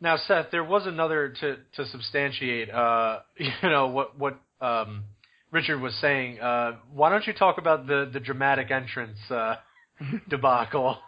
Now, 0.00 0.16
Seth, 0.16 0.46
there 0.50 0.64
was 0.64 0.86
another 0.86 1.34
to 1.40 1.56
to 1.76 1.86
substantiate, 1.86 2.70
uh, 2.70 3.20
you 3.36 3.68
know, 3.68 3.88
what 3.88 4.18
what 4.18 4.40
um, 4.60 5.04
Richard 5.50 5.80
was 5.80 5.94
saying. 6.00 6.40
Uh, 6.40 6.72
why 6.92 7.10
don't 7.10 7.26
you 7.26 7.32
talk 7.32 7.58
about 7.58 7.86
the 7.86 8.08
the 8.12 8.20
dramatic 8.20 8.70
entrance 8.70 9.18
uh, 9.30 9.56
debacle? 10.28 10.98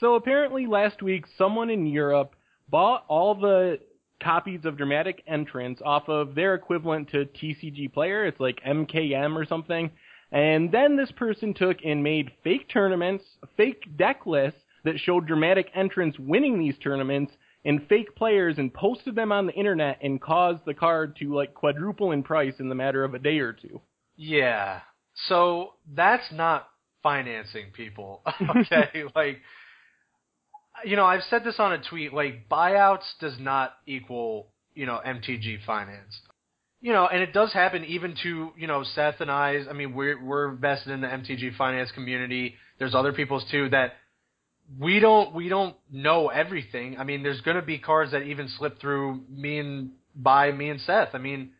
So 0.00 0.14
apparently 0.14 0.66
last 0.66 1.02
week 1.02 1.24
someone 1.36 1.68
in 1.68 1.86
Europe 1.86 2.34
bought 2.70 3.04
all 3.08 3.34
the 3.34 3.78
copies 4.22 4.64
of 4.64 4.76
Dramatic 4.76 5.22
Entrance 5.26 5.80
off 5.84 6.08
of 6.08 6.34
their 6.34 6.54
equivalent 6.54 7.10
to 7.10 7.26
TCG 7.26 7.92
Player. 7.92 8.26
It's 8.26 8.40
like 8.40 8.60
MKM 8.66 9.36
or 9.36 9.44
something. 9.46 9.90
And 10.30 10.70
then 10.70 10.96
this 10.96 11.10
person 11.12 11.54
took 11.54 11.78
and 11.84 12.02
made 12.02 12.32
fake 12.44 12.68
tournaments, 12.68 13.24
fake 13.56 13.96
deck 13.96 14.26
lists 14.26 14.60
that 14.84 14.98
showed 14.98 15.26
Dramatic 15.26 15.70
Entrance 15.74 16.16
winning 16.18 16.58
these 16.58 16.76
tournaments 16.82 17.32
and 17.64 17.86
fake 17.88 18.14
players 18.14 18.56
and 18.58 18.72
posted 18.72 19.14
them 19.14 19.32
on 19.32 19.46
the 19.46 19.52
internet 19.54 19.98
and 20.02 20.20
caused 20.20 20.64
the 20.64 20.74
card 20.74 21.16
to 21.16 21.34
like 21.34 21.54
quadruple 21.54 22.12
in 22.12 22.22
price 22.22 22.54
in 22.58 22.68
the 22.68 22.74
matter 22.74 23.04
of 23.04 23.14
a 23.14 23.18
day 23.18 23.38
or 23.38 23.52
two. 23.52 23.80
Yeah. 24.16 24.80
So 25.28 25.74
that's 25.94 26.30
not 26.32 26.68
financing 27.02 27.66
people. 27.72 28.22
okay, 28.56 29.04
like 29.14 29.38
you 30.84 30.96
know, 30.96 31.04
I've 31.04 31.22
said 31.30 31.44
this 31.44 31.56
on 31.58 31.72
a 31.72 31.78
tweet, 31.78 32.12
like 32.12 32.48
buyouts 32.48 33.04
does 33.20 33.34
not 33.38 33.74
equal, 33.86 34.48
you 34.74 34.86
know, 34.86 35.00
MTG 35.04 35.64
finance. 35.64 36.20
You 36.80 36.92
know, 36.92 37.08
and 37.08 37.20
it 37.20 37.32
does 37.32 37.52
happen 37.52 37.84
even 37.84 38.14
to, 38.22 38.50
you 38.56 38.66
know, 38.68 38.84
Seth 38.94 39.20
and 39.20 39.30
I, 39.30 39.58
I 39.68 39.72
mean, 39.72 39.94
we're 39.94 40.22
we're 40.22 40.50
invested 40.50 40.92
in 40.92 41.00
the 41.00 41.08
MTG 41.08 41.56
finance 41.56 41.90
community. 41.92 42.54
There's 42.78 42.94
other 42.94 43.12
people's 43.12 43.44
too 43.50 43.68
that 43.70 43.94
we 44.78 45.00
don't 45.00 45.34
we 45.34 45.48
don't 45.48 45.74
know 45.90 46.28
everything. 46.28 46.96
I 46.98 47.04
mean, 47.04 47.22
there's 47.22 47.40
going 47.40 47.56
to 47.56 47.62
be 47.62 47.78
cards 47.78 48.12
that 48.12 48.22
even 48.22 48.48
slip 48.48 48.80
through 48.80 49.22
me 49.28 49.58
and 49.58 49.90
by 50.14 50.52
me 50.52 50.68
and 50.70 50.80
Seth. 50.80 51.10
I 51.14 51.18
mean, 51.18 51.50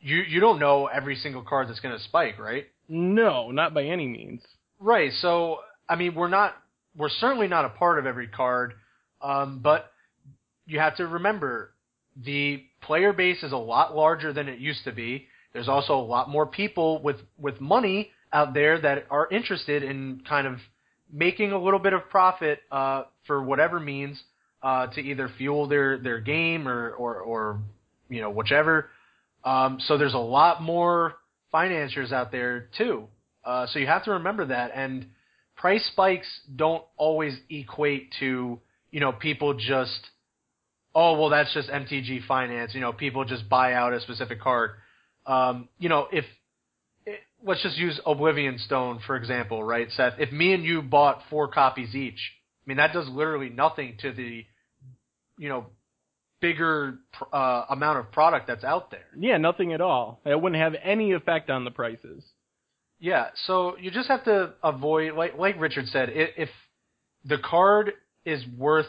you 0.00 0.16
you 0.16 0.40
don't 0.40 0.58
know 0.58 0.86
every 0.86 1.16
single 1.16 1.42
card 1.42 1.68
that's 1.68 1.80
going 1.80 1.96
to 1.96 2.02
spike, 2.04 2.38
right? 2.38 2.66
No, 2.88 3.50
not 3.50 3.74
by 3.74 3.84
any 3.84 4.06
means. 4.06 4.42
Right. 4.80 5.12
So, 5.20 5.58
I 5.88 5.96
mean, 5.96 6.14
we're 6.14 6.28
not 6.28 6.54
we're 6.98 7.08
certainly 7.08 7.48
not 7.48 7.64
a 7.64 7.70
part 7.70 7.98
of 7.98 8.06
every 8.06 8.26
card, 8.26 8.74
um, 9.22 9.60
but 9.62 9.92
you 10.66 10.80
have 10.80 10.96
to 10.96 11.06
remember 11.06 11.70
the 12.24 12.62
player 12.82 13.12
base 13.12 13.42
is 13.42 13.52
a 13.52 13.56
lot 13.56 13.96
larger 13.96 14.32
than 14.32 14.48
it 14.48 14.58
used 14.58 14.84
to 14.84 14.92
be. 14.92 15.26
There's 15.52 15.68
also 15.68 15.94
a 15.94 16.02
lot 16.02 16.28
more 16.28 16.46
people 16.46 17.00
with 17.00 17.16
with 17.38 17.60
money 17.60 18.10
out 18.32 18.52
there 18.52 18.80
that 18.80 19.06
are 19.10 19.28
interested 19.30 19.82
in 19.82 20.22
kind 20.28 20.46
of 20.46 20.58
making 21.10 21.52
a 21.52 21.58
little 21.58 21.78
bit 21.78 21.92
of 21.92 22.08
profit 22.10 22.60
uh, 22.70 23.04
for 23.26 23.42
whatever 23.42 23.80
means 23.80 24.20
uh, 24.62 24.88
to 24.88 25.00
either 25.00 25.30
fuel 25.38 25.68
their 25.68 25.98
their 25.98 26.20
game 26.20 26.68
or 26.68 26.90
or, 26.90 27.20
or 27.20 27.60
you 28.10 28.20
know 28.20 28.30
whichever. 28.30 28.90
Um, 29.44 29.78
so 29.80 29.96
there's 29.96 30.14
a 30.14 30.18
lot 30.18 30.62
more 30.62 31.14
financiers 31.50 32.12
out 32.12 32.32
there 32.32 32.68
too. 32.76 33.06
Uh, 33.44 33.66
so 33.68 33.78
you 33.78 33.86
have 33.86 34.04
to 34.04 34.10
remember 34.10 34.46
that 34.46 34.72
and 34.74 35.06
price 35.58 35.84
spikes 35.92 36.26
don't 36.54 36.84
always 36.96 37.36
equate 37.50 38.14
to 38.20 38.58
you 38.90 39.00
know 39.00 39.12
people 39.12 39.54
just 39.54 40.08
oh 40.94 41.18
well 41.18 41.28
that's 41.28 41.52
just 41.52 41.68
MTG 41.68 42.24
finance 42.26 42.74
you 42.74 42.80
know 42.80 42.92
people 42.92 43.24
just 43.24 43.48
buy 43.48 43.74
out 43.74 43.92
a 43.92 44.00
specific 44.00 44.40
card 44.40 44.70
um, 45.26 45.68
you 45.78 45.88
know 45.88 46.06
if 46.10 46.24
let's 47.44 47.62
just 47.62 47.76
use 47.76 48.00
Oblivion 48.06 48.58
Stone 48.58 49.00
for 49.06 49.16
example 49.16 49.62
right 49.62 49.88
Seth 49.90 50.14
if 50.18 50.32
me 50.32 50.54
and 50.54 50.64
you 50.64 50.80
bought 50.80 51.22
four 51.28 51.48
copies 51.48 51.94
each 51.94 52.32
I 52.64 52.64
mean 52.66 52.76
that 52.78 52.92
does 52.92 53.08
literally 53.08 53.50
nothing 53.50 53.96
to 54.00 54.12
the 54.12 54.44
you 55.38 55.48
know 55.48 55.66
bigger 56.40 56.98
uh, 57.32 57.64
amount 57.68 57.98
of 57.98 58.12
product 58.12 58.46
that's 58.46 58.62
out 58.62 58.92
there 58.92 59.06
Yeah, 59.18 59.38
nothing 59.38 59.72
at 59.72 59.80
all. 59.80 60.20
It 60.24 60.40
wouldn't 60.40 60.62
have 60.62 60.74
any 60.84 61.12
effect 61.12 61.50
on 61.50 61.64
the 61.64 61.72
prices. 61.72 62.22
Yeah, 63.00 63.28
so 63.46 63.76
you 63.78 63.90
just 63.90 64.08
have 64.08 64.24
to 64.24 64.54
avoid, 64.62 65.14
like 65.14 65.38
like 65.38 65.60
Richard 65.60 65.86
said, 65.86 66.10
if 66.12 66.48
the 67.24 67.38
card 67.38 67.92
is 68.24 68.44
worth 68.56 68.88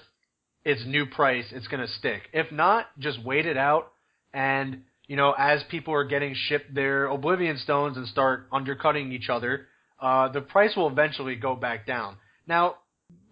its 0.65 0.83
new 0.85 1.05
price, 1.05 1.45
it's 1.51 1.67
going 1.67 1.85
to 1.85 1.93
stick. 1.93 2.23
If 2.33 2.51
not, 2.51 2.87
just 2.97 3.23
wait 3.23 3.45
it 3.45 3.57
out, 3.57 3.91
and 4.33 4.81
you 5.07 5.15
know, 5.15 5.33
as 5.37 5.63
people 5.69 5.93
are 5.93 6.03
getting 6.03 6.35
shipped 6.35 6.73
their 6.73 7.05
Oblivion 7.05 7.57
stones 7.57 7.97
and 7.97 8.07
start 8.07 8.47
undercutting 8.51 9.11
each 9.11 9.29
other, 9.29 9.67
uh, 9.99 10.29
the 10.29 10.41
price 10.41 10.75
will 10.75 10.87
eventually 10.87 11.35
go 11.35 11.55
back 11.55 11.85
down. 11.85 12.15
Now, 12.47 12.75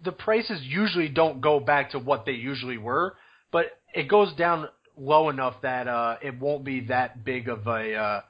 the 0.04 0.12
prices 0.12 0.60
usually 0.62 1.08
don't 1.08 1.42
go 1.42 1.60
back 1.60 1.92
to 1.92 2.00
what 2.00 2.26
they 2.26 2.34
usually 2.34 2.78
were, 2.78 3.16
but 3.52 3.66
it 3.94 4.08
goes 4.08 4.34
down 4.36 4.68
low 4.96 5.30
enough 5.30 5.56
that 5.62 5.88
uh, 5.88 6.18
it 6.22 6.40
won't 6.40 6.64
be 6.64 6.82
that 6.88 7.24
big 7.24 7.48
of 7.48 7.68
a 7.68 7.96
uh, 7.96 8.22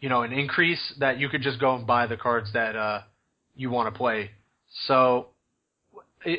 you 0.00 0.08
know 0.08 0.22
an 0.22 0.32
increase 0.32 0.94
that 0.98 1.18
you 1.18 1.28
could 1.28 1.42
just 1.42 1.60
go 1.60 1.74
and 1.74 1.86
buy 1.86 2.06
the 2.06 2.16
cards 2.16 2.52
that 2.52 2.76
uh, 2.76 3.02
you 3.54 3.70
want 3.70 3.92
to 3.92 3.96
play. 3.96 4.30
So 4.86 5.28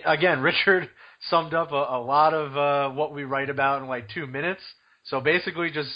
again, 0.06 0.40
Richard 0.42 0.90
summed 1.30 1.54
up 1.54 1.72
a, 1.72 1.76
a 1.76 2.02
lot 2.02 2.34
of 2.34 2.58
uh, 2.58 2.96
what 2.96 3.14
we 3.14 3.24
write 3.24 3.50
about 3.50 3.82
in 3.82 3.88
like 3.88 4.10
two 4.10 4.28
minutes. 4.28 4.62
So 5.04 5.22
basically, 5.22 5.72
just 5.72 5.90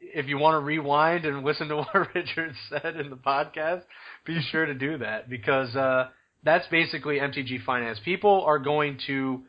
if 0.00 0.26
you 0.26 0.38
want 0.38 0.54
to 0.54 0.60
rewind 0.60 1.24
and 1.24 1.44
listen 1.44 1.68
to 1.68 1.76
what 1.92 2.14
Richard 2.14 2.54
said 2.68 2.96
in 2.96 3.10
the 3.10 3.16
podcast, 3.16 3.82
be 4.24 4.40
sure 4.50 4.66
to 4.66 4.74
do 4.74 4.98
that 4.98 5.28
because 5.28 5.74
uh, 5.76 6.08
that's 6.44 6.66
basically 6.68 7.18
MTG 7.18 7.64
Finance. 7.64 7.98
People 8.04 8.42
are 8.46 8.58
going 8.58 8.98
to, 9.06 9.42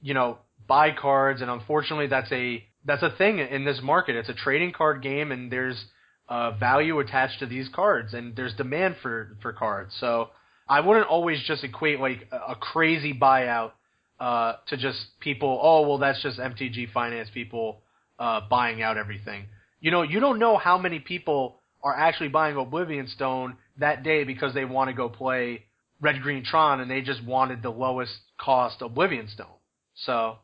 you 0.00 0.14
know, 0.14 0.38
buy 0.66 0.90
cards, 0.92 1.40
and 1.40 1.50
unfortunately, 1.50 2.06
that's 2.06 2.30
a 2.32 2.64
that's 2.84 3.02
a 3.02 3.10
thing 3.10 3.38
in 3.38 3.64
this 3.64 3.80
market. 3.82 4.16
It's 4.16 4.28
a 4.28 4.34
trading 4.34 4.72
card 4.72 5.02
game, 5.02 5.32
and 5.32 5.50
there's 5.50 5.84
uh, 6.28 6.52
value 6.52 6.98
attached 6.98 7.38
to 7.40 7.46
these 7.46 7.68
cards, 7.74 8.14
and 8.14 8.36
there's 8.36 8.54
demand 8.54 8.96
for 9.02 9.36
for 9.40 9.52
cards. 9.52 9.94
So 9.98 10.28
I 10.68 10.80
wouldn't 10.80 11.06
always 11.06 11.42
just 11.46 11.64
equate 11.64 12.00
like 12.00 12.28
a, 12.30 12.54
crazy 12.54 13.14
buyout 13.14 13.72
uh, 14.20 14.54
to 14.68 14.76
just 14.76 14.98
people. 15.20 15.58
Oh, 15.62 15.88
well, 15.88 15.98
that's 15.98 16.22
just 16.22 16.38
MTG 16.38 16.92
Finance 16.92 17.30
people 17.32 17.80
uh, 18.18 18.42
buying 18.48 18.82
out 18.82 18.96
everything. 18.96 19.46
You 19.80 19.90
know, 19.90 20.02
you 20.02 20.20
don't 20.20 20.38
know 20.38 20.58
how 20.58 20.76
many 20.76 20.98
people 20.98 21.60
are 21.82 21.96
actually 21.96 22.28
buying 22.28 22.56
Oblivion 22.56 23.08
Stone 23.08 23.56
that 23.78 24.02
day 24.02 24.24
because 24.24 24.52
they 24.52 24.64
want 24.64 24.88
to 24.88 24.94
go 24.94 25.08
play 25.08 25.64
Red 26.00 26.20
Green 26.20 26.44
Tron 26.44 26.80
and 26.80 26.90
they 26.90 27.00
just 27.00 27.24
wanted 27.24 27.62
the 27.62 27.70
lowest 27.70 28.12
cost 28.38 28.82
Oblivion 28.82 29.28
Stone. 29.28 29.46
So 29.94 30.38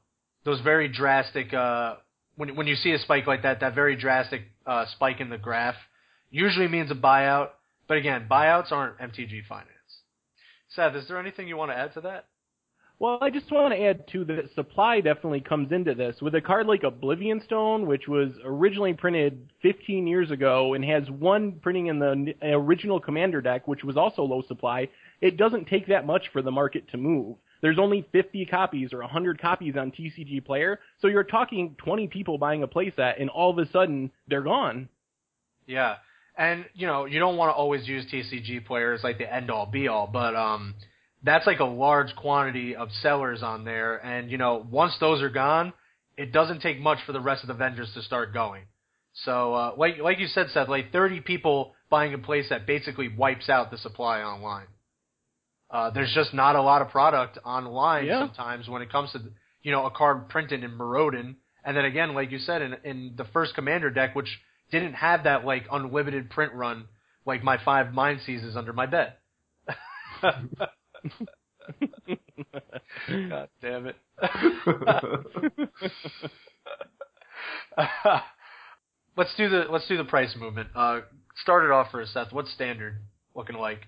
those 0.45 0.61
very 0.61 0.89
drastic 0.89 1.53
uh, 1.53 1.97
when 2.37 2.57
when 2.57 2.67
you 2.67 2.77
see 2.77 2.93
a 2.93 2.99
spike 2.99 3.27
like 3.27 3.43
that, 3.43 3.61
that 3.61 3.75
very 3.75 3.97
drastic 3.97 4.43
uh, 4.67 4.87
spike 4.95 5.21
in 5.21 5.31
the 5.31 5.39
graph 5.39 5.77
usually 6.31 6.69
means 6.69 6.91
a 6.91 6.95
buyout. 6.95 7.51
But 7.87 7.99
again, 7.99 8.27
buyouts 8.31 8.73
aren't 8.73 8.99
MTG 8.99 9.47
Finance. 9.49 9.69
Seth, 10.69 10.95
is 10.95 11.07
there 11.07 11.19
anything 11.19 11.47
you 11.47 11.57
want 11.57 11.71
to 11.71 11.77
add 11.77 11.95
to 11.95 12.01
that? 12.03 12.27
Well, 13.01 13.19
I 13.21 13.31
just 13.31 13.51
want 13.51 13.75
to 13.75 13.83
add 13.83 14.07
too 14.09 14.25
that 14.27 14.55
supply 14.55 15.01
definitely 15.01 15.41
comes 15.41 15.73
into 15.73 15.95
this. 15.95 16.17
With 16.23 16.35
a 16.37 16.41
card 16.41 16.67
like 16.67 16.85
Oblivion 16.85 17.43
Stone, 17.45 17.87
which 17.87 18.07
was 18.07 18.31
originally 18.45 18.95
printed 18.95 19.51
15 19.63 20.07
years 20.07 20.31
ago 20.31 20.75
and 20.75 20.85
has 20.85 21.11
one 21.11 21.59
printing 21.61 21.89
in 21.89 21.99
the 21.99 22.35
original 22.43 23.01
Commander 23.01 23.41
deck, 23.41 23.67
which 23.67 23.83
was 23.83 23.97
also 23.97 24.23
low 24.23 24.43
supply, 24.47 24.89
it 25.21 25.37
doesn't 25.37 25.67
take 25.67 25.89
that 25.89 26.07
much 26.07 26.29
for 26.33 26.41
the 26.41 26.53
market 26.53 26.89
to 26.93 26.97
move. 26.97 27.37
There's 27.61 27.79
only 27.79 28.07
50 28.13 28.47
copies 28.47 28.93
or 28.93 28.99
100 28.99 29.41
copies 29.41 29.75
on 29.77 29.91
TCG 29.91 30.45
Player, 30.45 30.81
so 31.01 31.09
you're 31.09 31.25
talking 31.25 31.77
20 31.79 32.09
people 32.09 32.39
buying 32.39 32.63
a 32.63 32.69
playset, 32.69 33.21
and 33.21 33.31
all 33.31 33.51
of 33.51 33.59
a 33.59 33.71
sudden 33.71 34.11
they're 34.29 34.43
gone. 34.43 34.89
Yeah, 35.67 35.97
and 36.37 36.67
you 36.75 36.87
know 36.87 37.07
you 37.07 37.19
don't 37.19 37.37
want 37.37 37.51
to 37.51 37.55
always 37.55 37.89
use 37.89 38.05
TCG 38.13 38.67
Player 38.67 38.93
as 38.93 39.03
like 39.03 39.19
the 39.19 39.33
end 39.33 39.51
all 39.51 39.67
be 39.67 39.89
all, 39.89 40.07
but 40.07 40.37
um 40.37 40.75
that's 41.25 41.47
like 41.47 41.61
a 41.61 41.65
large 41.65 42.15
quantity 42.15 42.77
of 42.77 42.91
sellers 43.03 43.43
on 43.43 43.65
there. 43.65 43.97
And, 43.97 44.31
you 44.31 44.39
know, 44.39 44.65
once 44.71 44.95
those 45.01 45.23
are 45.23 45.31
gone, 45.31 45.73
it 46.17 46.33
doesn't 46.33 46.61
take 46.61 46.79
much 46.79 46.99
for 47.07 47.13
the 47.13 47.21
rest 47.21 47.43
of 47.43 47.49
the 47.49 47.55
vendors 47.55 47.91
to 47.95 48.03
start 48.03 48.33
going. 48.35 48.65
So, 49.25 49.55
uh, 49.55 49.75
like, 49.77 49.99
like 49.99 50.19
you 50.19 50.27
said, 50.27 50.49
Seth, 50.53 50.69
like 50.69 50.93
30 50.93 51.21
people 51.21 51.75
buying 51.89 52.13
a 52.13 52.19
that 52.51 52.67
basically 52.67 53.09
wipes 53.09 53.49
out 53.49 53.71
the 53.71 53.79
supply 53.79 54.21
online. 54.21 54.67
Uh, 55.71 55.91
there's 55.91 56.13
just 56.15 56.35
not 56.35 56.57
a 56.57 56.63
lot 56.63 56.83
of 56.83 56.91
product 56.91 57.39
online 57.45 58.07
yeah. 58.07 58.21
sometimes 58.21 58.69
when 58.69 58.83
it 58.83 58.93
comes 58.93 59.11
to, 59.13 59.21
you 59.63 59.73
know, 59.73 59.87
a 59.87 59.91
card 59.91 60.29
printed 60.29 60.63
in 60.63 60.73
Mirrodin. 60.73 61.37
And 61.65 61.77
then 61.77 61.85
again, 61.85 62.15
like 62.15 62.31
you 62.31 62.39
said, 62.39 62.63
in, 62.63 62.77
in 62.85 63.15
the 63.17 63.25
first 63.33 63.55
Commander 63.55 63.91
deck, 63.91 64.15
which 64.15 64.29
didn't 64.71 64.95
have 64.95 65.25
that, 65.25 65.45
like, 65.45 65.65
unlimited 65.73 66.31
print 66.31 66.53
run, 66.53 66.87
like 67.27 67.43
my 67.43 67.59
five 67.65 67.93
Mind 67.93 68.21
Seizes 68.25 68.57
under 68.57 68.73
my 68.73 68.87
bed. 68.87 69.15
God 70.23 70.71
damn 73.61 73.87
it. 73.87 73.97
let's 79.17 79.35
do 79.37 79.49
the 79.49 79.65
let's 79.71 79.87
do 79.89 79.97
the 79.97 80.05
price 80.05 80.35
movement. 80.39 80.69
Uh, 80.75 81.01
start 81.43 81.65
it 81.65 81.71
off 81.71 81.91
for 81.91 82.03
us, 82.03 82.11
Seth. 82.13 82.33
What's 82.33 82.53
standard 82.53 82.99
looking 83.35 83.57
like? 83.57 83.81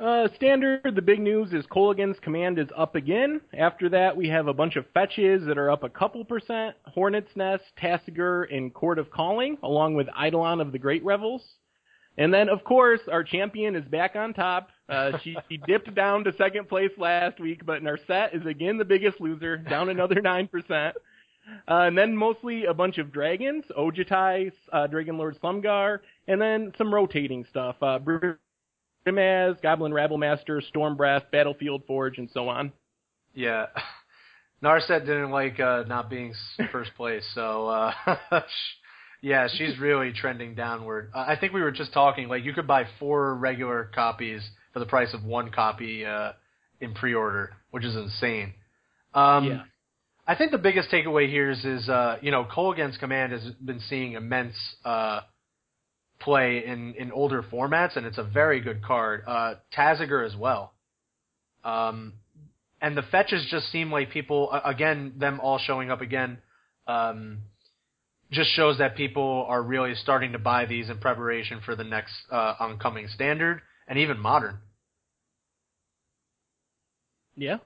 Uh, 0.00 0.28
standard, 0.34 0.94
the 0.94 1.02
big 1.02 1.20
news 1.20 1.52
is 1.52 1.66
Kolaghan's 1.66 2.18
command 2.20 2.58
is 2.58 2.68
up 2.74 2.94
again. 2.94 3.38
After 3.52 3.90
that, 3.90 4.16
we 4.16 4.28
have 4.28 4.46
a 4.46 4.54
bunch 4.54 4.76
of 4.76 4.86
fetches 4.94 5.44
that 5.44 5.58
are 5.58 5.70
up 5.70 5.82
a 5.82 5.90
couple 5.90 6.24
percent. 6.24 6.74
Hornet's 6.96 7.36
Nest, 7.36 7.64
Tasigur, 7.78 8.46
and 8.50 8.72
Court 8.72 8.98
of 8.98 9.10
Calling, 9.10 9.58
along 9.62 9.96
with 9.96 10.06
Eidolon 10.18 10.62
of 10.62 10.72
the 10.72 10.78
Great 10.78 11.04
Revels. 11.04 11.42
And 12.16 12.32
then, 12.32 12.48
of 12.48 12.64
course, 12.64 13.00
our 13.12 13.22
champion 13.22 13.76
is 13.76 13.84
back 13.84 14.16
on 14.16 14.32
top. 14.32 14.70
Uh, 14.88 15.18
she, 15.22 15.36
she 15.50 15.58
dipped 15.58 15.94
down 15.94 16.24
to 16.24 16.32
second 16.38 16.66
place 16.70 16.92
last 16.96 17.38
week, 17.38 17.66
but 17.66 17.82
Narset 17.82 18.34
is 18.34 18.46
again 18.46 18.78
the 18.78 18.86
biggest 18.86 19.20
loser, 19.20 19.58
down 19.58 19.90
another 19.90 20.14
9%. 20.24 20.48
Uh, 20.66 20.92
and 21.68 21.98
then 21.98 22.16
mostly 22.16 22.64
a 22.64 22.72
bunch 22.72 22.96
of 22.96 23.12
dragons, 23.12 23.64
Ojutai, 23.76 24.50
uh, 24.72 24.86
Dragon 24.86 25.18
Lord 25.18 25.38
Silumgar, 25.42 25.98
and 26.26 26.40
then 26.40 26.72
some 26.78 26.94
rotating 26.94 27.44
stuff. 27.50 27.76
Uh, 27.82 27.98
Brimaz, 29.06 29.60
Goblin 29.62 29.92
Rabblemaster, 29.92 30.60
Stormbreath, 30.74 31.30
Battlefield 31.30 31.82
Forge, 31.86 32.18
and 32.18 32.28
so 32.32 32.48
on. 32.48 32.72
Yeah. 33.34 33.66
Narset 34.62 35.06
didn't 35.06 35.30
like 35.30 35.58
uh, 35.58 35.84
not 35.88 36.10
being 36.10 36.34
first 36.70 36.90
place, 36.94 37.24
so 37.34 37.66
uh, 37.68 37.92
Yeah, 39.22 39.48
she's 39.52 39.78
really 39.78 40.12
trending 40.12 40.54
downward. 40.54 41.10
Uh, 41.14 41.24
I 41.26 41.36
think 41.38 41.52
we 41.52 41.60
were 41.60 41.70
just 41.70 41.92
talking 41.92 42.28
like 42.28 42.44
you 42.44 42.54
could 42.54 42.66
buy 42.66 42.84
four 42.98 43.34
regular 43.34 43.90
copies 43.94 44.42
for 44.72 44.78
the 44.78 44.86
price 44.86 45.12
of 45.12 45.24
one 45.24 45.50
copy 45.50 46.06
uh, 46.06 46.32
in 46.80 46.94
pre-order, 46.94 47.52
which 47.70 47.84
is 47.84 47.94
insane. 47.94 48.54
Um, 49.12 49.44
yeah. 49.44 49.62
I 50.26 50.36
think 50.36 50.52
the 50.52 50.58
biggest 50.58 50.90
takeaway 50.90 51.28
here 51.28 51.50
is, 51.50 51.64
is 51.64 51.88
uh, 51.88 52.16
you 52.22 52.30
know, 52.30 52.44
Kolaghan's 52.44 52.96
Command 52.96 53.32
has 53.32 53.42
been 53.64 53.80
seeing 53.80 54.12
immense 54.12 54.54
uh, 54.84 55.20
play 56.20 56.64
in, 56.64 56.94
in 56.94 57.10
older 57.12 57.42
formats, 57.42 57.96
and 57.96 58.06
it's 58.06 58.18
a 58.18 58.22
very 58.22 58.60
good 58.60 58.82
card. 58.82 59.24
Uh, 59.26 59.54
Tasigur 59.76 60.24
as 60.24 60.36
well. 60.36 60.72
Um, 61.64 62.14
and 62.80 62.96
the 62.96 63.02
fetches 63.02 63.46
just 63.50 63.70
seem 63.70 63.90
like 63.90 64.10
people, 64.10 64.50
again, 64.64 65.14
them 65.18 65.40
all 65.40 65.58
showing 65.58 65.90
up 65.90 66.00
again. 66.00 66.38
Um, 66.86 67.38
just 68.30 68.50
shows 68.54 68.78
that 68.78 68.96
people 68.96 69.44
are 69.48 69.62
really 69.62 69.94
starting 69.94 70.32
to 70.32 70.38
buy 70.38 70.64
these 70.64 70.88
in 70.88 70.98
preparation 70.98 71.60
for 71.64 71.74
the 71.74 71.84
next 71.84 72.12
uh, 72.30 72.54
oncoming 72.60 73.08
standard 73.08 73.60
and 73.88 73.98
even 73.98 74.18
modern. 74.18 74.58
Yeah. 77.36 77.58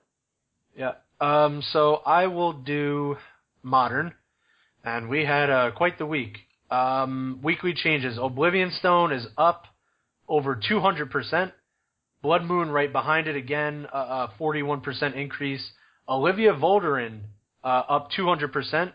Yeah. 0.76 0.92
Um, 1.20 1.62
so 1.72 1.96
I 2.06 2.26
will 2.26 2.52
do 2.52 3.16
modern, 3.62 4.14
and 4.84 5.08
we 5.08 5.24
had 5.24 5.50
uh, 5.50 5.70
quite 5.72 5.98
the 5.98 6.06
week. 6.06 6.38
Um, 6.74 7.38
weekly 7.40 7.72
changes. 7.72 8.18
Oblivion 8.20 8.72
Stone 8.72 9.12
is 9.12 9.24
up 9.38 9.66
over 10.28 10.56
200%. 10.56 11.52
Blood 12.20 12.42
Moon 12.42 12.68
right 12.68 12.90
behind 12.90 13.28
it 13.28 13.36
again, 13.36 13.86
a 13.92 13.96
uh, 13.96 14.30
41% 14.40 15.14
increase. 15.14 15.64
Olivia 16.08 16.52
Voldaren 16.52 17.20
uh, 17.62 17.82
up 17.88 18.08
200%. 18.18 18.92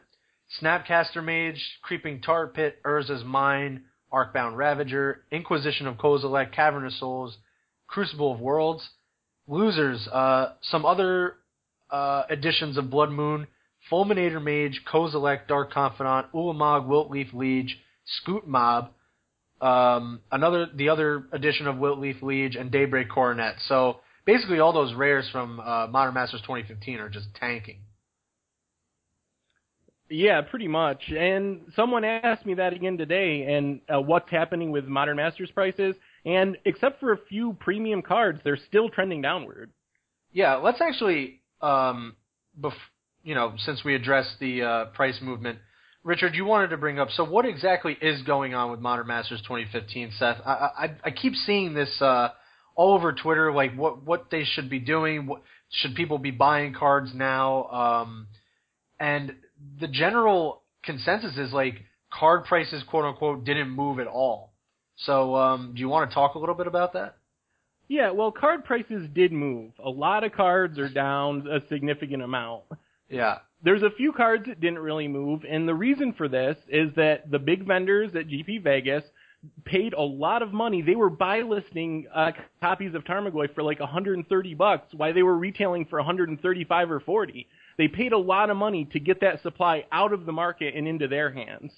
Snapcaster 0.62 1.24
Mage, 1.24 1.64
Creeping 1.82 2.22
Tar 2.22 2.48
Pit, 2.48 2.80
Urza's 2.84 3.24
Mine, 3.24 3.84
Arcbound 4.12 4.58
Ravager, 4.58 5.22
Inquisition 5.32 5.88
of 5.88 5.96
Kozilek, 5.96 6.52
Cavern 6.52 6.86
of 6.86 6.92
Souls, 6.94 7.38
Crucible 7.88 8.34
of 8.34 8.42
Worlds. 8.42 8.86
Losers, 9.48 10.06
uh, 10.12 10.54
some 10.64 10.86
other 10.86 11.36
uh, 11.90 12.24
editions 12.30 12.78
of 12.78 12.90
Blood 12.90 13.12
Moon, 13.12 13.48
Fulminator 13.92 14.42
Mage, 14.42 14.82
Kozilek, 14.92 15.48
Dark 15.48 15.74
Confidant, 15.74 16.32
Ulamog, 16.34 16.88
Wiltleaf 16.88 17.34
Liege, 17.34 17.78
Scute 18.26 18.48
Mob, 18.48 18.92
um, 19.62 20.22
another 20.32 20.68
the 20.74 20.90
other 20.90 21.26
edition 21.32 21.68
of 21.68 21.76
Wiltleaf 21.76 22.22
Liege, 22.22 22.56
and 22.56 22.72
Daybreak 22.72 23.10
Coronet. 23.10 23.56
So 23.68 24.00
basically, 24.26 24.60
all 24.60 24.74
those 24.74 24.94
rares 24.94 25.28
from 25.32 25.60
uh, 25.60 25.88
Modern 25.88 26.14
Masters 26.14 26.42
2015 26.42 27.00
are 27.00 27.10
just 27.10 27.28
tanking. 27.40 27.82
Yeah, 30.10 30.42
pretty 30.42 30.68
much. 30.68 31.04
And 31.10 31.72
someone 31.76 32.04
asked 32.04 32.46
me 32.46 32.56
that 32.56 32.74
again 32.74 32.98
today, 32.98 33.44
and 33.44 33.82
uh, 33.94 34.02
what's 34.02 34.30
happening 34.32 34.72
with 34.72 34.86
Modern 34.86 35.18
Masters 35.18 35.52
prices? 35.54 35.96
And 36.26 36.58
except 36.66 37.00
for 37.00 37.14
a 37.14 37.18
few 37.30 37.54
premium 37.60 38.02
cards, 38.02 38.40
they're 38.44 38.58
still 38.68 38.90
trending 38.90 39.22
downward. 39.22 39.72
Yeah, 40.32 40.56
let's 40.56 40.82
actually, 40.82 41.42
um, 41.62 42.16
bef- 42.60 42.74
you 43.30 43.36
know, 43.36 43.54
since 43.60 43.84
we 43.84 43.94
addressed 43.94 44.40
the 44.40 44.64
uh, 44.64 44.86
price 44.86 45.20
movement, 45.22 45.60
Richard, 46.04 46.34
you 46.34 46.46
wanted 46.46 46.72
to 46.72 46.78
bring 46.78 46.98
up. 46.98 47.10
So, 47.12 47.24
what 47.24 47.46
exactly 47.46 47.96
is 48.02 48.24
going 48.24 48.56
on 48.56 48.72
with 48.72 48.80
Modern 48.80 49.06
Masters 49.06 49.40
2015, 49.44 50.14
Seth? 50.18 50.38
I 50.44 50.50
I, 50.52 50.96
I 51.04 51.12
keep 51.12 51.36
seeing 51.36 51.76
this 51.76 51.96
uh, 52.02 52.30
all 52.74 52.96
over 52.96 53.14
Twitter, 53.14 53.54
like 53.54 53.76
what 53.76 54.04
what 54.04 54.32
they 54.32 54.46
should 54.46 54.68
be 54.68 54.80
doing. 54.80 55.28
What, 55.28 55.44
should 55.70 55.94
people 55.94 56.18
be 56.18 56.32
buying 56.32 56.74
cards 56.74 57.12
now? 57.14 57.66
Um, 57.66 58.28
and 59.00 59.36
the 59.80 59.88
general 59.88 60.64
consensus 60.84 61.38
is 61.38 61.54
like 61.54 61.76
card 62.12 62.46
prices, 62.46 62.82
quote 62.90 63.06
unquote, 63.06 63.46
didn't 63.46 63.70
move 63.70 64.00
at 64.00 64.08
all. 64.08 64.54
So, 65.06 65.36
um, 65.36 65.74
do 65.76 65.82
you 65.82 65.88
want 65.88 66.10
to 66.10 66.16
talk 66.16 66.34
a 66.34 66.40
little 66.40 66.56
bit 66.56 66.66
about 66.66 66.94
that? 66.94 67.18
Yeah, 67.88 68.10
well, 68.10 68.32
card 68.32 68.66
prices 68.66 69.08
did 69.14 69.32
move. 69.32 69.74
A 69.86 69.90
lot 69.92 70.24
of 70.24 70.32
cards 70.32 70.80
are 70.80 70.90
down 70.90 71.46
a 71.48 71.60
significant 71.70 72.24
amount. 72.24 72.64
Yeah. 73.10 73.40
There's 73.64 73.84
a 73.84 73.90
few 73.90 74.14
cards 74.14 74.46
that 74.48 74.62
didn't 74.62 74.80
really 74.80 75.08
move, 75.08 75.44
and 75.50 75.68
the 75.68 75.74
reason 75.74 76.14
for 76.14 76.30
this 76.30 76.56
is 76.70 76.92
that 76.96 77.30
the 77.30 77.40
big 77.40 77.68
vendors 77.68 78.12
at 78.16 78.28
GP 78.28 78.64
Vegas 78.64 79.04
paid 79.66 79.94
a 79.94 80.02
lot 80.02 80.42
of 80.42 80.54
money. 80.54 80.82
They 80.82 80.96
were 80.96 81.10
buy 81.10 81.42
listing 81.42 82.08
uh, 82.14 82.32
copies 82.62 82.96
of 82.96 83.04
Tarmogoyf 83.04 83.54
for 83.56 83.64
like 83.64 83.80
130 83.80 84.54
bucks, 84.54 84.94
while 84.94 85.14
they 85.14 85.24
were 85.24 85.38
retailing 85.38 85.86
for 85.86 86.00
135 86.00 86.92
or 86.92 87.00
40. 87.00 87.48
They 87.78 87.88
paid 87.88 88.14
a 88.14 88.18
lot 88.18 88.50
of 88.50 88.58
money 88.58 88.86
to 88.92 89.00
get 89.00 89.22
that 89.22 89.42
supply 89.42 89.86
out 89.92 90.14
of 90.14 90.26
the 90.26 90.34
market 90.34 90.76
and 90.76 90.88
into 90.88 91.08
their 91.08 91.32
hands. 91.32 91.72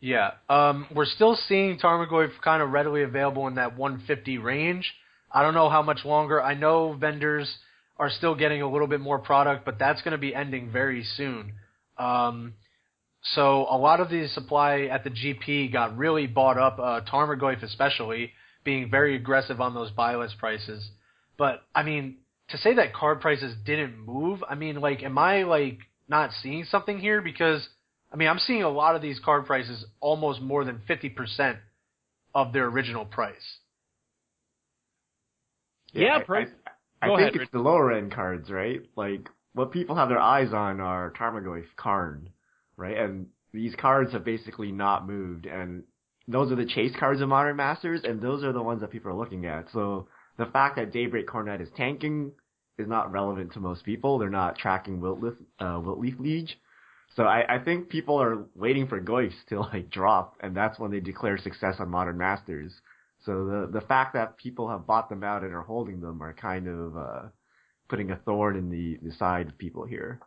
Yeah. 0.00 0.32
Um, 0.48 0.86
we're 0.94 1.06
still 1.06 1.38
seeing 1.48 1.78
Tarmogoyf 1.78 2.30
kind 2.42 2.62
of 2.62 2.70
readily 2.70 3.02
available 3.02 3.46
in 3.46 3.54
that 3.54 3.76
150 3.76 4.38
range. 4.38 4.94
I 5.32 5.42
don't 5.42 5.54
know 5.54 5.70
how 5.70 5.82
much 5.82 6.04
longer. 6.04 6.42
I 6.42 6.54
know 6.54 6.92
vendors 6.92 7.54
are 7.98 8.10
still 8.10 8.34
getting 8.34 8.62
a 8.62 8.70
little 8.70 8.86
bit 8.86 9.00
more 9.00 9.18
product, 9.18 9.64
but 9.64 9.78
that's 9.78 10.02
going 10.02 10.12
to 10.12 10.18
be 10.18 10.34
ending 10.34 10.70
very 10.70 11.02
soon. 11.02 11.54
Um, 11.98 12.54
so 13.34 13.66
a 13.70 13.76
lot 13.76 14.00
of 14.00 14.10
the 14.10 14.28
supply 14.28 14.82
at 14.82 15.02
the 15.02 15.10
GP 15.10 15.72
got 15.72 15.96
really 15.96 16.26
bought 16.26 16.58
up, 16.58 16.78
uh, 16.78 17.00
Tarmogoyf 17.10 17.62
especially, 17.62 18.32
being 18.64 18.90
very 18.90 19.16
aggressive 19.16 19.60
on 19.60 19.74
those 19.74 19.90
buy 19.90 20.14
list 20.16 20.38
prices. 20.38 20.90
But, 21.38 21.62
I 21.74 21.82
mean, 21.82 22.18
to 22.50 22.58
say 22.58 22.74
that 22.74 22.94
card 22.94 23.20
prices 23.20 23.54
didn't 23.64 23.98
move, 23.98 24.44
I 24.48 24.54
mean, 24.54 24.80
like, 24.80 25.02
am 25.02 25.18
I, 25.18 25.42
like, 25.42 25.78
not 26.08 26.30
seeing 26.42 26.64
something 26.64 26.98
here? 26.98 27.20
Because, 27.20 27.66
I 28.12 28.16
mean, 28.16 28.28
I'm 28.28 28.38
seeing 28.38 28.62
a 28.62 28.68
lot 28.70 28.94
of 28.94 29.02
these 29.02 29.18
card 29.24 29.46
prices 29.46 29.84
almost 30.00 30.40
more 30.40 30.64
than 30.64 30.82
50% 30.88 31.58
of 32.34 32.52
their 32.52 32.66
original 32.66 33.04
price. 33.04 33.58
Yeah, 35.92 36.18
I- 36.18 36.22
price. 36.22 36.48
I, 37.06 37.08
Go 37.08 37.16
think 37.16 37.20
ahead, 37.20 37.34
it's 37.34 37.40
Rich. 37.40 37.50
the 37.52 37.58
lower 37.60 37.92
end 37.92 38.12
cards, 38.12 38.50
right? 38.50 38.80
Like 38.96 39.28
what 39.54 39.72
people 39.72 39.96
have 39.96 40.08
their 40.08 40.20
eyes 40.20 40.52
on 40.52 40.80
are 40.80 41.12
Tarmogoyf 41.18 41.64
card, 41.76 42.30
right? 42.76 42.96
And 42.96 43.26
these 43.52 43.74
cards 43.74 44.12
have 44.12 44.24
basically 44.24 44.72
not 44.72 45.06
moved, 45.06 45.46
and 45.46 45.84
those 46.28 46.52
are 46.52 46.56
the 46.56 46.66
chase 46.66 46.92
cards 46.98 47.20
of 47.20 47.28
Modern 47.28 47.56
Masters, 47.56 48.02
and 48.04 48.20
those 48.20 48.44
are 48.44 48.52
the 48.52 48.62
ones 48.62 48.80
that 48.80 48.90
people 48.90 49.10
are 49.10 49.14
looking 49.16 49.46
at. 49.46 49.66
So 49.72 50.08
the 50.38 50.46
fact 50.46 50.76
that 50.76 50.92
Daybreak 50.92 51.26
Coronet 51.26 51.60
is 51.60 51.68
tanking 51.76 52.32
is 52.78 52.86
not 52.88 53.10
relevant 53.12 53.52
to 53.54 53.60
most 53.60 53.84
people. 53.84 54.18
They're 54.18 54.28
not 54.28 54.58
tracking 54.58 55.00
Wiltleaf, 55.00 55.36
uh, 55.60 55.80
Wiltleaf 55.80 56.18
Liege. 56.20 56.58
So 57.14 57.22
I, 57.22 57.56
I 57.56 57.58
think 57.64 57.88
people 57.88 58.20
are 58.20 58.44
waiting 58.54 58.86
for 58.88 59.00
Goyfs 59.00 59.32
to 59.48 59.60
like 59.60 59.88
drop, 59.90 60.34
and 60.40 60.54
that's 60.54 60.78
when 60.78 60.90
they 60.90 61.00
declare 61.00 61.38
success 61.38 61.76
on 61.78 61.88
Modern 61.88 62.18
Masters. 62.18 62.72
So 63.26 63.44
the 63.44 63.80
the 63.80 63.86
fact 63.86 64.14
that 64.14 64.38
people 64.38 64.70
have 64.70 64.86
bought 64.86 65.08
them 65.10 65.24
out 65.24 65.42
and 65.42 65.52
are 65.52 65.62
holding 65.62 66.00
them 66.00 66.22
are 66.22 66.32
kind 66.32 66.68
of 66.68 66.96
uh, 66.96 67.22
putting 67.88 68.12
a 68.12 68.16
thorn 68.16 68.56
in 68.56 68.70
the, 68.70 68.98
the 69.02 69.14
side 69.16 69.48
of 69.48 69.58
people 69.58 69.84
here. 69.84 70.20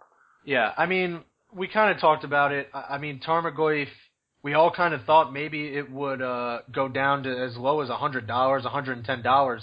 Yeah, 0.45 0.73
I 0.77 0.85
mean, 0.85 1.21
we 1.53 1.69
kind 1.69 1.93
of 1.93 2.01
talked 2.01 2.25
about 2.25 2.51
it. 2.51 2.69
I 2.73 2.95
I 2.95 2.97
mean, 2.97 3.21
Tarmogoyf, 3.25 3.87
we 4.43 4.53
all 4.53 4.69
kind 4.71 4.93
of 4.93 5.05
thought 5.05 5.31
maybe 5.31 5.67
it 5.67 5.89
would 5.89 6.21
uh, 6.21 6.59
go 6.71 6.89
down 6.89 7.23
to 7.23 7.29
as 7.29 7.55
low 7.57 7.81
as 7.81 7.89
$100, 7.89 8.27
$110. 8.27 9.61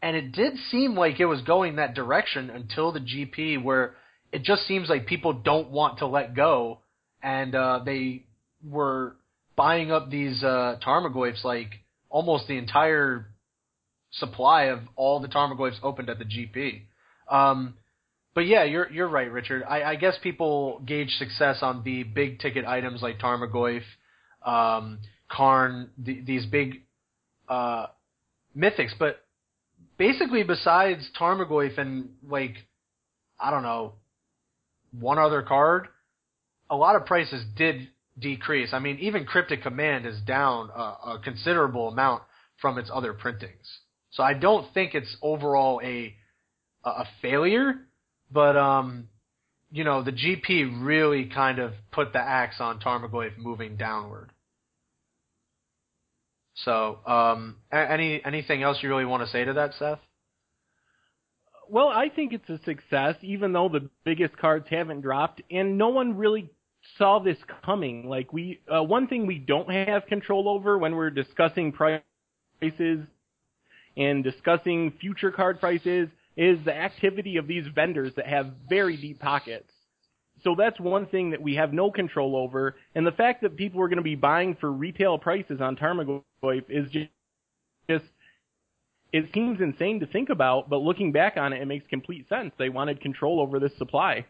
And 0.00 0.16
it 0.16 0.32
did 0.32 0.54
seem 0.70 0.94
like 0.94 1.20
it 1.20 1.26
was 1.26 1.42
going 1.42 1.76
that 1.76 1.94
direction 1.94 2.50
until 2.50 2.92
the 2.92 3.00
GP, 3.00 3.62
where 3.62 3.96
it 4.32 4.44
just 4.44 4.66
seems 4.66 4.88
like 4.88 5.06
people 5.06 5.32
don't 5.32 5.70
want 5.70 5.98
to 5.98 6.06
let 6.06 6.34
go. 6.34 6.80
And 7.22 7.54
uh, 7.54 7.80
they 7.84 8.26
were 8.64 9.16
buying 9.56 9.90
up 9.90 10.08
these 10.08 10.42
uh, 10.42 10.78
Tarmogoyfs 10.84 11.42
like 11.42 11.72
almost 12.10 12.46
the 12.46 12.56
entire 12.56 13.26
supply 14.12 14.64
of 14.64 14.80
all 14.96 15.20
the 15.20 15.28
Tarmogoyfs 15.28 15.78
opened 15.82 16.08
at 16.08 16.18
the 16.18 16.24
GP. 16.24 16.82
Um, 17.30 17.74
but 18.34 18.46
yeah, 18.46 18.64
you're 18.64 18.90
you're 18.90 19.08
right, 19.08 19.30
Richard. 19.30 19.64
I, 19.68 19.82
I 19.82 19.96
guess 19.96 20.14
people 20.22 20.80
gauge 20.86 21.10
success 21.18 21.58
on 21.62 21.82
the 21.82 22.04
big 22.04 22.38
ticket 22.38 22.64
items 22.64 23.02
like 23.02 23.18
Tarmogoyf, 23.18 23.82
um, 24.44 24.98
Karn, 25.28 25.90
the, 25.98 26.20
these 26.20 26.46
big 26.46 26.82
uh, 27.48 27.86
mythics. 28.56 28.92
But 28.98 29.24
basically, 29.98 30.44
besides 30.44 31.10
Tarmogoyf 31.20 31.78
and 31.78 32.10
like 32.28 32.54
I 33.40 33.50
don't 33.50 33.62
know 33.62 33.94
one 34.98 35.18
other 35.18 35.42
card, 35.42 35.88
a 36.70 36.76
lot 36.76 36.96
of 36.96 37.06
prices 37.06 37.42
did 37.56 37.88
decrease. 38.18 38.70
I 38.72 38.78
mean, 38.78 38.98
even 38.98 39.24
Cryptic 39.24 39.62
Command 39.62 40.06
is 40.06 40.20
down 40.22 40.70
a, 40.74 40.80
a 40.80 41.20
considerable 41.22 41.88
amount 41.88 42.22
from 42.60 42.78
its 42.78 42.90
other 42.92 43.12
printings. 43.12 43.66
So 44.10 44.22
I 44.22 44.34
don't 44.34 44.72
think 44.74 44.94
it's 44.94 45.16
overall 45.22 45.80
a 45.84 46.14
a 46.84 47.04
failure, 47.20 47.74
but 48.30 48.56
um, 48.56 49.08
you 49.70 49.84
know, 49.84 50.02
the 50.02 50.12
GP 50.12 50.82
really 50.82 51.26
kind 51.26 51.58
of 51.58 51.72
put 51.92 52.12
the 52.12 52.20
axe 52.20 52.56
on 52.60 52.80
Tarmogoyf 52.80 53.36
moving 53.36 53.76
downward. 53.76 54.30
So, 56.64 56.98
um, 57.06 57.56
any 57.70 58.20
anything 58.24 58.62
else 58.62 58.78
you 58.82 58.88
really 58.88 59.04
want 59.04 59.24
to 59.24 59.30
say 59.30 59.44
to 59.44 59.52
that, 59.54 59.74
Seth? 59.78 60.00
Well, 61.70 61.88
I 61.88 62.08
think 62.08 62.32
it's 62.32 62.48
a 62.48 62.58
success, 62.64 63.16
even 63.20 63.52
though 63.52 63.68
the 63.68 63.90
biggest 64.04 64.36
cards 64.38 64.66
haven't 64.70 65.02
dropped, 65.02 65.42
and 65.50 65.76
no 65.76 65.88
one 65.88 66.16
really 66.16 66.50
saw 66.96 67.18
this 67.18 67.38
coming. 67.64 68.08
Like 68.08 68.32
we, 68.32 68.60
uh, 68.72 68.82
one 68.82 69.06
thing 69.06 69.26
we 69.26 69.38
don't 69.38 69.70
have 69.70 70.06
control 70.06 70.48
over 70.48 70.78
when 70.78 70.94
we're 70.94 71.10
discussing 71.10 71.72
prices 71.72 73.06
and 73.96 74.24
discussing 74.24 74.92
future 75.00 75.30
card 75.30 75.60
prices 75.60 76.08
is 76.36 76.58
the 76.64 76.74
activity 76.74 77.36
of 77.36 77.48
these 77.48 77.66
vendors 77.74 78.12
that 78.14 78.26
have 78.26 78.52
very 78.68 78.96
deep 78.96 79.18
pockets. 79.18 79.72
So 80.44 80.54
that's 80.56 80.78
one 80.78 81.06
thing 81.06 81.30
that 81.30 81.42
we 81.42 81.56
have 81.56 81.72
no 81.72 81.90
control 81.90 82.36
over, 82.36 82.76
and 82.94 83.04
the 83.04 83.12
fact 83.12 83.42
that 83.42 83.56
people 83.56 83.80
are 83.82 83.88
going 83.88 83.96
to 83.96 84.02
be 84.02 84.14
buying 84.14 84.54
for 84.60 84.70
retail 84.70 85.18
prices 85.18 85.60
on 85.60 85.74
Tarmogoyf 85.74 86.22
is 86.68 86.88
just, 86.92 87.08
just 87.90 88.04
it 89.12 89.28
seems 89.34 89.60
insane 89.60 89.98
to 89.98 90.06
think 90.06 90.28
about, 90.28 90.70
but 90.70 90.76
looking 90.78 91.10
back 91.10 91.36
on 91.36 91.52
it, 91.52 91.60
it 91.60 91.66
makes 91.66 91.86
complete 91.88 92.28
sense. 92.28 92.52
They 92.56 92.68
wanted 92.68 93.00
control 93.00 93.40
over 93.40 93.58
this 93.58 93.76
supply. 93.78 94.26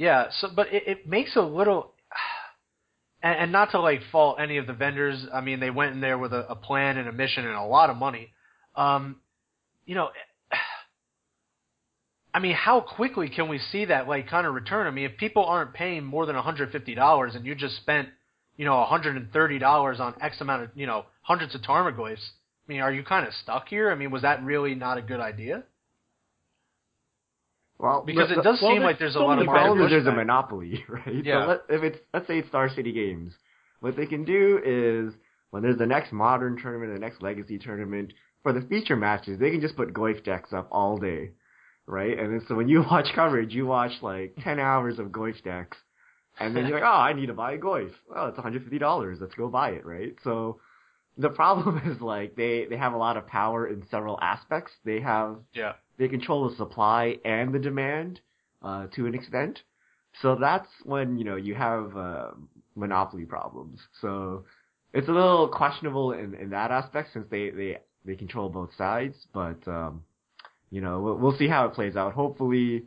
Yeah. 0.00 0.28
So, 0.40 0.48
but 0.56 0.72
it, 0.72 0.84
it 0.86 1.06
makes 1.06 1.36
a 1.36 1.42
little, 1.42 1.92
and, 3.22 3.36
and 3.38 3.52
not 3.52 3.72
to 3.72 3.80
like 3.80 4.00
fault 4.10 4.38
any 4.40 4.56
of 4.56 4.66
the 4.66 4.72
vendors. 4.72 5.26
I 5.32 5.42
mean, 5.42 5.60
they 5.60 5.68
went 5.68 5.92
in 5.92 6.00
there 6.00 6.16
with 6.16 6.32
a, 6.32 6.50
a 6.50 6.56
plan 6.56 6.96
and 6.96 7.06
a 7.06 7.12
mission 7.12 7.46
and 7.46 7.54
a 7.54 7.64
lot 7.64 7.90
of 7.90 7.98
money. 7.98 8.32
Um, 8.74 9.16
you 9.84 9.94
know, 9.94 10.08
I 12.34 12.38
mean, 12.38 12.54
how 12.54 12.80
quickly 12.80 13.28
can 13.28 13.50
we 13.50 13.58
see 13.58 13.84
that 13.84 14.08
like 14.08 14.30
kind 14.30 14.46
of 14.46 14.54
return? 14.54 14.86
I 14.86 14.90
mean, 14.90 15.04
if 15.04 15.18
people 15.18 15.44
aren't 15.44 15.74
paying 15.74 16.02
more 16.02 16.24
than 16.24 16.34
$150 16.34 17.36
and 17.36 17.44
you 17.44 17.54
just 17.54 17.76
spent, 17.76 18.08
you 18.56 18.64
know, 18.64 18.72
$130 18.90 20.00
on 20.00 20.14
X 20.22 20.40
amount 20.40 20.62
of, 20.62 20.70
you 20.74 20.86
know, 20.86 21.04
hundreds 21.20 21.54
of 21.54 21.60
Tarmogoyfs, 21.60 22.16
I 22.16 22.72
mean, 22.72 22.80
are 22.80 22.92
you 22.92 23.02
kind 23.02 23.26
of 23.26 23.34
stuck 23.34 23.68
here? 23.68 23.90
I 23.90 23.96
mean, 23.96 24.10
was 24.10 24.22
that 24.22 24.42
really 24.42 24.74
not 24.74 24.96
a 24.96 25.02
good 25.02 25.20
idea? 25.20 25.64
Well, 27.80 28.02
Because 28.04 28.28
the- 28.28 28.40
it 28.40 28.44
does 28.44 28.60
well, 28.62 28.72
seem 28.72 28.82
like 28.82 28.98
there's 28.98 29.16
a 29.16 29.20
lot 29.20 29.32
of 29.38 29.46
many 29.46 29.48
problem 29.48 29.80
is 29.82 29.90
there's 29.90 30.06
a 30.06 30.12
monopoly, 30.12 30.84
right? 30.88 31.24
Yeah. 31.24 31.42
So 31.44 31.48
let, 31.48 31.60
if 31.68 31.82
it's 31.82 31.98
let's 32.12 32.26
say 32.26 32.38
it's 32.38 32.48
Star 32.48 32.68
City 32.68 32.92
Games, 32.92 33.32
what 33.80 33.96
they 33.96 34.06
can 34.06 34.24
do 34.24 34.60
is 34.64 35.14
when 35.50 35.62
there's 35.62 35.78
the 35.78 35.86
next 35.86 36.12
modern 36.12 36.56
tournament, 36.60 36.92
the 36.92 37.00
next 37.00 37.22
legacy 37.22 37.58
tournament, 37.58 38.12
for 38.42 38.52
the 38.52 38.60
feature 38.62 38.96
matches, 38.96 39.38
they 39.38 39.50
can 39.50 39.60
just 39.60 39.76
put 39.76 39.92
Goyf 39.92 40.22
decks 40.24 40.52
up 40.52 40.68
all 40.70 40.98
day, 40.98 41.30
right? 41.86 42.18
And 42.18 42.32
then 42.32 42.44
so 42.48 42.54
when 42.54 42.68
you 42.68 42.82
watch 42.90 43.08
coverage, 43.14 43.52
you 43.54 43.66
watch 43.66 43.92
like 44.02 44.36
ten 44.42 44.58
hours 44.60 44.98
of 44.98 45.06
Goyf 45.08 45.42
decks, 45.42 45.78
and 46.38 46.54
then 46.54 46.66
you're 46.66 46.80
like, 46.80 46.88
oh, 46.88 47.00
I 47.00 47.12
need 47.14 47.26
to 47.26 47.34
buy 47.34 47.52
a 47.52 47.58
Goyf. 47.58 47.92
Well, 48.08 48.28
it's 48.28 48.36
150 48.36 48.78
dollars. 48.78 49.18
Let's 49.20 49.34
go 49.34 49.48
buy 49.48 49.70
it, 49.70 49.86
right? 49.86 50.14
So 50.22 50.60
the 51.18 51.30
problem 51.30 51.80
is 51.86 52.00
like 52.00 52.36
they 52.36 52.66
they 52.68 52.76
have 52.76 52.92
a 52.92 52.98
lot 52.98 53.16
of 53.16 53.26
power 53.26 53.66
in 53.66 53.84
several 53.90 54.18
aspects. 54.20 54.72
They 54.84 55.00
have 55.00 55.36
Yeah. 55.54 55.72
They 56.00 56.08
control 56.08 56.48
the 56.48 56.56
supply 56.56 57.16
and 57.24 57.54
the 57.54 57.58
demand 57.58 58.20
uh, 58.62 58.86
to 58.96 59.06
an 59.06 59.14
extent. 59.14 59.60
So 60.22 60.34
that's 60.40 60.68
when 60.84 61.18
you 61.18 61.24
know 61.24 61.36
you 61.36 61.54
have 61.54 61.96
uh, 61.96 62.30
monopoly 62.74 63.26
problems. 63.26 63.78
So 64.00 64.44
it's 64.92 65.08
a 65.08 65.12
little 65.12 65.46
questionable 65.48 66.12
in, 66.12 66.34
in 66.34 66.50
that 66.50 66.72
aspect 66.72 67.10
since 67.12 67.26
they, 67.30 67.50
they, 67.50 67.78
they 68.04 68.16
control 68.16 68.48
both 68.48 68.70
sides. 68.76 69.14
But 69.32 69.60
um, 69.68 70.02
you 70.70 70.80
know 70.80 71.00
we'll, 71.00 71.16
we'll 71.16 71.38
see 71.38 71.48
how 71.48 71.66
it 71.66 71.74
plays 71.74 71.94
out. 71.96 72.14
Hopefully 72.14 72.84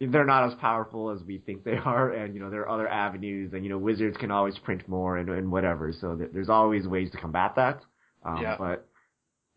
they're 0.00 0.24
not 0.24 0.46
as 0.50 0.54
powerful 0.60 1.10
as 1.10 1.22
we 1.24 1.38
think 1.38 1.62
they 1.64 1.76
are, 1.84 2.10
and 2.12 2.34
you 2.34 2.40
know 2.40 2.50
there 2.50 2.62
are 2.62 2.68
other 2.70 2.88
avenues, 2.88 3.52
and 3.52 3.64
you 3.64 3.70
know 3.70 3.78
Wizards 3.78 4.16
can 4.16 4.30
always 4.30 4.58
print 4.58 4.88
more 4.88 5.18
and, 5.18 5.28
and 5.28 5.52
whatever. 5.52 5.92
So 5.92 6.16
th- 6.16 6.30
there's 6.32 6.48
always 6.48 6.86
ways 6.88 7.10
to 7.10 7.18
combat 7.18 7.54
that. 7.56 7.82
Um, 8.24 8.42
Yeah. 8.42 8.56
But 8.58 8.88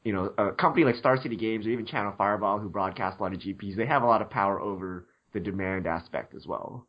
you 0.03 0.13
know, 0.13 0.33
a 0.37 0.51
company 0.51 0.85
like 0.85 0.95
Star 0.95 1.21
City 1.21 1.35
Games 1.35 1.65
or 1.65 1.69
even 1.69 1.85
Channel 1.85 2.13
Fireball, 2.17 2.59
who 2.59 2.69
broadcast 2.69 3.19
a 3.19 3.23
lot 3.23 3.33
of 3.33 3.39
GPs, 3.39 3.75
they 3.75 3.85
have 3.85 4.03
a 4.03 4.07
lot 4.07 4.21
of 4.21 4.29
power 4.29 4.59
over 4.59 5.07
the 5.33 5.39
demand 5.39 5.87
aspect 5.87 6.33
as 6.35 6.45
well. 6.45 6.87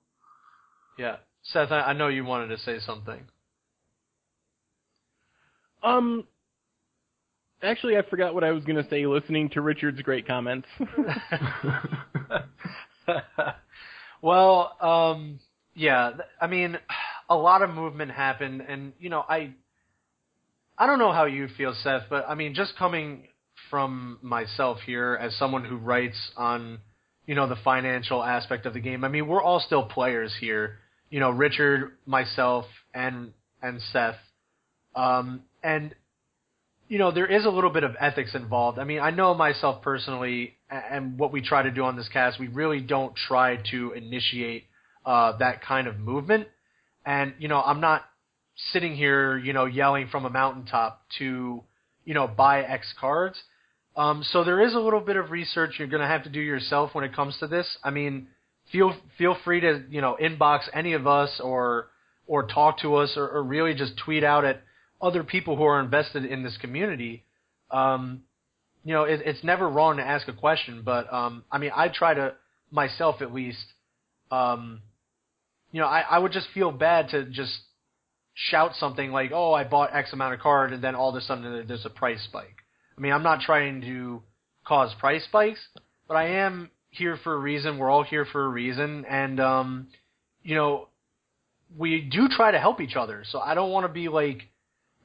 Yeah. 0.98 1.16
Seth, 1.42 1.72
I, 1.72 1.80
I 1.80 1.92
know 1.92 2.08
you 2.08 2.24
wanted 2.24 2.48
to 2.48 2.58
say 2.58 2.78
something. 2.78 3.20
Um, 5.82 6.24
actually, 7.62 7.96
I 7.96 8.02
forgot 8.02 8.34
what 8.34 8.44
I 8.44 8.52
was 8.52 8.64
going 8.64 8.82
to 8.82 8.88
say. 8.88 9.04
Listening 9.06 9.48
to 9.50 9.60
Richard's 9.60 10.00
great 10.02 10.26
comments. 10.26 10.68
well, 14.22 14.76
um, 14.80 15.40
yeah, 15.74 16.12
I 16.40 16.46
mean, 16.46 16.78
a 17.28 17.36
lot 17.36 17.62
of 17.62 17.70
movement 17.70 18.10
happened, 18.12 18.62
and 18.66 18.92
you 18.98 19.10
know, 19.10 19.24
I, 19.28 19.54
I 20.78 20.86
don't 20.86 20.98
know 20.98 21.12
how 21.12 21.26
you 21.26 21.48
feel, 21.56 21.74
Seth, 21.82 22.04
but 22.08 22.24
I 22.28 22.34
mean, 22.34 22.54
just 22.54 22.76
coming 22.76 23.28
from 23.70 24.18
myself 24.22 24.78
here 24.84 25.18
as 25.20 25.36
someone 25.36 25.64
who 25.64 25.76
writes 25.76 26.16
on, 26.36 26.78
you 27.26 27.34
know, 27.34 27.48
the 27.48 27.56
financial 27.56 28.22
aspect 28.22 28.66
of 28.66 28.74
the 28.74 28.80
game. 28.80 29.04
I 29.04 29.08
mean, 29.08 29.26
we're 29.26 29.42
all 29.42 29.60
still 29.60 29.84
players 29.84 30.34
here. 30.40 30.78
You 31.10 31.20
know, 31.20 31.30
Richard, 31.30 31.92
myself, 32.06 32.64
and 32.94 33.32
and 33.62 33.80
Seth, 33.92 34.16
um, 34.96 35.42
and 35.62 35.94
you 36.88 36.98
know, 36.98 37.10
there 37.10 37.26
is 37.26 37.46
a 37.46 37.50
little 37.50 37.70
bit 37.70 37.84
of 37.84 37.92
ethics 38.00 38.34
involved. 38.34 38.78
I 38.78 38.84
mean, 38.84 39.00
I 39.00 39.10
know 39.10 39.34
myself 39.34 39.82
personally, 39.82 40.54
and 40.70 41.18
what 41.18 41.32
we 41.32 41.40
try 41.40 41.62
to 41.62 41.70
do 41.70 41.84
on 41.84 41.96
this 41.96 42.08
cast, 42.08 42.40
we 42.40 42.48
really 42.48 42.80
don't 42.80 43.14
try 43.14 43.56
to 43.70 43.92
initiate 43.92 44.64
uh, 45.06 45.36
that 45.38 45.62
kind 45.62 45.86
of 45.86 45.98
movement. 45.98 46.48
And 47.04 47.34
you 47.38 47.48
know, 47.48 47.62
I'm 47.62 47.80
not 47.80 48.02
sitting 48.72 48.94
here, 48.94 49.36
you 49.38 49.52
know, 49.52 49.64
yelling 49.64 50.08
from 50.08 50.24
a 50.24 50.30
mountaintop 50.30 51.02
to, 51.18 51.62
you 52.04 52.14
know, 52.14 52.26
buy 52.26 52.62
X 52.62 52.92
cards. 53.00 53.36
Um, 53.96 54.22
so 54.22 54.44
there 54.44 54.62
is 54.62 54.74
a 54.74 54.78
little 54.78 55.00
bit 55.00 55.16
of 55.16 55.30
research 55.30 55.74
you're 55.78 55.88
going 55.88 56.00
to 56.00 56.06
have 56.06 56.24
to 56.24 56.30
do 56.30 56.40
yourself 56.40 56.94
when 56.94 57.04
it 57.04 57.14
comes 57.14 57.36
to 57.40 57.46
this. 57.46 57.66
I 57.84 57.90
mean, 57.90 58.28
feel 58.70 58.94
feel 59.18 59.36
free 59.44 59.60
to 59.60 59.82
you 59.90 60.00
know 60.00 60.16
inbox 60.20 60.60
any 60.72 60.94
of 60.94 61.06
us 61.06 61.40
or 61.42 61.88
or 62.26 62.46
talk 62.46 62.78
to 62.80 62.94
us 62.94 63.12
or, 63.16 63.28
or 63.28 63.42
really 63.42 63.74
just 63.74 63.92
tweet 63.98 64.24
out 64.24 64.44
at 64.44 64.62
other 65.00 65.24
people 65.24 65.56
who 65.56 65.64
are 65.64 65.80
invested 65.80 66.24
in 66.24 66.42
this 66.42 66.56
community. 66.58 67.24
Um, 67.70 68.22
you 68.84 68.94
know, 68.94 69.04
it, 69.04 69.20
it's 69.24 69.42
never 69.44 69.68
wrong 69.68 69.96
to 69.96 70.02
ask 70.02 70.28
a 70.28 70.32
question, 70.32 70.82
but 70.84 71.12
um, 71.12 71.44
I 71.50 71.58
mean, 71.58 71.70
I 71.74 71.88
try 71.88 72.14
to 72.14 72.34
myself 72.70 73.20
at 73.20 73.34
least. 73.34 73.64
Um, 74.30 74.80
you 75.72 75.80
know, 75.80 75.86
I, 75.86 76.00
I 76.00 76.18
would 76.18 76.32
just 76.32 76.48
feel 76.54 76.70
bad 76.70 77.10
to 77.10 77.24
just 77.24 77.52
shout 78.34 78.74
something 78.76 79.12
like, 79.12 79.30
"Oh, 79.32 79.52
I 79.52 79.64
bought 79.64 79.94
X 79.94 80.12
amount 80.12 80.34
of 80.34 80.40
card," 80.40 80.72
and 80.72 80.82
then 80.82 80.94
all 80.94 81.10
of 81.10 81.16
a 81.16 81.20
sudden 81.20 81.66
there's 81.66 81.86
a 81.86 81.90
price 81.90 82.22
spike. 82.22 82.56
I 82.96 83.00
mean, 83.00 83.12
I'm 83.12 83.22
not 83.22 83.40
trying 83.40 83.80
to 83.82 84.22
cause 84.64 84.94
price 84.98 85.24
spikes, 85.24 85.60
but 86.08 86.16
I 86.16 86.28
am 86.44 86.70
here 86.90 87.18
for 87.24 87.34
a 87.34 87.38
reason. 87.38 87.78
We're 87.78 87.90
all 87.90 88.04
here 88.04 88.24
for 88.24 88.44
a 88.44 88.48
reason, 88.48 89.04
and 89.08 89.40
um, 89.40 89.88
you 90.42 90.54
know, 90.54 90.88
we 91.76 92.00
do 92.00 92.28
try 92.28 92.50
to 92.50 92.58
help 92.58 92.80
each 92.80 92.96
other. 92.96 93.24
So 93.30 93.38
I 93.38 93.54
don't 93.54 93.70
want 93.70 93.86
to 93.86 93.92
be 93.92 94.08
like 94.08 94.42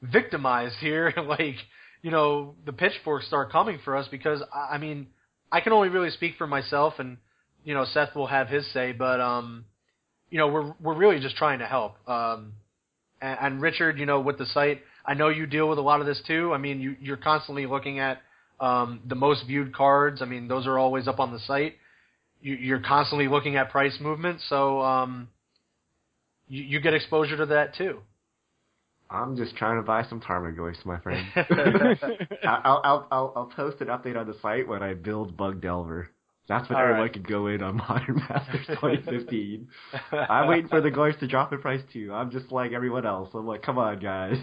victimized 0.02 0.76
here, 0.80 1.12
like 1.16 1.56
you 2.02 2.10
know, 2.10 2.54
the 2.64 2.72
pitchforks 2.72 3.26
start 3.26 3.50
coming 3.50 3.78
for 3.84 3.96
us 3.96 4.06
because 4.08 4.42
I, 4.54 4.74
I 4.74 4.78
mean, 4.78 5.08
I 5.50 5.60
can 5.60 5.72
only 5.72 5.88
really 5.88 6.10
speak 6.10 6.36
for 6.36 6.46
myself, 6.46 6.94
and 6.98 7.18
you 7.64 7.74
know, 7.74 7.84
Seth 7.84 8.14
will 8.14 8.26
have 8.26 8.48
his 8.48 8.70
say, 8.72 8.92
but 8.92 9.20
um, 9.20 9.64
you 10.30 10.38
know, 10.38 10.48
we're 10.48 10.74
we're 10.80 10.96
really 10.96 11.20
just 11.20 11.36
trying 11.36 11.58
to 11.60 11.66
help. 11.66 11.96
Um, 12.08 12.52
and, 13.20 13.38
and 13.40 13.62
Richard, 13.62 13.98
you 13.98 14.06
know, 14.06 14.20
with 14.20 14.38
the 14.38 14.46
site, 14.46 14.82
I 15.04 15.14
know 15.14 15.28
you 15.28 15.46
deal 15.46 15.68
with 15.68 15.78
a 15.78 15.82
lot 15.82 16.00
of 16.00 16.06
this 16.06 16.20
too. 16.26 16.52
I 16.52 16.58
mean, 16.58 16.80
you 16.80 16.96
you're 17.00 17.16
constantly 17.16 17.66
looking 17.66 17.98
at 17.98 18.22
um, 18.60 19.00
the 19.06 19.14
most 19.14 19.46
viewed 19.46 19.74
cards. 19.74 20.22
I 20.22 20.24
mean, 20.24 20.48
those 20.48 20.66
are 20.66 20.78
always 20.78 21.08
up 21.08 21.20
on 21.20 21.32
the 21.32 21.38
site. 21.40 21.74
You, 22.40 22.54
you're 22.54 22.80
constantly 22.80 23.28
looking 23.28 23.56
at 23.56 23.70
price 23.70 23.96
movement, 24.00 24.40
so 24.48 24.80
um, 24.80 25.28
you, 26.46 26.62
you 26.62 26.80
get 26.80 26.94
exposure 26.94 27.36
to 27.36 27.46
that 27.46 27.74
too. 27.74 28.00
I'm 29.10 29.36
just 29.36 29.56
trying 29.56 29.76
to 29.76 29.82
buy 29.82 30.04
some 30.08 30.20
Tarmogoyfs, 30.20 30.84
my 30.84 31.00
friend. 31.00 31.26
I'll, 32.44 32.80
I'll 32.84 33.08
I'll 33.10 33.32
I'll 33.36 33.52
post 33.54 33.80
an 33.80 33.88
update 33.88 34.16
on 34.16 34.26
the 34.26 34.36
site 34.42 34.68
when 34.68 34.82
I 34.82 34.94
build 34.94 35.36
Bug 35.36 35.62
Delver. 35.62 36.10
That's 36.48 36.66
when 36.68 36.76
All 36.76 36.82
everyone 36.82 37.02
right. 37.02 37.12
can 37.12 37.22
go 37.24 37.46
in 37.48 37.62
on 37.62 37.76
Modern 37.88 38.16
Masters 38.28 38.66
2015. 38.68 39.68
I'm 40.12 40.48
waiting 40.48 40.68
for 40.68 40.80
the 40.80 40.90
Goyfs 40.90 41.18
to 41.20 41.28
drop 41.28 41.52
in 41.52 41.60
price 41.60 41.82
too. 41.92 42.10
I'm 42.12 42.30
just 42.30 42.50
like 42.50 42.72
everyone 42.72 43.06
else. 43.06 43.28
I'm 43.34 43.46
like, 43.46 43.62
come 43.62 43.78
on, 43.78 43.98
guys, 44.00 44.36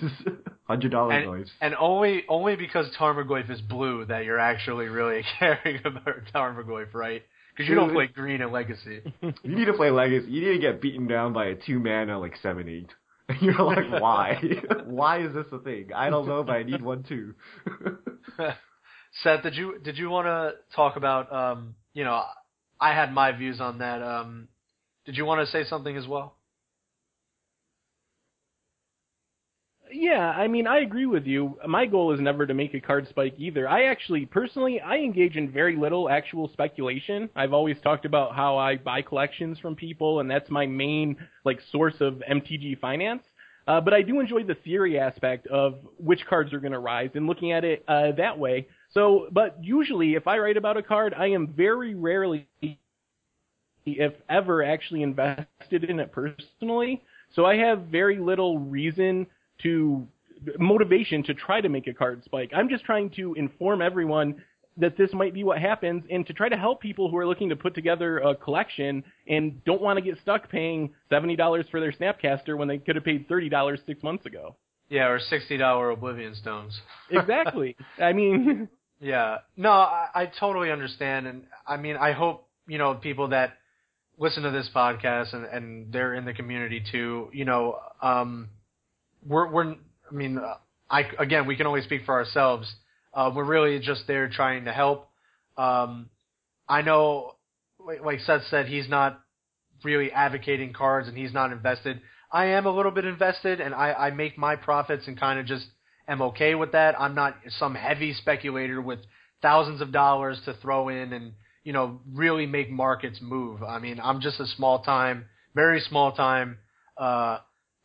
hundred 0.66 0.92
dollar 0.92 1.14
and, 1.14 1.28
Goyfs. 1.28 1.50
and 1.62 1.76
only 1.76 2.24
only 2.30 2.56
because 2.56 2.86
Tarmogoyf 3.00 3.50
is 3.50 3.60
blue 3.62 4.06
that 4.06 4.26
you're 4.26 4.40
actually 4.40 4.88
really 4.88 5.24
caring 5.40 5.80
about 5.84 6.20
Tarmogoyf, 6.34 6.94
right? 6.94 7.24
Because 7.56 7.70
you 7.70 7.76
don't 7.76 7.94
play 7.94 8.08
green 8.08 8.42
in 8.42 8.52
Legacy. 8.52 9.02
You 9.22 9.56
need 9.56 9.66
to 9.66 9.74
play 9.74 9.90
Legacy. 9.90 10.30
You 10.30 10.42
need 10.42 10.54
to 10.56 10.60
get 10.60 10.82
beaten 10.82 11.08
down 11.08 11.32
by 11.34 11.46
a 11.46 11.56
two 11.56 11.80
mana 11.80 12.20
like 12.20 12.34
seven 12.44 12.68
eight. 12.70 12.90
And 13.28 13.42
you're 13.42 13.56
like, 13.64 13.90
why? 14.02 14.40
why 14.86 15.22
is 15.26 15.34
this 15.34 15.46
a 15.52 15.58
thing? 15.60 15.90
I 15.96 16.12
don't 16.12 16.28
know, 16.28 16.44
but 16.44 16.52
I 16.54 16.64
need 16.64 16.84
one 16.84 17.02
too. 17.04 17.34
Seth, 19.24 19.42
did 19.44 19.56
you 19.56 19.80
did 19.80 19.98
you 19.98 20.10
want 20.10 20.28
to 20.28 20.54
talk 20.76 20.96
about? 20.98 21.32
Um, 21.34 21.76
you 21.96 22.04
know, 22.04 22.22
I 22.80 22.94
had 22.94 23.12
my 23.12 23.32
views 23.32 23.60
on 23.60 23.80
that. 23.80 24.04
Um, 24.04 24.50
did 25.06 25.18
you 25.18 25.26
want 25.26 25.44
to 25.46 25.52
say 25.52 25.68
something 25.68 25.98
as 25.98 26.06
well? 26.06 26.36
Yeah, 29.92 30.30
I 30.30 30.48
mean, 30.48 30.68
I 30.68 30.80
agree 30.80 31.06
with 31.06 31.26
you. 31.26 31.58
My 31.66 31.86
goal 31.86 32.12
is 32.12 32.20
never 32.20 32.46
to 32.46 32.54
make 32.54 32.74
a 32.74 32.82
card 32.82 33.08
spike 33.08 33.36
either. 33.38 33.70
I 33.70 33.84
actually, 33.84 34.26
personally, 34.26 34.82
I 34.82 34.98
engage 34.98 35.38
in 35.38 35.52
very 35.52 35.78
little 35.78 36.10
actual 36.10 36.50
speculation. 36.52 37.30
I've 37.36 37.54
always 37.54 37.78
talked 37.82 38.04
about 38.04 38.36
how 38.36 38.58
I 38.58 38.76
buy 38.76 39.02
collections 39.02 39.58
from 39.60 39.76
people, 39.76 40.20
and 40.20 40.30
that's 40.30 40.50
my 40.50 40.66
main 40.66 41.16
like 41.46 41.60
source 41.72 41.96
of 42.02 42.22
MTG 42.30 42.80
finance. 42.80 43.24
Uh, 43.68 43.80
but 43.80 43.94
I 43.94 44.02
do 44.02 44.20
enjoy 44.20 44.44
the 44.44 44.56
theory 44.56 45.00
aspect 45.00 45.48
of 45.48 45.76
which 45.98 46.26
cards 46.28 46.52
are 46.54 46.60
going 46.60 46.74
to 46.74 46.80
rise 46.80 47.12
and 47.16 47.26
looking 47.26 47.52
at 47.52 47.64
it 47.64 47.84
uh, 47.88 48.12
that 48.18 48.38
way. 48.38 48.68
So, 48.96 49.28
but 49.32 49.58
usually, 49.62 50.16
if 50.16 50.26
I 50.26 50.38
write 50.40 50.58
about 50.58 50.78
a 50.78 50.82
card, 50.82 51.14
I 51.14 51.28
am 51.28 51.48
very 51.48 51.94
rarely, 51.94 52.48
if 53.86 54.14
ever, 54.30 54.64
actually 54.64 55.04
invested 55.04 55.84
in 55.84 56.00
it 56.00 56.12
personally. 56.14 57.04
So 57.34 57.46
I 57.46 57.58
have 57.58 57.84
very 57.84 58.18
little 58.18 58.58
reason 58.58 59.28
to 59.64 60.08
motivation 60.58 61.24
to 61.24 61.34
try 61.34 61.60
to 61.60 61.68
make 61.68 61.88
a 61.88 61.94
card 61.94 62.24
spike. 62.24 62.52
I'm 62.56 62.70
just 62.70 62.86
trying 62.86 63.10
to 63.12 63.34
inform 63.34 63.82
everyone 63.82 64.42
that 64.78 64.98
this 64.98 65.12
might 65.14 65.34
be 65.34 65.44
what 65.44 65.60
happens 65.60 66.04
and 66.10 66.26
to 66.28 66.34
try 66.34 66.48
to 66.48 66.58
help 66.58 66.82
people 66.82 67.10
who 67.10 67.18
are 67.18 67.28
looking 67.28 67.50
to 67.50 67.56
put 67.56 67.76
together 67.76 68.20
a 68.20 68.36
collection 68.36 69.04
and 69.28 69.64
don't 69.66 69.82
want 69.82 69.98
to 69.98 70.02
get 70.02 70.18
stuck 70.22 70.50
paying 70.50 70.94
$70 71.12 71.70
for 71.70 71.80
their 71.80 71.94
Snapcaster 71.94 72.58
when 72.58 72.68
they 72.68 72.78
could 72.78 72.96
have 72.96 73.06
paid 73.06 73.28
$30 73.28 73.86
six 73.86 74.04
months 74.04 74.26
ago. 74.26 74.56
Yeah, 74.90 75.08
or 75.08 75.20
sixty 75.20 75.58
dollar 75.58 75.90
Oblivion 75.90 76.36
stones. 76.36 76.80
Exactly. 77.10 77.76
I 78.02 78.14
mean, 78.14 78.70
Yeah, 79.00 79.40
no, 79.58 79.72
I, 79.72 80.08
I 80.16 80.32
totally 80.40 80.72
understand, 80.72 81.28
and 81.28 81.44
I 81.68 81.78
mean, 81.78 81.98
I 81.98 82.14
hope 82.14 82.48
you 82.68 82.78
know 82.78 82.96
people 82.96 83.30
that 83.30 83.54
listen 84.18 84.44
to 84.44 84.52
this 84.52 84.70
podcast 84.74 85.34
and, 85.34 85.46
and 85.46 85.94
they're 85.94 86.14
in 86.14 86.26
the 86.26 86.34
community 86.34 86.82
too. 86.92 87.30
You 87.34 87.46
know, 87.46 87.78
um, 88.02 88.50
we're 89.28 89.52
we're 89.52 89.72
I 89.74 90.14
mean, 90.14 90.40
I 90.90 91.04
again, 91.20 91.46
we 91.46 91.56
can 91.56 91.68
only 91.68 91.82
speak 91.82 92.06
for 92.06 92.14
ourselves. 92.14 92.74
Uh, 93.14 93.32
we're 93.36 93.46
really 93.46 93.80
just 93.80 94.08
there 94.08 94.30
trying 94.30 94.66
to 94.66 94.74
help. 94.74 95.10
Um, 95.58 96.10
I 96.68 96.82
know, 96.82 97.36
like, 97.80 98.04
like 98.04 98.20
Seth 98.22 98.44
said, 98.50 98.68
he's 98.68 98.90
not 98.90 99.22
really 99.84 100.12
advocating 100.12 100.74
cards 100.74 101.08
and 101.08 101.18
he's 101.18 101.34
not 101.34 101.52
invested. 101.52 102.02
I 102.32 102.48
am 102.48 102.66
a 102.66 102.72
little 102.72 102.92
bit 102.92 103.06
invested, 103.06 103.62
and 103.62 103.74
I, 103.74 103.94
I 103.94 104.12
make 104.12 104.38
my 104.38 104.56
profits 104.58 105.08
and 105.08 105.18
kind 105.18 105.40
of 105.40 105.46
just 105.46 105.66
am 106.08 106.22
okay 106.22 106.56
with 106.56 106.72
that. 106.74 107.00
I'm 107.00 107.16
not 107.16 107.36
some 107.60 107.76
heavy 107.76 108.14
speculator 108.14 108.82
with 108.82 109.00
thousands 109.42 109.82
of 109.82 109.92
dollars 109.92 110.40
to 110.46 110.54
throw 110.56 110.90
in 110.90 111.14
and 111.14 111.34
you 111.64 111.74
know 111.74 112.00
really 112.12 112.46
make 112.46 112.70
markets 112.70 113.20
move. 113.22 113.64
I 113.64 113.80
mean, 113.80 114.00
I'm 114.02 114.22
just 114.22 114.40
a 114.40 114.48
small 114.48 114.80
time, 114.84 115.26
very 115.54 115.80
small 115.82 116.12
time 116.14 116.58
uh, 116.98 117.40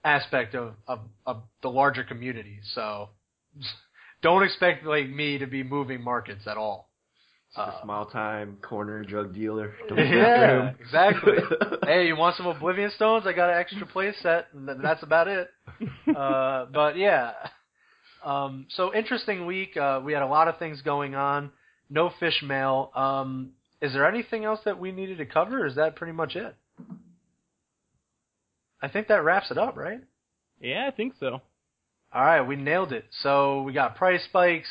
aspect 0.05 0.55
of, 0.55 0.75
of 0.87 1.01
of 1.27 1.43
the 1.63 1.69
larger 1.71 2.05
community. 2.05 2.61
So 2.75 3.11
don't 4.23 4.43
expect 4.43 4.85
like 4.85 5.09
me 5.09 5.39
to 5.39 5.47
be 5.47 5.63
moving 5.63 6.03
markets 6.03 6.47
at 6.47 6.57
all. 6.57 6.91
Just 7.57 7.59
Uh, 7.59 7.73
a 7.73 7.83
small 7.83 8.07
time 8.07 8.59
corner 8.63 9.03
drug 9.03 9.35
dealer. 9.35 9.75
Don't 9.89 9.99
yeah, 9.99 10.71
exactly. 10.79 11.39
hey, 11.85 12.07
you 12.07 12.15
want 12.15 12.37
some 12.37 12.47
Oblivion 12.47 12.93
Stones? 12.93 13.27
I 13.27 13.33
got 13.33 13.51
an 13.51 13.59
extra 13.59 13.85
play 13.87 14.13
set, 14.23 14.47
and 14.55 14.69
that's 14.85 15.03
about 15.03 15.27
it. 15.27 15.51
Uh, 16.15 16.67
but 16.73 16.97
yeah, 16.97 17.33
um, 18.25 18.67
so 18.71 18.95
interesting 18.95 19.47
week. 19.47 19.77
Uh, 19.77 20.01
we 20.05 20.13
had 20.13 20.23
a 20.23 20.27
lot 20.27 20.49
of 20.49 20.59
things 20.59 20.83
going 20.83 21.15
on. 21.15 21.51
No 21.89 22.11
fish 22.21 22.43
mail. 22.43 22.91
Um, 22.95 23.51
is 23.81 23.93
there 23.93 24.07
anything 24.07 24.45
else 24.45 24.61
that 24.65 24.79
we 24.79 24.93
needed 24.93 25.19
to 25.19 25.27
cover? 25.27 25.63
Or 25.63 25.67
is 25.67 25.77
that 25.77 25.97
pretty 25.97 26.13
much 26.13 26.37
it? 26.37 26.55
I 28.83 28.89
think 28.89 29.09
that 29.09 29.25
wraps 29.25 29.51
it 29.51 29.59
up, 29.59 29.77
right? 29.77 30.01
yeah, 30.61 30.87
I 30.87 30.91
think 30.91 31.15
so. 31.19 31.41
All 32.13 32.25
right, 32.25 32.43
we 32.43 32.57
nailed 32.57 32.93
it. 32.93 33.05
So 33.23 33.63
we 33.63 33.73
got 33.73 33.97
price 33.97 34.23
spikes. 34.25 34.69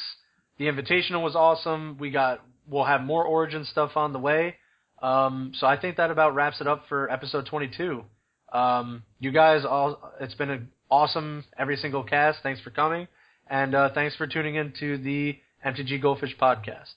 The 0.57 0.65
invitational 0.65 1.23
was 1.23 1.35
awesome. 1.35 1.97
We 1.99 2.11
got 2.11 2.41
we'll 2.67 2.85
have 2.85 3.01
more 3.01 3.23
origin 3.23 3.65
stuff 3.65 3.91
on 3.95 4.13
the 4.13 4.19
way. 4.19 4.55
Um, 5.01 5.53
so 5.55 5.65
I 5.65 5.79
think 5.79 5.97
that 5.97 6.11
about 6.11 6.35
wraps 6.35 6.61
it 6.61 6.67
up 6.67 6.83
for 6.89 7.09
episode 7.09 7.45
22. 7.45 8.03
Um, 8.51 9.03
you 9.19 9.31
guys 9.31 9.63
all, 9.65 10.11
it's 10.19 10.35
been 10.35 10.49
an 10.49 10.69
awesome 10.91 11.45
every 11.57 11.77
single 11.77 12.03
cast. 12.03 12.39
Thanks 12.43 12.59
for 12.61 12.71
coming, 12.71 13.07
and 13.49 13.75
uh, 13.75 13.89
thanks 13.93 14.15
for 14.15 14.27
tuning 14.27 14.55
in 14.55 14.73
to 14.79 14.97
the 14.97 15.37
MTG 15.65 16.01
Goldfish 16.01 16.37
podcast. 16.37 16.93